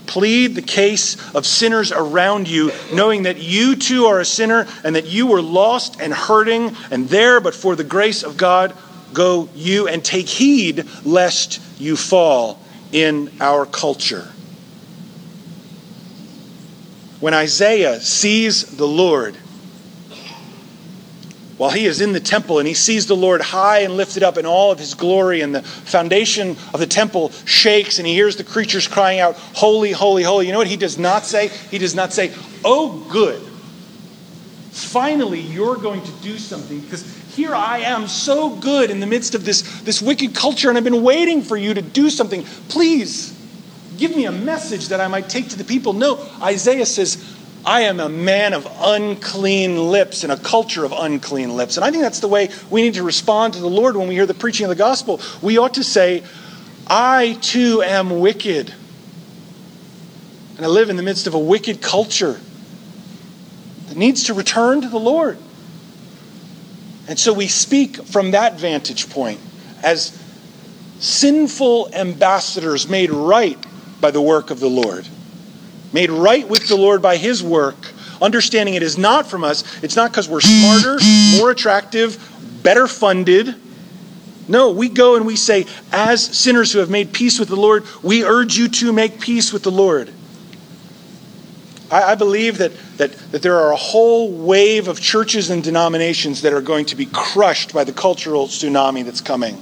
Plead 0.07 0.55
the 0.55 0.61
case 0.61 1.15
of 1.33 1.45
sinners 1.45 1.91
around 1.91 2.49
you, 2.49 2.71
knowing 2.93 3.23
that 3.23 3.37
you 3.37 3.75
too 3.75 4.05
are 4.05 4.19
a 4.19 4.25
sinner 4.25 4.67
and 4.83 4.95
that 4.95 5.05
you 5.05 5.27
were 5.27 5.41
lost 5.41 6.01
and 6.01 6.13
hurting, 6.13 6.75
and 6.91 7.07
there, 7.07 7.39
but 7.39 7.55
for 7.55 7.75
the 7.75 7.83
grace 7.83 8.23
of 8.23 8.35
God, 8.35 8.75
go 9.13 9.47
you 9.55 9.87
and 9.87 10.03
take 10.03 10.27
heed 10.27 10.85
lest 11.05 11.61
you 11.79 11.95
fall 11.95 12.59
in 12.91 13.31
our 13.39 13.65
culture. 13.65 14.27
When 17.21 17.35
Isaiah 17.35 18.01
sees 18.01 18.77
the 18.77 18.87
Lord, 18.87 19.35
while 21.57 21.69
he 21.69 21.85
is 21.85 22.01
in 22.01 22.13
the 22.13 22.19
temple 22.19 22.57
and 22.57 22.67
he 22.67 22.73
sees 22.73 23.05
the 23.05 23.15
Lord 23.15 23.39
high 23.41 23.81
and 23.81 23.95
lifted 23.95 24.23
up 24.23 24.39
in 24.39 24.47
all 24.47 24.71
of 24.71 24.79
his 24.79 24.95
glory, 24.95 25.41
and 25.41 25.53
the 25.53 25.61
foundation 25.61 26.57
of 26.73 26.79
the 26.79 26.87
temple 26.87 27.29
shakes, 27.45 27.99
and 27.99 28.07
he 28.07 28.15
hears 28.15 28.37
the 28.37 28.43
creatures 28.43 28.87
crying 28.87 29.19
out, 29.19 29.35
Holy, 29.35 29.91
holy, 29.91 30.23
holy. 30.23 30.47
You 30.47 30.51
know 30.51 30.57
what 30.57 30.65
he 30.65 30.77
does 30.77 30.97
not 30.97 31.23
say? 31.23 31.49
He 31.69 31.77
does 31.77 31.93
not 31.93 32.11
say, 32.11 32.33
Oh, 32.65 33.07
good. 33.11 33.39
Finally, 34.71 35.41
you're 35.41 35.75
going 35.75 36.01
to 36.01 36.11
do 36.23 36.39
something 36.39 36.79
because 36.79 37.05
here 37.35 37.53
I 37.53 37.79
am 37.79 38.07
so 38.07 38.55
good 38.55 38.89
in 38.89 38.99
the 38.99 39.05
midst 39.05 39.35
of 39.35 39.45
this, 39.45 39.81
this 39.81 40.01
wicked 40.01 40.33
culture, 40.33 40.69
and 40.69 40.77
I've 40.77 40.83
been 40.83 41.03
waiting 41.03 41.43
for 41.43 41.55
you 41.55 41.75
to 41.75 41.83
do 41.83 42.09
something. 42.09 42.43
Please 42.67 43.39
give 44.01 44.15
me 44.15 44.25
a 44.25 44.31
message 44.31 44.87
that 44.87 44.99
I 44.99 45.07
might 45.07 45.29
take 45.29 45.49
to 45.49 45.57
the 45.57 45.63
people. 45.63 45.93
No, 45.93 46.19
Isaiah 46.41 46.87
says, 46.87 47.23
I 47.63 47.81
am 47.81 47.99
a 47.99 48.09
man 48.09 48.53
of 48.53 48.67
unclean 48.81 49.77
lips 49.77 50.23
and 50.23 50.33
a 50.33 50.37
culture 50.37 50.83
of 50.83 50.91
unclean 50.91 51.55
lips. 51.55 51.77
And 51.77 51.85
I 51.85 51.91
think 51.91 52.01
that's 52.01 52.19
the 52.19 52.27
way 52.27 52.49
we 52.71 52.81
need 52.81 52.95
to 52.95 53.03
respond 53.03 53.53
to 53.53 53.59
the 53.59 53.69
Lord 53.69 53.95
when 53.95 54.07
we 54.07 54.15
hear 54.15 54.25
the 54.25 54.33
preaching 54.33 54.65
of 54.65 54.69
the 54.69 54.75
gospel. 54.75 55.21
We 55.43 55.59
ought 55.59 55.75
to 55.75 55.83
say, 55.83 56.23
I 56.87 57.37
too 57.41 57.83
am 57.83 58.19
wicked. 58.19 58.73
And 60.57 60.65
I 60.65 60.69
live 60.69 60.89
in 60.89 60.95
the 60.97 61.03
midst 61.03 61.27
of 61.27 61.35
a 61.35 61.39
wicked 61.39 61.79
culture 61.81 62.39
that 63.87 63.97
needs 63.97 64.23
to 64.25 64.33
return 64.33 64.81
to 64.81 64.89
the 64.89 64.99
Lord. 64.99 65.37
And 67.07 67.19
so 67.19 67.33
we 67.33 67.47
speak 67.47 68.03
from 68.03 68.31
that 68.31 68.59
vantage 68.59 69.11
point 69.11 69.39
as 69.83 70.17
sinful 70.99 71.93
ambassadors 71.93 72.89
made 72.89 73.11
right 73.11 73.57
by 74.01 74.11
the 74.11 74.21
work 74.21 74.49
of 74.49 74.59
the 74.59 74.69
Lord 74.69 75.07
made 75.93 76.09
right 76.09 76.47
with 76.47 76.67
the 76.67 76.75
Lord 76.75 77.01
by 77.01 77.17
His 77.17 77.43
work, 77.43 77.91
understanding 78.21 78.75
it 78.75 78.83
is 78.83 78.97
not 78.97 79.27
from 79.27 79.43
us. 79.43 79.63
It's 79.83 79.95
not 79.95 80.11
because 80.11 80.29
we're 80.29 80.41
smarter, 80.41 80.99
more 81.37 81.51
attractive, 81.51 82.17
better 82.63 82.87
funded. 82.87 83.55
No, 84.47 84.71
we 84.71 84.89
go 84.89 85.15
and 85.15 85.25
we 85.25 85.35
say, 85.35 85.65
as 85.91 86.23
sinners 86.23 86.71
who 86.71 86.79
have 86.79 86.89
made 86.89 87.13
peace 87.13 87.39
with 87.39 87.49
the 87.49 87.55
Lord, 87.55 87.85
we 88.03 88.23
urge 88.23 88.57
you 88.57 88.67
to 88.67 88.91
make 88.91 89.19
peace 89.19 89.53
with 89.53 89.63
the 89.63 89.71
Lord. 89.71 90.11
I, 91.89 92.11
I 92.11 92.15
believe 92.15 92.57
that, 92.57 92.71
that, 92.97 93.11
that 93.31 93.41
there 93.41 93.59
are 93.59 93.71
a 93.71 93.77
whole 93.77 94.31
wave 94.31 94.87
of 94.87 94.99
churches 94.99 95.49
and 95.49 95.63
denominations 95.63 96.41
that 96.41 96.53
are 96.53 96.61
going 96.61 96.85
to 96.87 96.95
be 96.95 97.05
crushed 97.05 97.73
by 97.73 97.83
the 97.83 97.93
cultural 97.93 98.47
tsunami 98.47 99.05
that's 99.05 99.21
coming. 99.21 99.61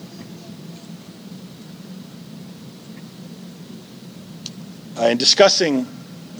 Uh, 4.99 5.05
in 5.05 5.17
discussing 5.17 5.87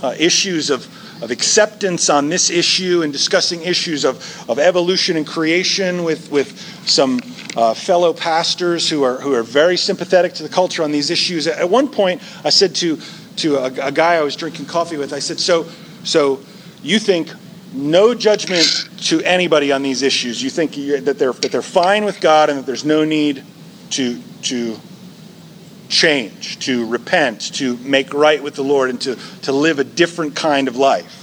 uh, 0.04 0.14
issues 0.20 0.70
of, 0.70 0.86
of 1.24 1.32
acceptance 1.32 2.10
on 2.10 2.28
this 2.28 2.50
issue 2.50 3.04
and 3.04 3.14
discussing 3.14 3.62
issues 3.62 4.04
of, 4.04 4.18
of 4.50 4.60
evolution 4.60 5.16
and 5.16 5.26
creation 5.26 6.04
with, 6.04 6.30
with 6.30 6.60
some 6.86 7.22
uh, 7.56 7.74
fellow 7.74 8.12
pastors 8.12 8.90
who 8.90 9.02
are, 9.04 9.16
who 9.16 9.34
are 9.34 9.44
very 9.44 9.78
sympathetic 9.78 10.34
to 10.34 10.44
the 10.44 10.50
culture 10.50 10.84
on 10.84 10.92
these 10.92 11.10
issues. 11.10 11.48
At 11.48 11.70
one 11.70 11.88
point, 11.88 12.22
I 12.44 12.50
said 12.50 12.76
to, 12.76 13.00
to 13.38 13.56
a, 13.56 13.88
a 13.88 13.92
guy 13.94 14.16
I 14.16 14.24
was 14.24 14.36
drinking 14.36 14.66
coffee 14.66 14.98
with, 14.98 15.14
I 15.14 15.20
said, 15.20 15.40
So, 15.40 15.66
so 16.04 16.42
you 16.84 17.00
think 17.00 17.32
no 17.74 18.14
judgment 18.14 18.90
to 19.04 19.22
anybody 19.22 19.72
on 19.72 19.84
these 19.84 20.02
issues? 20.02 20.44
You 20.44 20.50
think 20.50 20.74
that 21.06 21.18
they're, 21.18 21.32
that 21.32 21.52
they're 21.52 21.62
fine 21.62 22.04
with 22.04 22.20
God 22.20 22.50
and 22.50 22.60
that 22.60 22.66
there's 22.66 22.84
no 22.84 23.06
need 23.06 23.42
to, 23.92 24.22
to 24.44 24.78
change, 25.90 26.60
to 26.60 26.86
repent, 26.86 27.56
to 27.56 27.76
make 27.78 28.14
right 28.14 28.42
with 28.42 28.56
the 28.56 28.64
Lord, 28.64 28.90
and 28.90 29.02
to, 29.02 29.18
to 29.42 29.52
live 29.52 29.80
a 29.80 29.84
different 29.84 30.36
kind 30.36 30.68
of 30.68 30.78
life? 30.78 31.20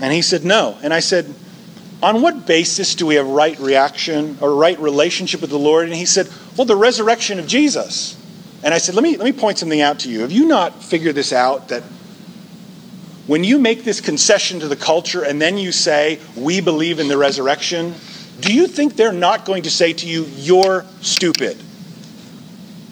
And 0.00 0.12
he 0.12 0.22
said, 0.22 0.44
No. 0.44 0.76
And 0.82 0.92
I 0.92 1.00
said, 1.00 1.32
On 2.02 2.22
what 2.22 2.46
basis 2.46 2.94
do 2.94 3.06
we 3.06 3.16
have 3.16 3.26
right 3.26 3.58
reaction 3.58 4.38
or 4.40 4.54
right 4.54 4.78
relationship 4.78 5.40
with 5.40 5.50
the 5.50 5.58
Lord? 5.58 5.86
And 5.86 5.94
he 5.94 6.06
said, 6.06 6.28
Well, 6.56 6.64
the 6.64 6.76
resurrection 6.76 7.38
of 7.38 7.46
Jesus. 7.46 8.16
And 8.62 8.74
I 8.74 8.78
said, 8.78 8.94
Let 8.94 9.04
me, 9.04 9.16
let 9.16 9.24
me 9.24 9.32
point 9.32 9.58
something 9.58 9.80
out 9.80 10.00
to 10.00 10.10
you. 10.10 10.20
Have 10.20 10.32
you 10.32 10.46
not 10.46 10.82
figured 10.82 11.14
this 11.14 11.32
out 11.32 11.68
that 11.68 11.82
when 13.26 13.44
you 13.44 13.58
make 13.58 13.84
this 13.84 14.00
concession 14.00 14.60
to 14.60 14.68
the 14.68 14.76
culture 14.76 15.22
and 15.22 15.40
then 15.40 15.58
you 15.58 15.72
say, 15.72 16.18
We 16.36 16.60
believe 16.60 16.98
in 16.98 17.08
the 17.08 17.18
resurrection, 17.18 17.94
do 18.40 18.54
you 18.54 18.66
think 18.66 18.96
they're 18.96 19.12
not 19.12 19.44
going 19.44 19.64
to 19.64 19.70
say 19.70 19.92
to 19.92 20.06
you, 20.06 20.24
You're 20.36 20.86
stupid? 21.02 21.58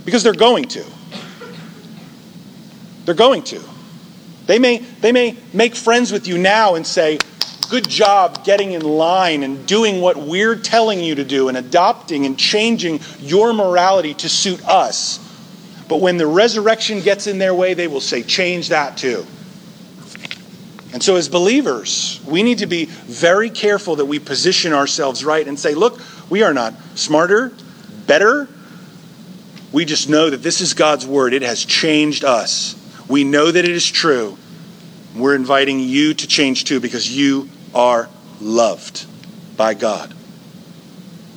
Because 0.09 0.23
they're 0.23 0.33
going 0.33 0.65
to. 0.69 0.83
They're 3.05 3.15
going 3.15 3.43
to. 3.43 3.63
They 4.47 4.59
may, 4.59 4.79
they 4.79 5.13
may 5.13 5.37
make 5.53 5.75
friends 5.75 6.11
with 6.11 6.27
you 6.27 6.39
now 6.39 6.77
and 6.77 6.87
say, 6.87 7.19
Good 7.69 7.87
job 7.87 8.43
getting 8.43 8.73
in 8.73 8.81
line 8.81 9.43
and 9.43 9.67
doing 9.67 10.01
what 10.01 10.17
we're 10.17 10.57
telling 10.57 11.01
you 11.01 11.17
to 11.17 11.25
do 11.25 11.49
and 11.51 11.59
adopting 11.59 12.25
and 12.25 12.39
changing 12.39 13.01
your 13.21 13.53
morality 13.53 14.15
to 14.15 14.31
suit 14.31 14.67
us. 14.67 15.19
But 15.89 16.01
when 16.01 16.17
the 16.17 16.27
resurrection 16.27 17.03
gets 17.03 17.27
in 17.27 17.37
their 17.37 17.53
way, 17.55 17.75
they 17.75 17.87
will 17.87 18.01
say, 18.01 18.23
Change 18.23 18.71
that 18.71 18.97
too. 18.97 19.27
And 20.95 21.03
so, 21.03 21.17
as 21.17 21.29
believers, 21.29 22.19
we 22.27 22.43
need 22.43 22.61
to 22.61 22.67
be 22.67 22.87
very 22.87 23.51
careful 23.51 23.97
that 23.97 24.07
we 24.07 24.19
position 24.19 24.73
ourselves 24.73 25.23
right 25.23 25.47
and 25.47 25.59
say, 25.59 25.75
Look, 25.75 26.01
we 26.31 26.43
are 26.43 26.55
not 26.55 26.73
smarter, 26.95 27.53
better, 28.07 28.49
we 29.73 29.85
just 29.85 30.09
know 30.09 30.31
that 30.31 30.43
this 30.43 30.61
is 30.61 30.75
God's 30.75 31.07
word. 31.07 31.33
It 31.33 31.43
has 31.43 31.65
changed 31.65 32.25
us. 32.25 32.75
We 33.09 33.25
know 33.25 33.51
that 33.51 33.65
it 33.65 33.71
is 33.71 33.89
true. 33.89 34.37
We're 35.17 35.35
inviting 35.35 35.81
you 35.81 36.15
to 36.15 36.27
change 36.27 36.65
too 36.65 36.81
because 36.81 37.15
you 37.15 37.49
are 37.75 38.09
loved 38.41 39.07
by 39.57 39.75
God, 39.75 40.15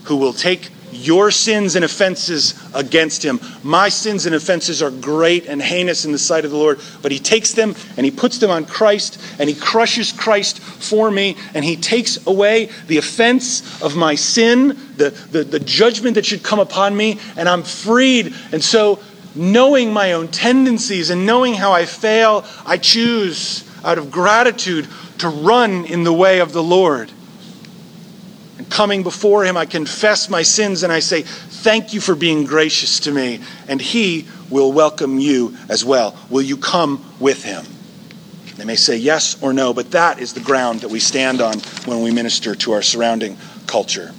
who 0.04 0.18
will 0.18 0.34
take 0.34 0.70
your 0.92 1.32
sins 1.32 1.76
and 1.76 1.86
offenses 1.86 2.54
against 2.74 3.24
him. 3.24 3.40
My 3.64 3.90
sins 3.90 4.26
and 4.26 4.36
offenses 4.36 4.82
are 4.82 4.92
great 4.92 5.48
and 5.48 5.62
heinous 5.62 6.06
in 6.06 6.12
the 6.12 6.20
sight 6.20 6.46
of 6.46 6.52
the 6.52 6.58
Lord, 6.58 6.80
but 7.02 7.12
he 7.12 7.20
takes 7.20 7.54
them 7.54 7.76
and 7.98 8.06
he 8.06 8.12
puts 8.12 8.38
them 8.38 8.52
on 8.52 8.66
Christ 8.66 9.22
and 9.40 9.50
he 9.50 9.56
crushes 9.56 10.12
Christ 10.12 10.60
for 10.60 11.12
me 11.12 11.38
and 11.54 11.64
he 11.64 11.76
takes 11.76 12.26
away 12.28 12.70
the 12.88 12.98
offense 12.98 13.82
of 13.82 13.96
my 13.96 14.16
sin, 14.16 14.78
the, 14.98 15.10
the, 15.32 15.44
the 15.44 15.60
judgment 15.60 16.16
that 16.16 16.26
should 16.26 16.44
come 16.44 16.60
upon 16.60 16.96
me, 16.96 17.20
and 17.38 17.48
I'm 17.48 17.64
freed. 17.64 18.34
And 18.52 18.64
so, 18.64 19.00
knowing 19.34 19.94
my 19.94 20.14
own 20.14 20.28
tendencies 20.28 21.10
and 21.10 21.26
knowing 21.26 21.54
how 21.54 21.72
I 21.72 21.86
fail, 21.86 22.46
I 22.66 22.78
choose 22.78 23.68
out 23.84 23.98
of 23.98 24.12
gratitude 24.12 24.88
to 25.20 25.30
run 25.30 25.86
in 25.86 26.04
the 26.04 26.14
way 26.14 26.40
of 26.40 26.52
the 26.52 26.64
Lord 26.64 27.12
coming 28.72 29.04
before 29.04 29.44
Him, 29.44 29.58
I 29.58 29.66
confess 29.66 30.30
my 30.30 30.42
sins 30.42 30.82
and 30.82 30.92
I 30.92 31.00
say, 31.00 31.22
Thank 31.22 31.94
you 31.94 32.02
for 32.02 32.16
being 32.16 32.46
gracious 32.46 33.02
to 33.02 33.12
me. 33.12 33.42
And 33.68 33.80
He 33.80 34.28
will 34.50 34.72
welcome 34.72 35.20
you 35.20 35.56
as 35.70 35.86
well. 35.86 36.18
Will 36.30 36.42
you 36.42 36.58
come 36.58 37.06
with 37.20 37.44
Him? 37.44 37.66
They 38.56 38.66
may 38.66 38.76
say 38.76 38.98
yes 38.98 39.42
or 39.42 39.54
no, 39.54 39.74
but 39.74 39.92
that 39.92 40.20
is 40.20 40.34
the 40.34 40.40
ground 40.40 40.82
that 40.82 40.90
we 40.90 41.00
stand 41.00 41.42
on 41.42 41.60
when 41.86 42.02
we 42.02 42.12
minister 42.12 42.56
to 42.56 42.72
our 42.74 42.82
surrounding 42.82 43.38
culture. 43.68 44.14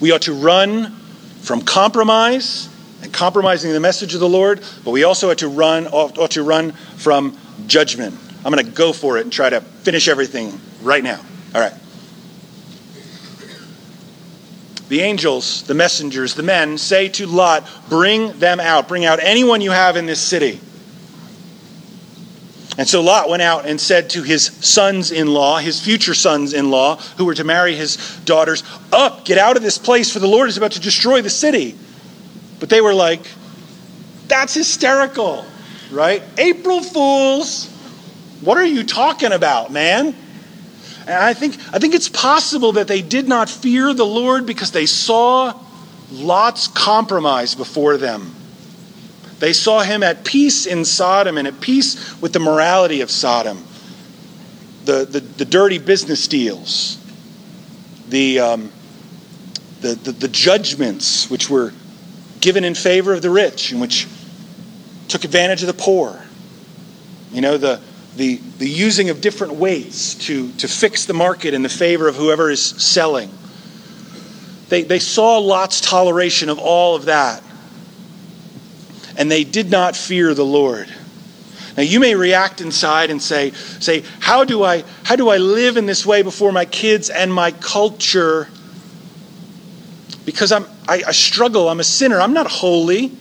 We 0.00 0.12
ought 0.12 0.22
to 0.22 0.32
run 0.32 0.94
from 1.40 1.62
compromise 1.62 2.68
and 3.02 3.12
compromising 3.12 3.72
the 3.72 3.80
message 3.80 4.14
of 4.14 4.20
the 4.20 4.28
Lord, 4.28 4.60
but 4.84 4.90
we 4.90 5.04
also 5.04 5.30
ought 5.30 5.38
to 5.38 5.48
run 5.48 5.86
ought 5.88 6.32
to 6.32 6.42
run 6.42 6.72
from 6.72 7.36
judgment. 7.66 8.16
I'm 8.44 8.52
going 8.52 8.64
to 8.64 8.70
go 8.70 8.92
for 8.92 9.18
it 9.18 9.22
and 9.22 9.32
try 9.32 9.50
to 9.50 9.60
finish 9.60 10.08
everything 10.08 10.60
right 10.82 11.02
now. 11.02 11.20
All 11.54 11.60
right. 11.60 11.74
The 14.88 15.00
angels, 15.00 15.62
the 15.64 15.74
messengers, 15.74 16.34
the 16.34 16.42
men 16.42 16.78
say 16.78 17.08
to 17.10 17.26
Lot, 17.26 17.68
Bring 17.88 18.38
them 18.38 18.58
out. 18.60 18.88
Bring 18.88 19.04
out 19.04 19.18
anyone 19.22 19.60
you 19.60 19.70
have 19.70 19.96
in 19.96 20.06
this 20.06 20.20
city. 20.20 20.60
And 22.78 22.88
so 22.88 23.02
Lot 23.02 23.28
went 23.28 23.42
out 23.42 23.66
and 23.66 23.80
said 23.80 24.10
to 24.10 24.22
his 24.22 24.44
sons 24.44 25.10
in 25.10 25.26
law, 25.26 25.58
his 25.58 25.80
future 25.80 26.14
sons 26.14 26.52
in 26.52 26.70
law, 26.70 26.96
who 27.16 27.24
were 27.24 27.34
to 27.34 27.42
marry 27.42 27.74
his 27.74 27.96
daughters, 28.24 28.62
Up, 28.92 29.24
get 29.24 29.36
out 29.36 29.56
of 29.56 29.62
this 29.62 29.78
place, 29.78 30.12
for 30.12 30.20
the 30.20 30.28
Lord 30.28 30.48
is 30.48 30.56
about 30.56 30.72
to 30.72 30.80
destroy 30.80 31.20
the 31.20 31.30
city. 31.30 31.76
But 32.60 32.68
they 32.68 32.80
were 32.80 32.94
like, 32.94 33.20
That's 34.28 34.54
hysterical, 34.54 35.44
right? 35.90 36.22
April 36.38 36.80
Fools. 36.80 37.68
What 38.40 38.56
are 38.56 38.64
you 38.64 38.84
talking 38.84 39.32
about, 39.32 39.72
man? 39.72 40.14
And 41.08 41.16
I 41.16 41.32
think, 41.32 41.56
I 41.72 41.78
think 41.78 41.94
it's 41.94 42.10
possible 42.10 42.72
that 42.72 42.86
they 42.86 43.00
did 43.00 43.26
not 43.28 43.48
fear 43.48 43.94
the 43.94 44.04
Lord 44.04 44.44
because 44.44 44.72
they 44.72 44.84
saw 44.84 45.58
Lot's 46.12 46.68
compromise 46.68 47.54
before 47.54 47.96
them. 47.96 48.34
They 49.38 49.54
saw 49.54 49.80
him 49.80 50.02
at 50.02 50.26
peace 50.26 50.66
in 50.66 50.84
Sodom 50.84 51.38
and 51.38 51.48
at 51.48 51.62
peace 51.62 52.20
with 52.20 52.34
the 52.34 52.40
morality 52.40 53.00
of 53.00 53.10
Sodom, 53.10 53.64
the, 54.84 55.06
the, 55.06 55.20
the 55.20 55.46
dirty 55.46 55.78
business 55.78 56.28
deals, 56.28 56.98
the, 58.10 58.40
um, 58.40 58.70
the, 59.80 59.94
the, 59.94 60.12
the 60.12 60.28
judgments 60.28 61.30
which 61.30 61.48
were 61.48 61.72
given 62.42 62.64
in 62.64 62.74
favor 62.74 63.14
of 63.14 63.22
the 63.22 63.30
rich 63.30 63.72
and 63.72 63.80
which 63.80 64.06
took 65.08 65.24
advantage 65.24 65.62
of 65.62 65.68
the 65.68 65.72
poor. 65.72 66.20
You 67.32 67.40
know, 67.40 67.56
the, 67.56 67.80
the, 68.18 68.36
the 68.58 68.68
using 68.68 69.10
of 69.10 69.20
different 69.20 69.54
weights 69.54 70.16
to, 70.26 70.50
to 70.54 70.66
fix 70.66 71.06
the 71.06 71.14
market 71.14 71.54
in 71.54 71.62
the 71.62 71.68
favor 71.68 72.08
of 72.08 72.16
whoever 72.16 72.50
is 72.50 72.60
selling. 72.60 73.30
They, 74.68 74.82
they 74.82 74.98
saw 74.98 75.38
Lot's 75.38 75.80
toleration 75.80 76.48
of 76.48 76.58
all 76.58 76.96
of 76.96 77.04
that, 77.04 77.42
and 79.16 79.30
they 79.30 79.44
did 79.44 79.70
not 79.70 79.96
fear 79.96 80.34
the 80.34 80.44
Lord. 80.44 80.92
Now 81.76 81.84
you 81.84 82.00
may 82.00 82.16
react 82.16 82.60
inside 82.60 83.10
and 83.10 83.22
say, 83.22 83.52
say, 83.52 84.02
how 84.18 84.44
do 84.44 84.64
I 84.64 84.82
how 85.04 85.14
do 85.14 85.28
I 85.28 85.36
live 85.36 85.76
in 85.76 85.86
this 85.86 86.04
way 86.04 86.22
before 86.22 86.50
my 86.50 86.64
kids 86.64 87.08
and 87.08 87.32
my 87.32 87.52
culture? 87.52 88.48
Because 90.24 90.50
I'm 90.50 90.66
I, 90.88 91.04
I 91.06 91.12
struggle, 91.12 91.68
I'm 91.68 91.78
a 91.78 91.84
sinner, 91.84 92.20
I'm 92.20 92.32
not 92.32 92.48
holy. 92.48 93.12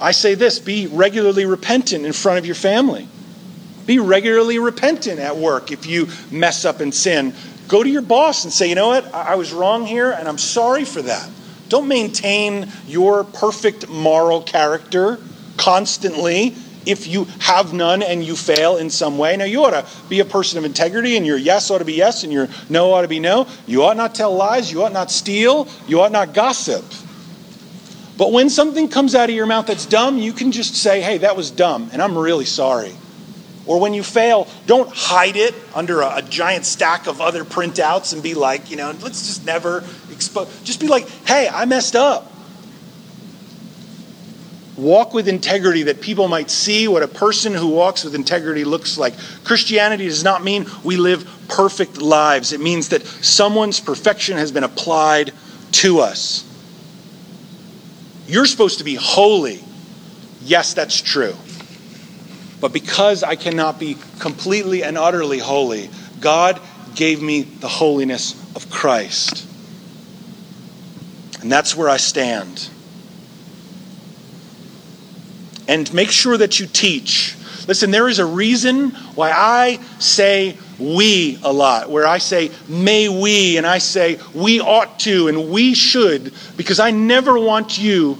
I 0.00 0.12
say 0.12 0.34
this 0.34 0.60
be 0.60 0.86
regularly 0.86 1.44
repentant 1.44 2.06
in 2.06 2.12
front 2.12 2.38
of 2.38 2.46
your 2.46 2.54
family. 2.54 3.08
Be 3.86 3.98
regularly 3.98 4.58
repentant 4.58 5.20
at 5.20 5.36
work 5.36 5.70
if 5.70 5.86
you 5.86 6.08
mess 6.30 6.64
up 6.64 6.80
and 6.80 6.92
sin. 6.92 7.32
Go 7.68 7.82
to 7.82 7.88
your 7.88 8.02
boss 8.02 8.44
and 8.44 8.52
say, 8.52 8.68
you 8.68 8.74
know 8.74 8.88
what, 8.88 9.12
I 9.14 9.36
was 9.36 9.52
wrong 9.52 9.86
here 9.86 10.10
and 10.10 10.28
I'm 10.28 10.38
sorry 10.38 10.84
for 10.84 11.02
that. 11.02 11.28
Don't 11.68 11.88
maintain 11.88 12.68
your 12.86 13.24
perfect 13.24 13.88
moral 13.88 14.42
character 14.42 15.18
constantly 15.56 16.54
if 16.86 17.08
you 17.08 17.24
have 17.40 17.72
none 17.72 18.02
and 18.02 18.22
you 18.22 18.36
fail 18.36 18.76
in 18.76 18.88
some 18.88 19.18
way. 19.18 19.36
Now, 19.36 19.44
you 19.44 19.64
ought 19.64 19.70
to 19.70 19.84
be 20.08 20.20
a 20.20 20.24
person 20.24 20.58
of 20.58 20.64
integrity, 20.64 21.16
and 21.16 21.26
your 21.26 21.36
yes 21.36 21.70
ought 21.70 21.78
to 21.78 21.84
be 21.84 21.94
yes, 21.94 22.22
and 22.22 22.32
your 22.32 22.48
no 22.70 22.92
ought 22.92 23.02
to 23.02 23.08
be 23.08 23.18
no. 23.18 23.48
You 23.66 23.82
ought 23.82 23.96
not 23.96 24.14
tell 24.14 24.32
lies. 24.34 24.70
You 24.70 24.84
ought 24.84 24.92
not 24.92 25.10
steal. 25.10 25.66
You 25.88 26.00
ought 26.00 26.12
not 26.12 26.32
gossip. 26.32 26.84
But 28.16 28.32
when 28.32 28.48
something 28.48 28.88
comes 28.88 29.14
out 29.14 29.28
of 29.28 29.34
your 29.34 29.46
mouth 29.46 29.66
that's 29.66 29.84
dumb, 29.84 30.18
you 30.18 30.32
can 30.32 30.52
just 30.52 30.76
say, 30.76 31.00
hey, 31.00 31.18
that 31.18 31.36
was 31.36 31.50
dumb, 31.50 31.90
and 31.92 32.00
I'm 32.00 32.16
really 32.16 32.46
sorry. 32.46 32.94
Or 33.66 33.80
when 33.80 33.94
you 33.94 34.02
fail, 34.02 34.46
don't 34.66 34.88
hide 34.92 35.36
it 35.36 35.54
under 35.74 36.00
a, 36.00 36.16
a, 36.16 36.22
giant 36.22 36.64
stack 36.64 37.06
of 37.06 37.20
other 37.20 37.44
printouts 37.44 38.12
and 38.12 38.22
be 38.22 38.34
like, 38.34 38.70
you 38.70 38.76
know, 38.76 38.94
let's 39.02 39.26
just 39.26 39.44
never 39.44 39.84
expose. 40.12 40.48
Just 40.62 40.80
be 40.80 40.86
like, 40.86 41.08
hey, 41.26 41.48
I 41.48 41.64
messed 41.64 41.96
up. 41.96 42.32
Walk 44.76 45.14
with 45.14 45.26
integrity 45.26 45.84
that 45.84 46.00
people 46.00 46.28
might 46.28 46.50
see 46.50 46.86
what 46.86 47.02
a 47.02 47.08
person 47.08 47.54
who 47.54 47.68
walks 47.68 48.04
with 48.04 48.14
integrity 48.14 48.64
looks 48.64 48.98
like. 48.98 49.14
Christianity 49.42 50.04
does 50.04 50.22
not 50.22 50.44
mean 50.44 50.66
we 50.84 50.96
live 50.96 51.28
perfect 51.48 51.98
lives, 51.98 52.52
it 52.52 52.60
means 52.60 52.90
that 52.90 53.06
someone's 53.06 53.80
perfection 53.80 54.36
has 54.36 54.52
been 54.52 54.64
applied 54.64 55.32
to 55.72 56.00
us. 56.00 56.44
You're 58.26 58.46
supposed 58.46 58.78
to 58.78 58.84
be 58.84 58.96
holy. 58.96 59.62
Yes, 60.42 60.74
that's 60.74 61.00
true. 61.00 61.34
But 62.66 62.72
because 62.72 63.22
I 63.22 63.36
cannot 63.36 63.78
be 63.78 63.96
completely 64.18 64.82
and 64.82 64.98
utterly 64.98 65.38
holy, 65.38 65.88
God 66.20 66.60
gave 66.96 67.22
me 67.22 67.42
the 67.42 67.68
holiness 67.68 68.34
of 68.56 68.68
Christ. 68.70 69.46
And 71.40 71.52
that's 71.52 71.76
where 71.76 71.88
I 71.88 71.96
stand. 71.96 72.68
And 75.68 75.94
make 75.94 76.10
sure 76.10 76.36
that 76.36 76.58
you 76.58 76.66
teach. 76.66 77.36
Listen, 77.68 77.92
there 77.92 78.08
is 78.08 78.18
a 78.18 78.26
reason 78.26 78.90
why 79.14 79.30
I 79.30 79.78
say 80.00 80.58
we 80.80 81.38
a 81.44 81.52
lot, 81.52 81.88
where 81.88 82.04
I 82.04 82.18
say 82.18 82.50
may 82.66 83.08
we, 83.08 83.58
and 83.58 83.64
I 83.64 83.78
say 83.78 84.18
we 84.34 84.58
ought 84.58 84.98
to, 85.00 85.28
and 85.28 85.50
we 85.50 85.74
should, 85.74 86.34
because 86.56 86.80
I 86.80 86.90
never 86.90 87.38
want 87.38 87.78
you 87.78 88.18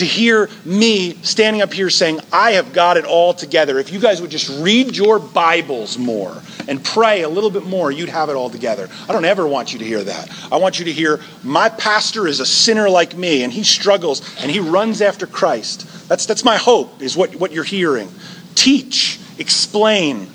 to 0.00 0.06
hear 0.06 0.50
me 0.64 1.14
standing 1.22 1.62
up 1.62 1.72
here 1.72 1.88
saying, 1.88 2.20
I 2.32 2.52
have 2.52 2.72
got 2.72 2.96
it 2.96 3.04
all 3.04 3.32
together. 3.32 3.78
If 3.78 3.92
you 3.92 4.00
guys 4.00 4.20
would 4.20 4.30
just 4.30 4.48
read 4.60 4.96
your 4.96 5.18
Bibles 5.18 5.96
more 5.96 6.42
and 6.68 6.82
pray 6.82 7.22
a 7.22 7.28
little 7.28 7.50
bit 7.50 7.64
more, 7.64 7.90
you'd 7.90 8.08
have 8.08 8.28
it 8.28 8.34
all 8.34 8.50
together. 8.50 8.88
I 9.08 9.12
don't 9.12 9.24
ever 9.24 9.46
want 9.46 9.72
you 9.72 9.78
to 9.78 9.84
hear 9.84 10.02
that. 10.02 10.30
I 10.50 10.56
want 10.56 10.78
you 10.78 10.86
to 10.86 10.92
hear, 10.92 11.20
my 11.42 11.68
pastor 11.68 12.26
is 12.26 12.40
a 12.40 12.46
sinner 12.46 12.88
like 12.90 13.16
me, 13.16 13.44
and 13.44 13.52
he 13.52 13.62
struggles 13.62 14.20
and 14.42 14.50
he 14.50 14.58
runs 14.58 15.00
after 15.00 15.26
Christ. 15.26 16.08
That's, 16.08 16.26
that's 16.26 16.44
my 16.44 16.56
hope, 16.56 17.00
is 17.00 17.16
what, 17.16 17.34
what 17.36 17.52
you're 17.52 17.64
hearing. 17.64 18.08
Teach, 18.54 19.20
explain. 19.38 20.28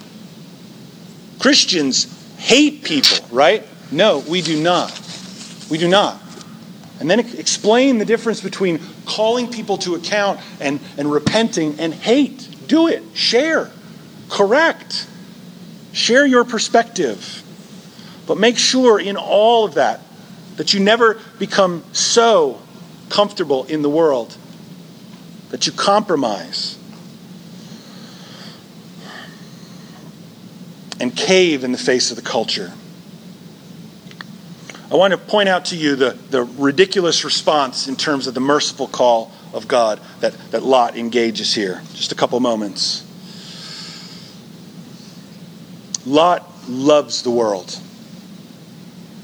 Christians 1.40 2.08
hate 2.38 2.84
people, 2.84 3.26
right? 3.32 3.64
No, 3.92 4.20
we 4.20 4.42
do 4.42 4.62
not. 4.62 4.92
We 5.70 5.78
do 5.78 5.88
not. 5.88 6.22
And 7.00 7.10
then 7.10 7.20
explain 7.20 7.98
the 7.98 8.06
difference 8.06 8.42
between 8.42 8.80
calling 9.06 9.52
people 9.52 9.78
to 9.80 9.96
account 9.96 10.40
and, 10.60 10.80
and 10.98 11.12
repenting 11.12 11.80
and 11.80 11.94
hate. 11.94 12.48
Do 12.68 12.88
it. 12.88 13.04
Share. 13.14 13.70
Correct. 14.30 15.08
Share 15.92 16.26
your 16.26 16.46
perspective. 16.46 17.44
But 18.28 18.38
make 18.38 18.58
sure 18.58 19.00
in 19.00 19.18
all 19.18 19.66
of 19.66 19.76
that 19.76 20.02
that 20.56 20.74
you 20.74 20.80
never 20.80 21.20
become 21.38 21.84
so 21.92 22.62
comfortable 23.10 23.66
in 23.66 23.82
the 23.82 23.90
world 23.90 24.36
that 25.50 25.68
you 25.68 25.74
compromise 25.74 26.78
and 31.00 31.16
cave 31.16 31.64
in 31.64 31.72
the 31.72 31.78
face 31.78 32.10
of 32.10 32.16
the 32.16 32.24
culture. 32.24 32.72
I 34.92 34.96
want 34.96 35.12
to 35.12 35.18
point 35.18 35.50
out 35.50 35.66
to 35.66 35.76
you 35.76 35.96
the, 35.96 36.12
the 36.30 36.44
ridiculous 36.44 37.26
response 37.26 37.88
in 37.88 37.96
terms 37.96 38.28
of 38.28 38.36
the 38.36 38.40
merciful 38.40 38.88
call 38.88 39.32
of 39.52 39.68
God 39.68 40.00
that, 40.20 40.34
that 40.52 40.62
Lot 40.64 40.96
engages 40.96 41.56
here. 41.56 41.82
Just 41.94 42.12
a 42.12 42.16
couple 42.16 42.40
moments. 42.40 43.04
Lot 46.06 46.48
loves 46.70 47.24
the 47.24 47.32
world. 47.32 47.80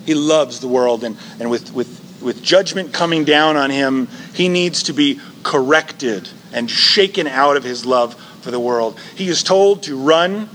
He 0.06 0.16
loves 0.16 0.60
the 0.62 0.68
world, 0.68 1.04
and, 1.04 1.16
and 1.40 1.52
with, 1.52 1.72
with, 1.74 2.22
with 2.24 2.42
judgment 2.42 2.92
coming 2.92 3.24
down 3.24 3.56
on 3.56 3.70
him, 3.70 4.08
he 4.34 4.50
needs 4.50 4.84
to 4.84 4.94
be 4.94 5.20
corrected 5.44 6.28
and 6.52 6.72
shaken 6.72 7.28
out 7.28 7.56
of 7.56 7.64
his 7.64 7.86
love 7.86 8.16
for 8.42 8.50
the 8.50 8.60
world. 8.60 9.00
He 9.16 9.28
is 9.28 9.44
told 9.44 9.84
to 9.84 9.96
run, 9.96 10.50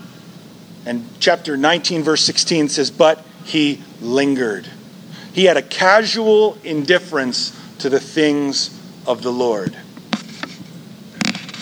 and 0.84 1.08
chapter 1.20 1.56
19, 1.56 2.02
verse 2.02 2.24
16 2.24 2.70
says, 2.70 2.90
But 2.90 3.24
he 3.44 3.84
lingered. 4.00 4.68
He 5.36 5.44
had 5.44 5.58
a 5.58 5.62
casual 5.62 6.56
indifference 6.64 7.54
to 7.80 7.90
the 7.90 8.00
things 8.00 8.70
of 9.06 9.20
the 9.20 9.30
Lord. 9.30 9.76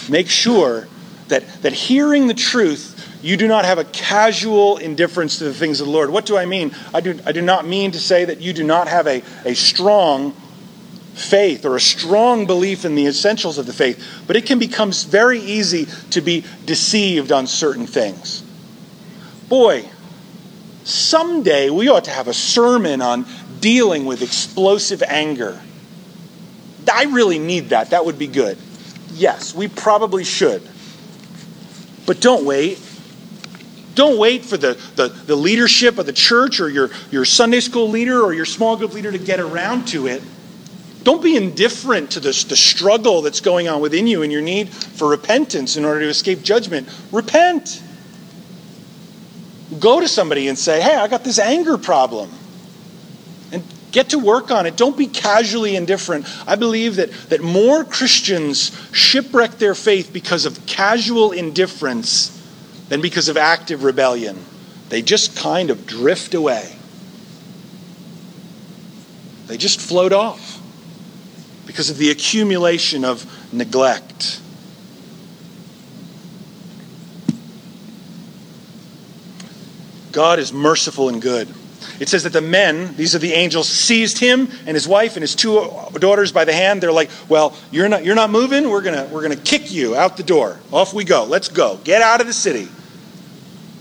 Make 0.08 0.28
sure 0.28 0.86
that, 1.26 1.44
that 1.62 1.72
hearing 1.72 2.28
the 2.28 2.34
truth, 2.34 3.18
you 3.20 3.36
do 3.36 3.48
not 3.48 3.64
have 3.64 3.78
a 3.78 3.84
casual 3.86 4.76
indifference 4.76 5.38
to 5.38 5.44
the 5.44 5.52
things 5.52 5.80
of 5.80 5.88
the 5.88 5.92
Lord. 5.92 6.10
What 6.10 6.24
do 6.24 6.36
I 6.36 6.46
mean? 6.46 6.72
I 6.94 7.00
do, 7.00 7.18
I 7.26 7.32
do 7.32 7.42
not 7.42 7.66
mean 7.66 7.90
to 7.90 7.98
say 7.98 8.24
that 8.24 8.40
you 8.40 8.52
do 8.52 8.62
not 8.62 8.86
have 8.86 9.08
a, 9.08 9.24
a 9.44 9.54
strong 9.54 10.36
faith 11.14 11.66
or 11.66 11.74
a 11.74 11.80
strong 11.80 12.46
belief 12.46 12.84
in 12.84 12.94
the 12.94 13.06
essentials 13.06 13.58
of 13.58 13.66
the 13.66 13.72
faith, 13.72 14.22
but 14.28 14.36
it 14.36 14.46
can 14.46 14.60
become 14.60 14.92
very 14.92 15.40
easy 15.40 15.86
to 16.10 16.20
be 16.20 16.44
deceived 16.64 17.32
on 17.32 17.48
certain 17.48 17.88
things. 17.88 18.44
Boy, 19.48 19.88
someday 20.84 21.70
we 21.70 21.88
ought 21.88 22.04
to 22.04 22.10
have 22.10 22.28
a 22.28 22.34
sermon 22.34 23.00
on 23.00 23.24
dealing 23.64 24.04
with 24.04 24.20
explosive 24.20 25.02
anger. 25.02 25.58
I 26.92 27.04
really 27.04 27.38
need 27.38 27.70
that. 27.70 27.90
That 27.90 28.04
would 28.04 28.18
be 28.18 28.26
good. 28.26 28.58
Yes, 29.14 29.54
we 29.54 29.68
probably 29.68 30.22
should. 30.22 30.60
But 32.04 32.20
don't 32.20 32.44
wait. 32.44 32.78
Don't 33.94 34.18
wait 34.18 34.44
for 34.44 34.58
the, 34.58 34.74
the, 34.96 35.08
the, 35.08 35.34
leadership 35.34 35.96
of 35.96 36.04
the 36.04 36.12
church 36.12 36.60
or 36.60 36.68
your, 36.68 36.90
your 37.10 37.24
Sunday 37.24 37.60
school 37.60 37.88
leader 37.88 38.20
or 38.20 38.34
your 38.34 38.44
small 38.44 38.76
group 38.76 38.92
leader 38.92 39.10
to 39.10 39.16
get 39.16 39.40
around 39.40 39.88
to 39.88 40.08
it. 40.08 40.22
Don't 41.02 41.22
be 41.22 41.34
indifferent 41.34 42.10
to 42.10 42.20
this, 42.20 42.44
the 42.44 42.56
struggle 42.56 43.22
that's 43.22 43.40
going 43.40 43.66
on 43.66 43.80
within 43.80 44.06
you 44.06 44.22
and 44.22 44.30
your 44.30 44.42
need 44.42 44.68
for 44.68 45.08
repentance 45.08 45.78
in 45.78 45.86
order 45.86 46.00
to 46.00 46.08
escape 46.08 46.42
judgment. 46.42 46.86
Repent. 47.10 47.82
Go 49.80 50.00
to 50.00 50.08
somebody 50.08 50.48
and 50.48 50.58
say, 50.58 50.82
hey, 50.82 50.96
I 50.96 51.08
got 51.08 51.24
this 51.24 51.38
anger 51.38 51.78
problem. 51.78 52.30
Get 53.94 54.10
to 54.10 54.18
work 54.18 54.50
on 54.50 54.66
it. 54.66 54.76
Don't 54.76 54.98
be 54.98 55.06
casually 55.06 55.76
indifferent. 55.76 56.26
I 56.48 56.56
believe 56.56 56.96
that, 56.96 57.12
that 57.28 57.42
more 57.42 57.84
Christians 57.84 58.76
shipwreck 58.90 59.52
their 59.58 59.76
faith 59.76 60.10
because 60.12 60.46
of 60.46 60.66
casual 60.66 61.30
indifference 61.30 62.32
than 62.88 63.00
because 63.00 63.28
of 63.28 63.36
active 63.36 63.84
rebellion. 63.84 64.44
They 64.88 65.00
just 65.00 65.36
kind 65.36 65.70
of 65.70 65.86
drift 65.86 66.34
away, 66.34 66.74
they 69.46 69.56
just 69.56 69.80
float 69.80 70.12
off 70.12 70.60
because 71.64 71.88
of 71.88 71.96
the 71.96 72.10
accumulation 72.10 73.04
of 73.04 73.24
neglect. 73.52 74.40
God 80.10 80.40
is 80.40 80.52
merciful 80.52 81.08
and 81.08 81.22
good. 81.22 81.46
It 82.00 82.08
says 82.08 82.22
that 82.24 82.32
the 82.32 82.40
men, 82.40 82.94
these 82.96 83.14
are 83.14 83.18
the 83.18 83.32
angels, 83.32 83.68
seized 83.68 84.18
him 84.18 84.48
and 84.66 84.74
his 84.74 84.88
wife 84.88 85.16
and 85.16 85.22
his 85.22 85.34
two 85.34 85.70
daughters 85.94 86.32
by 86.32 86.44
the 86.44 86.52
hand. 86.52 86.82
They're 86.82 86.92
like, 86.92 87.10
"Well, 87.28 87.56
you're 87.70 87.88
not 87.88 88.04
you're 88.04 88.14
not 88.14 88.30
moving. 88.30 88.68
We're 88.68 88.82
gonna 88.82 89.08
we're 89.10 89.22
gonna 89.22 89.36
kick 89.36 89.72
you 89.72 89.94
out 89.96 90.16
the 90.16 90.22
door. 90.22 90.58
Off 90.72 90.92
we 90.92 91.04
go. 91.04 91.24
Let's 91.24 91.48
go. 91.48 91.78
Get 91.84 92.02
out 92.02 92.20
of 92.20 92.26
the 92.26 92.32
city." 92.32 92.68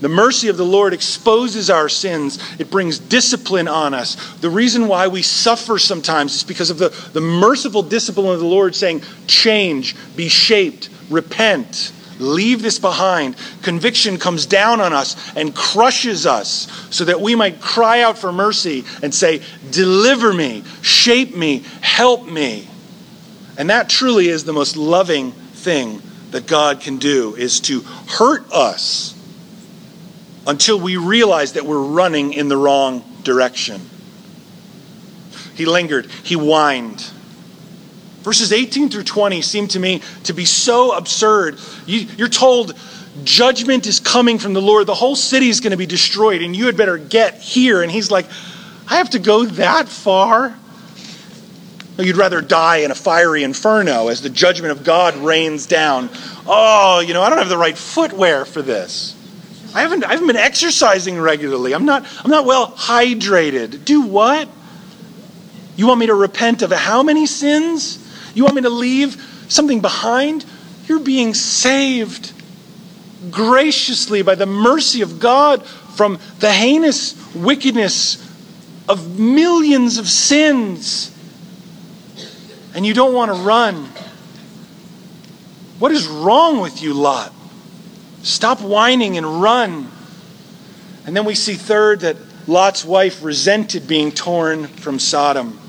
The 0.04 0.10
mercy 0.10 0.50
of 0.50 0.58
the 0.58 0.66
Lord 0.66 0.94
exposes 0.94 1.70
our 1.70 1.88
sins, 1.88 2.38
it 2.60 2.70
brings 2.70 3.00
discipline 3.00 3.70
on 3.70 3.94
us. 3.94 4.18
The 4.42 4.50
reason 4.50 4.90
why 4.90 5.08
we 5.08 5.22
suffer 5.22 5.80
sometimes 5.80 6.36
is 6.36 6.44
because 6.44 6.70
of 6.70 6.78
the, 6.78 6.90
the 7.14 7.22
merciful 7.22 7.82
discipline 7.84 8.28
of 8.28 8.42
the 8.42 8.46
Lord 8.46 8.76
saying, 8.76 9.02
Change, 9.28 9.96
be 10.18 10.28
shaped, 10.28 10.90
repent. 11.10 11.94
Leave 12.20 12.62
this 12.62 12.80
behind. 12.80 13.36
Conviction 13.62 14.18
comes 14.18 14.46
down 14.46 14.82
on 14.82 14.94
us 14.94 15.16
and 15.36 15.56
crushes 15.56 16.26
us 16.26 16.68
so 16.90 17.06
that 17.06 17.22
we 17.22 17.36
might 17.36 17.62
cry 17.62 18.02
out 18.02 18.18
for 18.18 18.32
mercy 18.32 18.84
and 19.02 19.14
say, 19.14 19.42
Deliver 19.72 20.34
me, 20.34 20.64
shape 20.82 21.36
me, 21.36 21.64
help 21.82 22.26
me. 22.26 22.68
And 23.58 23.70
that 23.70 23.90
truly 23.90 24.30
is 24.30 24.44
the 24.44 24.54
most 24.54 24.78
loving 24.78 25.32
thing 25.32 26.02
that 26.32 26.48
God 26.48 26.82
can 26.82 26.98
do 26.98 27.36
is 27.36 27.60
to 27.62 27.82
hurt 27.82 28.52
us 28.52 29.16
until 30.46 30.80
we 30.80 30.98
realize 30.98 31.54
that 31.54 31.66
we're 31.66 31.82
running 31.82 32.34
in 32.34 32.48
the 32.48 32.58
wrong 32.58 33.04
direction. 33.24 33.90
He 35.56 35.66
lingered, 35.66 36.08
he 36.24 36.36
whined. 36.36 37.12
Verses 38.24 38.54
18 38.54 38.90
through 38.90 39.04
20 39.04 39.42
seem 39.42 39.68
to 39.70 39.80
me 39.80 40.02
to 40.24 40.34
be 40.34 40.46
so 40.46 40.96
absurd. 40.96 41.60
You, 41.86 42.08
are 42.24 42.30
told 42.30 42.74
judgment 43.24 43.86
is 43.86 44.00
coming 44.00 44.40
from 44.40 44.54
the 44.54 44.62
Lord, 44.62 44.88
the 44.88 44.96
whole 44.96 45.16
city 45.16 45.50
is 45.50 45.60
going 45.60 45.72
to 45.72 45.78
be 45.78 45.86
destroyed, 45.86 46.42
and 46.42 46.56
you 46.56 46.66
had 46.66 46.78
better 46.78 46.98
get 46.98 47.36
here. 47.42 47.84
And 47.84 47.92
he's 47.92 48.10
like, 48.10 48.26
I 48.90 48.96
have 48.96 49.12
to 49.12 49.20
go 49.20 49.46
that 49.46 49.88
far? 49.88 50.58
You'd 51.98 52.18
rather 52.18 52.42
die 52.42 52.78
in 52.78 52.92
a 52.92 52.96
fiery 52.96 53.44
inferno 53.44 54.08
as 54.08 54.22
the 54.22 54.30
judgment 54.30 54.72
of 54.72 54.84
God 54.84 55.16
rains 55.18 55.68
down. 55.68 56.10
Oh, 56.48 57.04
you 57.06 57.14
know, 57.14 57.22
I 57.22 57.30
don't 57.30 57.38
have 57.38 57.50
the 57.50 57.58
right 57.58 57.78
footwear 57.78 58.46
for 58.46 58.62
this. 58.62 59.16
I 59.76 59.82
haven't, 59.82 60.04
I 60.04 60.12
haven't 60.12 60.28
been 60.28 60.36
exercising 60.36 61.20
regularly. 61.20 61.74
I'm 61.74 61.86
not, 61.86 62.06
I'm 62.24 62.32
not 62.32 62.46
well 62.46 62.72
hydrated. 62.72 63.86
Do 63.86 64.02
what? 64.02 64.50
You 65.76 65.88
want 65.88 66.00
me 66.00 66.08
to 66.08 66.16
repent 66.16 66.62
of 66.62 66.72
how 66.72 67.04
many 67.04 67.26
sins? 67.26 68.00
You 68.34 68.44
want 68.44 68.56
me 68.56 68.62
to 68.64 68.70
leave 68.70 69.46
something 69.48 69.82
behind? 69.82 70.46
You're 70.88 71.00
being 71.00 71.34
saved 71.34 72.34
graciously 73.32 74.22
by 74.22 74.36
the 74.36 74.46
mercy 74.46 75.02
of 75.02 75.20
God 75.20 75.66
from 75.66 76.20
the 76.40 76.52
heinous 76.52 77.16
wickedness 77.36 78.20
of 78.90 79.20
millions 79.20 79.98
of 79.98 80.08
sins. 80.08 81.10
And 82.76 82.86
you 82.86 82.94
don't 82.94 83.14
want 83.14 83.30
to 83.34 83.38
run. 83.42 83.90
What 85.80 85.92
is 85.92 86.08
wrong 86.08 86.60
with 86.60 86.82
you, 86.82 86.94
Lot? 86.94 87.34
Stop 88.24 88.62
whining 88.62 89.18
and 89.18 89.42
run. 89.42 89.90
And 91.06 91.16
then 91.16 91.26
we 91.26 91.36
see, 91.36 91.56
third, 91.56 92.02
that 92.02 92.18
Lot's 92.48 92.84
wife 92.84 93.24
resented 93.24 93.88
being 93.88 94.12
torn 94.12 94.68
from 94.68 95.00
Sodom. 95.00 95.60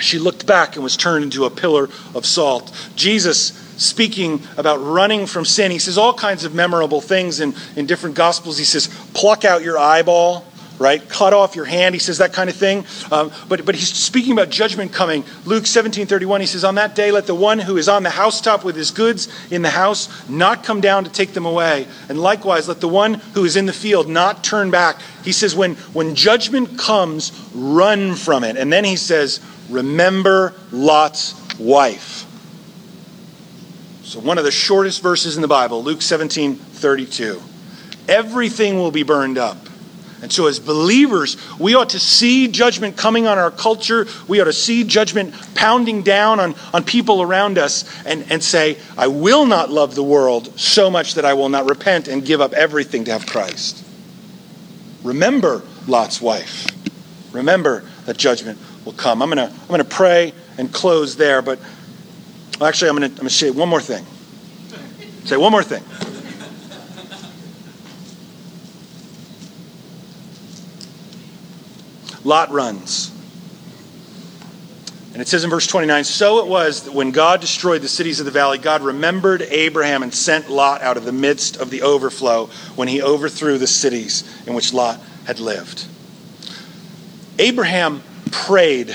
She 0.00 0.18
looked 0.18 0.46
back 0.46 0.74
and 0.74 0.82
was 0.82 0.96
turned 0.96 1.24
into 1.24 1.44
a 1.44 1.50
pillar 1.50 1.88
of 2.14 2.26
salt. 2.26 2.72
Jesus, 2.96 3.52
speaking 3.76 4.42
about 4.56 4.76
running 4.78 5.26
from 5.26 5.44
sin, 5.44 5.70
he 5.70 5.78
says 5.78 5.98
all 5.98 6.14
kinds 6.14 6.44
of 6.44 6.54
memorable 6.54 7.00
things 7.00 7.40
in, 7.40 7.54
in 7.76 7.86
different 7.86 8.16
gospels. 8.16 8.58
He 8.58 8.64
says, 8.64 8.88
pluck 9.14 9.44
out 9.44 9.62
your 9.62 9.78
eyeball, 9.78 10.44
right? 10.80 11.06
Cut 11.08 11.34
off 11.34 11.54
your 11.54 11.66
hand. 11.66 11.94
He 11.94 11.98
says 11.98 12.18
that 12.18 12.32
kind 12.32 12.48
of 12.48 12.56
thing. 12.56 12.84
Um, 13.12 13.30
but, 13.48 13.64
but 13.66 13.74
he's 13.74 13.92
speaking 13.92 14.32
about 14.32 14.48
judgment 14.48 14.92
coming. 14.92 15.24
Luke 15.44 15.66
17 15.66 16.06
31, 16.06 16.40
he 16.40 16.46
says, 16.46 16.64
On 16.64 16.74
that 16.76 16.94
day, 16.94 17.12
let 17.12 17.26
the 17.26 17.34
one 17.34 17.58
who 17.58 17.76
is 17.76 17.88
on 17.88 18.02
the 18.02 18.10
housetop 18.10 18.64
with 18.64 18.74
his 18.74 18.90
goods 18.90 19.28
in 19.52 19.62
the 19.62 19.70
house 19.70 20.28
not 20.28 20.64
come 20.64 20.80
down 20.80 21.04
to 21.04 21.10
take 21.10 21.34
them 21.34 21.44
away. 21.44 21.86
And 22.08 22.18
likewise, 22.18 22.66
let 22.66 22.80
the 22.80 22.88
one 22.88 23.14
who 23.14 23.44
is 23.44 23.56
in 23.56 23.66
the 23.66 23.72
field 23.72 24.08
not 24.08 24.42
turn 24.42 24.70
back. 24.70 24.96
He 25.22 25.32
says, 25.32 25.54
When, 25.54 25.74
when 25.92 26.14
judgment 26.14 26.78
comes, 26.78 27.30
run 27.54 28.14
from 28.14 28.42
it. 28.42 28.56
And 28.56 28.72
then 28.72 28.84
he 28.84 28.96
says, 28.96 29.40
Remember 29.70 30.52
Lot's 30.72 31.34
wife. 31.58 32.26
So, 34.02 34.18
one 34.18 34.38
of 34.38 34.44
the 34.44 34.50
shortest 34.50 35.02
verses 35.02 35.36
in 35.36 35.42
the 35.42 35.48
Bible, 35.48 35.82
Luke 35.84 36.02
17 36.02 36.56
32. 36.56 37.40
Everything 38.08 38.76
will 38.78 38.90
be 38.90 39.04
burned 39.04 39.38
up. 39.38 39.56
And 40.22 40.30
so, 40.32 40.48
as 40.48 40.58
believers, 40.58 41.36
we 41.58 41.74
ought 41.74 41.90
to 41.90 42.00
see 42.00 42.48
judgment 42.48 42.96
coming 42.96 43.26
on 43.26 43.38
our 43.38 43.50
culture. 43.50 44.06
We 44.28 44.40
ought 44.40 44.44
to 44.44 44.52
see 44.52 44.84
judgment 44.84 45.34
pounding 45.54 46.02
down 46.02 46.40
on, 46.40 46.54
on 46.74 46.84
people 46.84 47.22
around 47.22 47.56
us 47.56 47.84
and, 48.04 48.30
and 48.30 48.42
say, 48.42 48.76
I 48.98 49.06
will 49.06 49.46
not 49.46 49.70
love 49.70 49.94
the 49.94 50.02
world 50.02 50.58
so 50.58 50.90
much 50.90 51.14
that 51.14 51.24
I 51.24 51.34
will 51.34 51.48
not 51.48 51.70
repent 51.70 52.08
and 52.08 52.24
give 52.24 52.40
up 52.40 52.52
everything 52.52 53.04
to 53.04 53.12
have 53.12 53.26
Christ. 53.26 53.82
Remember 55.02 55.62
Lot's 55.86 56.20
wife. 56.20 56.66
Remember 57.32 57.84
that 58.04 58.18
judgment 58.18 58.58
will 58.90 58.98
come. 58.98 59.22
I'm 59.22 59.30
going 59.30 59.48
to 59.48 59.54
I'm 59.54 59.68
going 59.68 59.78
to 59.78 59.84
pray 59.84 60.32
and 60.58 60.72
close 60.72 61.16
there, 61.16 61.42
but 61.42 61.58
well, 62.58 62.68
actually, 62.68 62.90
I'm 62.90 62.96
going 62.96 63.08
to, 63.08 63.14
I'm 63.14 63.16
going 63.16 63.28
to 63.28 63.34
say 63.34 63.50
one 63.50 63.68
more 63.68 63.80
thing. 63.80 64.04
Say 65.24 65.36
one 65.36 65.52
more 65.52 65.62
thing. 65.62 65.82
Lot 72.24 72.50
runs. 72.50 73.12
And 75.12 75.22
it 75.22 75.28
says 75.28 75.42
in 75.42 75.50
verse 75.50 75.66
29 75.66 76.04
So 76.04 76.40
it 76.40 76.46
was 76.46 76.82
that 76.82 76.92
when 76.92 77.12
God 77.12 77.40
destroyed 77.40 77.80
the 77.80 77.88
cities 77.88 78.20
of 78.20 78.26
the 78.26 78.32
valley, 78.32 78.58
God 78.58 78.82
remembered 78.82 79.42
Abraham 79.42 80.02
and 80.02 80.12
sent 80.12 80.50
Lot 80.50 80.82
out 80.82 80.96
of 80.96 81.04
the 81.04 81.12
midst 81.12 81.56
of 81.56 81.70
the 81.70 81.82
overflow 81.82 82.46
when 82.76 82.88
he 82.88 83.00
overthrew 83.02 83.56
the 83.56 83.66
cities 83.66 84.24
in 84.46 84.54
which 84.54 84.72
Lot 84.74 85.00
had 85.24 85.40
lived. 85.40 85.86
Abraham 87.38 88.02
prayed 88.30 88.94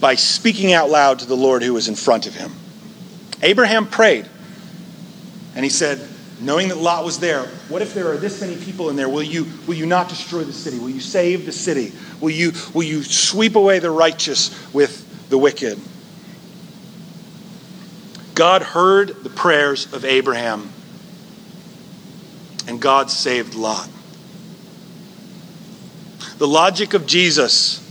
by 0.00 0.14
speaking 0.14 0.72
out 0.72 0.90
loud 0.90 1.20
to 1.20 1.26
the 1.26 1.36
Lord 1.36 1.62
who 1.62 1.74
was 1.74 1.88
in 1.88 1.94
front 1.94 2.26
of 2.26 2.34
him. 2.34 2.52
Abraham 3.42 3.86
prayed, 3.86 4.26
and 5.54 5.64
he 5.64 5.70
said, 5.70 6.06
knowing 6.40 6.68
that 6.68 6.78
Lot 6.78 7.04
was 7.04 7.20
there, 7.20 7.44
what 7.68 7.82
if 7.82 7.94
there 7.94 8.10
are 8.10 8.16
this 8.16 8.40
many 8.40 8.56
people 8.56 8.90
in 8.90 8.96
there? 8.96 9.08
Will 9.08 9.22
you, 9.22 9.46
will 9.66 9.74
you 9.74 9.86
not 9.86 10.08
destroy 10.08 10.44
the 10.44 10.52
city? 10.52 10.78
Will 10.78 10.90
you 10.90 11.00
save 11.00 11.46
the 11.46 11.52
city? 11.52 11.92
Will 12.20 12.30
you, 12.30 12.52
will 12.72 12.82
you 12.82 13.02
sweep 13.02 13.56
away 13.56 13.78
the 13.78 13.90
righteous 13.90 14.72
with 14.72 15.28
the 15.30 15.38
wicked? 15.38 15.78
God 18.34 18.62
heard 18.62 19.22
the 19.22 19.30
prayers 19.30 19.92
of 19.92 20.04
Abraham, 20.04 20.70
and 22.66 22.80
God 22.80 23.10
saved 23.10 23.54
Lot. 23.54 23.88
The 26.38 26.48
logic 26.48 26.94
of 26.94 27.06
Jesus 27.06 27.83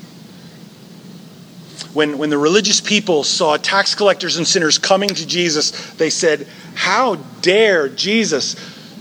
when, 1.94 2.18
when 2.18 2.30
the 2.30 2.38
religious 2.38 2.82
people 2.82 3.24
saw 3.24 3.58
tax 3.58 3.94
collectors 3.96 4.38
and 4.38 4.48
sinners 4.48 4.78
coming 4.78 5.10
to 5.10 5.28
Jesus, 5.28 5.72
they 5.94 6.10
said, 6.10 6.48
How 6.76 7.16
dare 7.42 7.88
Jesus 7.90 8.56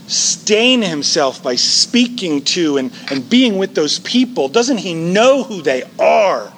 stain 0.06 0.82
himself 0.82 1.42
by 1.42 1.54
speaking 1.54 2.42
to 2.42 2.76
and, 2.76 2.92
and 3.10 3.28
being 3.28 3.56
with 3.56 3.74
those 3.74 3.98
people? 4.00 4.48
Doesn't 4.48 4.78
he 4.78 4.94
know 4.94 5.42
who 5.42 5.62
they 5.62 5.84
are? 5.98 6.52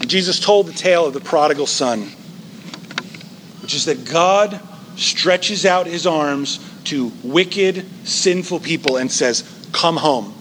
And 0.00 0.08
Jesus 0.08 0.40
told 0.40 0.66
the 0.66 0.72
tale 0.72 1.06
of 1.06 1.14
the 1.14 1.20
prodigal 1.20 1.66
son, 1.66 2.02
which 3.60 3.74
is 3.74 3.84
that 3.84 4.04
God 4.04 4.60
stretches 4.96 5.64
out 5.64 5.86
his 5.86 6.06
arms 6.06 6.58
to 6.84 7.12
wicked, 7.22 7.86
sinful 8.04 8.60
people 8.60 8.96
and 8.96 9.10
says, 9.10 9.44
Come 9.72 9.96
home. 9.96 10.34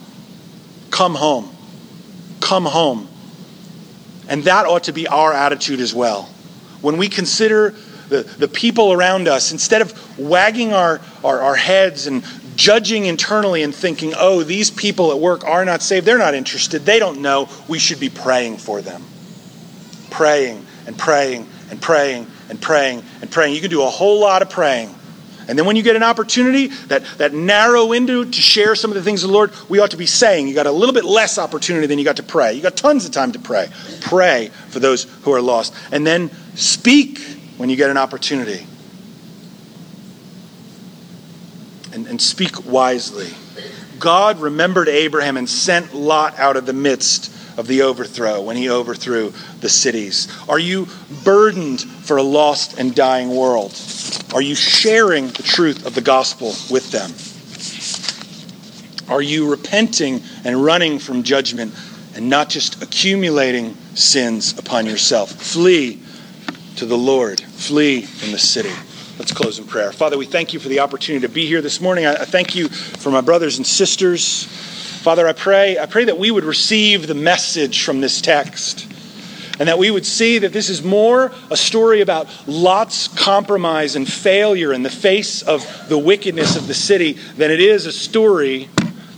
Come 0.90 1.16
home. 1.16 1.50
Come 2.40 2.66
home. 2.66 3.09
And 4.30 4.44
that 4.44 4.66
ought 4.66 4.84
to 4.84 4.94
be 4.94 5.08
our 5.08 5.34
attitude 5.34 5.82
as 5.82 5.94
well. 5.94 6.30
When 6.82 6.98
we 6.98 7.10
consider 7.10 7.72
the, 8.08 8.24
the 8.24 8.48
people 8.48 8.94
around 8.94 9.28
us, 9.28 9.52
instead 9.52 9.82
of 9.82 10.20
wagging 10.20 10.72
our, 10.72 11.02
our, 11.24 11.42
our 11.42 11.56
heads 11.56 12.08
and 12.08 12.24
judging 12.56 13.06
internally 13.06 13.64
and 13.64 13.74
thinking, 13.74 14.14
oh, 14.16 14.44
these 14.44 14.70
people 14.70 15.12
at 15.12 15.20
work 15.20 15.44
are 15.46 15.66
not 15.66 15.82
saved, 15.82 16.06
they're 16.06 16.18
not 16.18 16.36
interested, 16.36 16.86
they 16.86 17.00
don't 17.00 17.22
know, 17.22 17.50
we 17.68 17.80
should 17.80 18.00
be 18.00 18.10
praying 18.10 18.58
for 18.58 18.82
them. 18.82 19.04
Praying 20.12 20.66
and 20.86 20.98
praying 20.98 21.48
and 21.72 21.82
praying 21.82 22.28
and 22.50 22.62
praying 22.62 23.04
and 23.22 23.32
praying. 23.32 23.56
You 23.56 23.62
can 23.62 23.70
do 23.70 23.84
a 23.84 23.90
whole 23.90 24.20
lot 24.20 24.42
of 24.42 24.50
praying 24.50 24.94
and 25.50 25.58
then 25.58 25.66
when 25.66 25.76
you 25.76 25.82
get 25.82 25.96
an 25.96 26.04
opportunity, 26.04 26.68
that, 26.68 27.04
that 27.18 27.34
narrow 27.34 27.88
window 27.88 28.24
to 28.24 28.32
share 28.32 28.76
some 28.76 28.92
of 28.92 28.96
the 28.96 29.02
things 29.02 29.24
of 29.24 29.30
the 29.30 29.34
Lord, 29.34 29.52
we 29.68 29.80
ought 29.80 29.90
to 29.90 29.98
be 29.98 30.06
saying. 30.06 30.48
You 30.48 30.54
got 30.54 30.68
a 30.68 30.72
little 30.72 30.94
bit 30.94 31.06
less 31.06 31.40
opportunity 31.40 31.88
than 31.88 31.98
you 31.98 32.06
got 32.06 32.18
to 32.18 32.24
pray. 32.24 32.54
You 32.54 32.62
got 32.62 32.78
tons 32.78 33.04
of 33.04 33.12
time 33.12 33.32
to 33.32 33.40
pray. 33.40 33.68
Pray 34.02 34.52
for 34.70 34.80
those 34.80 35.06
who 35.24 35.34
are 35.34 35.42
lost. 35.42 35.74
And 35.92 36.06
then 36.06 36.30
speak 36.54 37.20
when 37.58 37.68
you 37.68 37.76
get 37.76 37.90
an 37.90 37.98
opportunity. 37.98 38.68
And, 41.94 42.06
and 42.06 42.22
speak 42.22 42.68
wisely. 42.68 43.34
God 43.98 44.40
remembered 44.42 44.88
Abraham 44.88 45.36
and 45.36 45.50
sent 45.50 45.96
Lot 45.96 46.38
out 46.38 46.58
of 46.58 46.68
the 46.68 46.74
midst 46.74 47.34
of 47.60 47.68
the 47.68 47.82
overthrow 47.82 48.42
when 48.42 48.56
he 48.56 48.70
overthrew 48.70 49.34
the 49.60 49.68
cities? 49.68 50.30
Are 50.48 50.58
you 50.58 50.88
burdened 51.26 51.82
for 51.82 52.16
a 52.16 52.24
lost 52.24 52.80
and 52.80 52.96
dying 52.96 53.36
world? 53.36 53.80
Are 54.34 54.42
you 54.42 54.56
sharing 54.56 55.28
the 55.28 55.44
truth 55.44 55.86
of 55.86 55.94
the 55.94 56.02
gospel 56.02 56.56
with 56.72 56.90
them? 56.92 57.12
Are 59.14 59.22
you 59.22 59.52
repenting 59.52 60.24
and 60.46 60.64
running 60.64 61.00
from 61.00 61.24
judgment 61.24 61.74
and 62.16 62.30
not 62.30 62.48
just 62.48 62.82
accumulating 62.82 63.76
sins 63.94 64.58
upon 64.58 64.86
yourself? 64.86 65.32
Flee 65.32 66.00
to 66.78 66.86
the 66.86 66.98
Lord, 66.98 67.42
flee 67.42 68.04
from 68.04 68.32
the 68.32 68.40
city. 68.40 68.72
Let's 69.18 69.34
close 69.34 69.60
in 69.60 69.66
prayer. 69.66 69.92
Father, 69.92 70.18
we 70.18 70.26
thank 70.26 70.54
you 70.54 70.62
for 70.62 70.70
the 70.70 70.80
opportunity 70.80 71.28
to 71.28 71.34
be 71.34 71.46
here 71.46 71.62
this 71.62 71.82
morning. 71.82 72.06
I 72.06 72.24
thank 72.24 72.56
you 72.56 72.70
for 72.70 73.12
my 73.12 73.20
brothers 73.20 73.58
and 73.58 73.68
sisters. 73.68 74.48
Father, 75.00 75.26
I 75.30 75.32
pray, 75.32 75.80
I 75.80 75.86
pray 75.86 76.04
that 76.04 76.18
we 76.18 76.30
would 76.30 76.44
receive 76.44 77.08
the 77.08 77.16
message 77.16 77.84
from 77.86 78.02
this 78.02 78.20
text 78.20 78.86
and 79.58 79.70
that 79.70 79.80
we 79.80 79.90
would 79.92 80.06
see 80.06 80.40
that 80.40 80.52
this 80.52 80.70
is 80.70 80.84
more 80.84 81.32
a 81.50 81.56
story 81.56 82.02
about 82.02 82.28
Lot's 82.48 83.08
compromise 83.08 83.96
and 83.96 84.06
failure 84.06 84.74
in 84.74 84.84
the 84.84 84.90
face 84.90 85.42
of 85.42 85.66
the 85.88 85.98
wickedness 85.98 86.58
of 86.58 86.68
the 86.68 86.74
city 86.74 87.14
than 87.14 87.50
it 87.50 87.62
is 87.62 87.86
a 87.86 87.94
story 87.94 88.70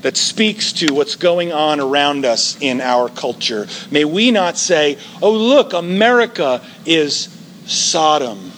that 0.04 0.18
speaks 0.18 0.72
to 0.74 0.94
what's 0.94 1.16
going 1.16 1.52
on 1.52 1.80
around 1.80 2.26
us 2.26 2.62
in 2.62 2.80
our 2.80 3.10
culture. 3.10 3.68
May 3.90 4.06
we 4.06 4.30
not 4.30 4.58
say, 4.58 5.00
oh, 5.20 5.32
look, 5.32 5.74
America 5.74 6.62
is 6.86 7.36
Sodom, 7.66 8.52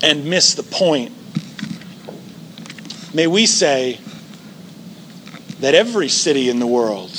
and 0.00 0.24
miss 0.26 0.54
the 0.54 0.62
point. 0.62 1.12
May 3.12 3.26
we 3.26 3.46
say 3.46 3.98
that 5.60 5.74
every 5.74 6.08
city 6.08 6.48
in 6.48 6.60
the 6.60 6.66
world 6.66 7.10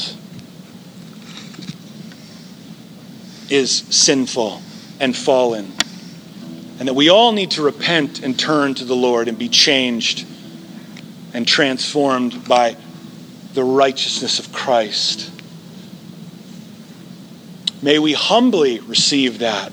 is 3.49 3.79
sinful 3.89 4.61
and 4.99 5.15
fallen 5.15 5.73
and 6.81 6.87
that 6.87 6.95
we 6.95 7.09
all 7.09 7.31
need 7.31 7.51
to 7.51 7.61
repent 7.61 8.23
and 8.23 8.39
turn 8.39 8.73
to 8.73 8.85
the 8.85 8.95
Lord 8.95 9.27
and 9.27 9.37
be 9.37 9.49
changed 9.49 10.25
and 11.31 11.47
transformed 11.47 12.47
by 12.47 12.75
the 13.53 13.63
righteousness 13.63 14.39
of 14.39 14.51
Christ. 14.51 15.29
May 17.83 17.99
we 17.99 18.13
humbly 18.13 18.79
receive 18.79 19.39
that. 19.39 19.71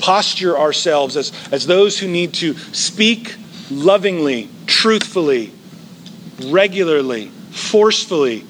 Posture 0.00 0.58
ourselves 0.58 1.16
as, 1.16 1.32
as 1.52 1.68
those 1.68 2.00
who 2.00 2.08
need 2.08 2.34
to 2.34 2.56
speak 2.72 3.36
lovingly, 3.78 4.48
truthfully, 4.66 5.52
regularly, 6.46 7.28
forcefully, 7.50 8.44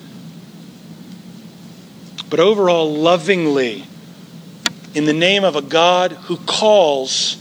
but 2.31 2.41
overall 2.41 2.95
lovingly 2.95 3.85
in 4.95 5.05
the 5.05 5.13
name 5.13 5.45
of 5.45 5.57
a 5.57 5.63
God 5.63 6.13
who 6.13 6.37
calls 6.39 7.37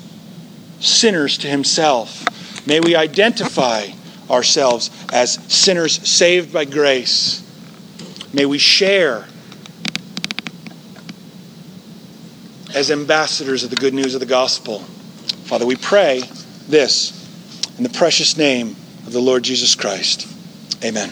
sinners 0.80 1.38
to 1.40 1.48
himself. 1.48 2.26
May 2.68 2.80
we 2.80 2.96
identify 2.96 3.88
ourselves 4.30 4.90
as 5.12 5.34
sinners 5.54 6.08
saved 6.08 6.54
by 6.54 6.66
grace. 6.66 7.44
May 8.34 8.46
we 8.46 8.58
share 8.58 9.26
as 12.74 12.90
ambassadors 12.90 13.64
of 13.64 13.70
the 13.70 13.76
good 13.76 13.94
news 13.94 14.14
of 14.14 14.20
the 14.22 14.26
gospel. 14.26 14.80
Father, 14.80 15.66
we 15.66 15.76
pray 15.76 16.24
this 16.68 17.21
in 17.82 17.92
the 17.92 17.98
precious 17.98 18.38
name 18.38 18.76
of 19.08 19.12
the 19.12 19.20
Lord 19.20 19.42
Jesus 19.42 19.74
Christ. 19.74 20.28
Amen. 20.86 21.10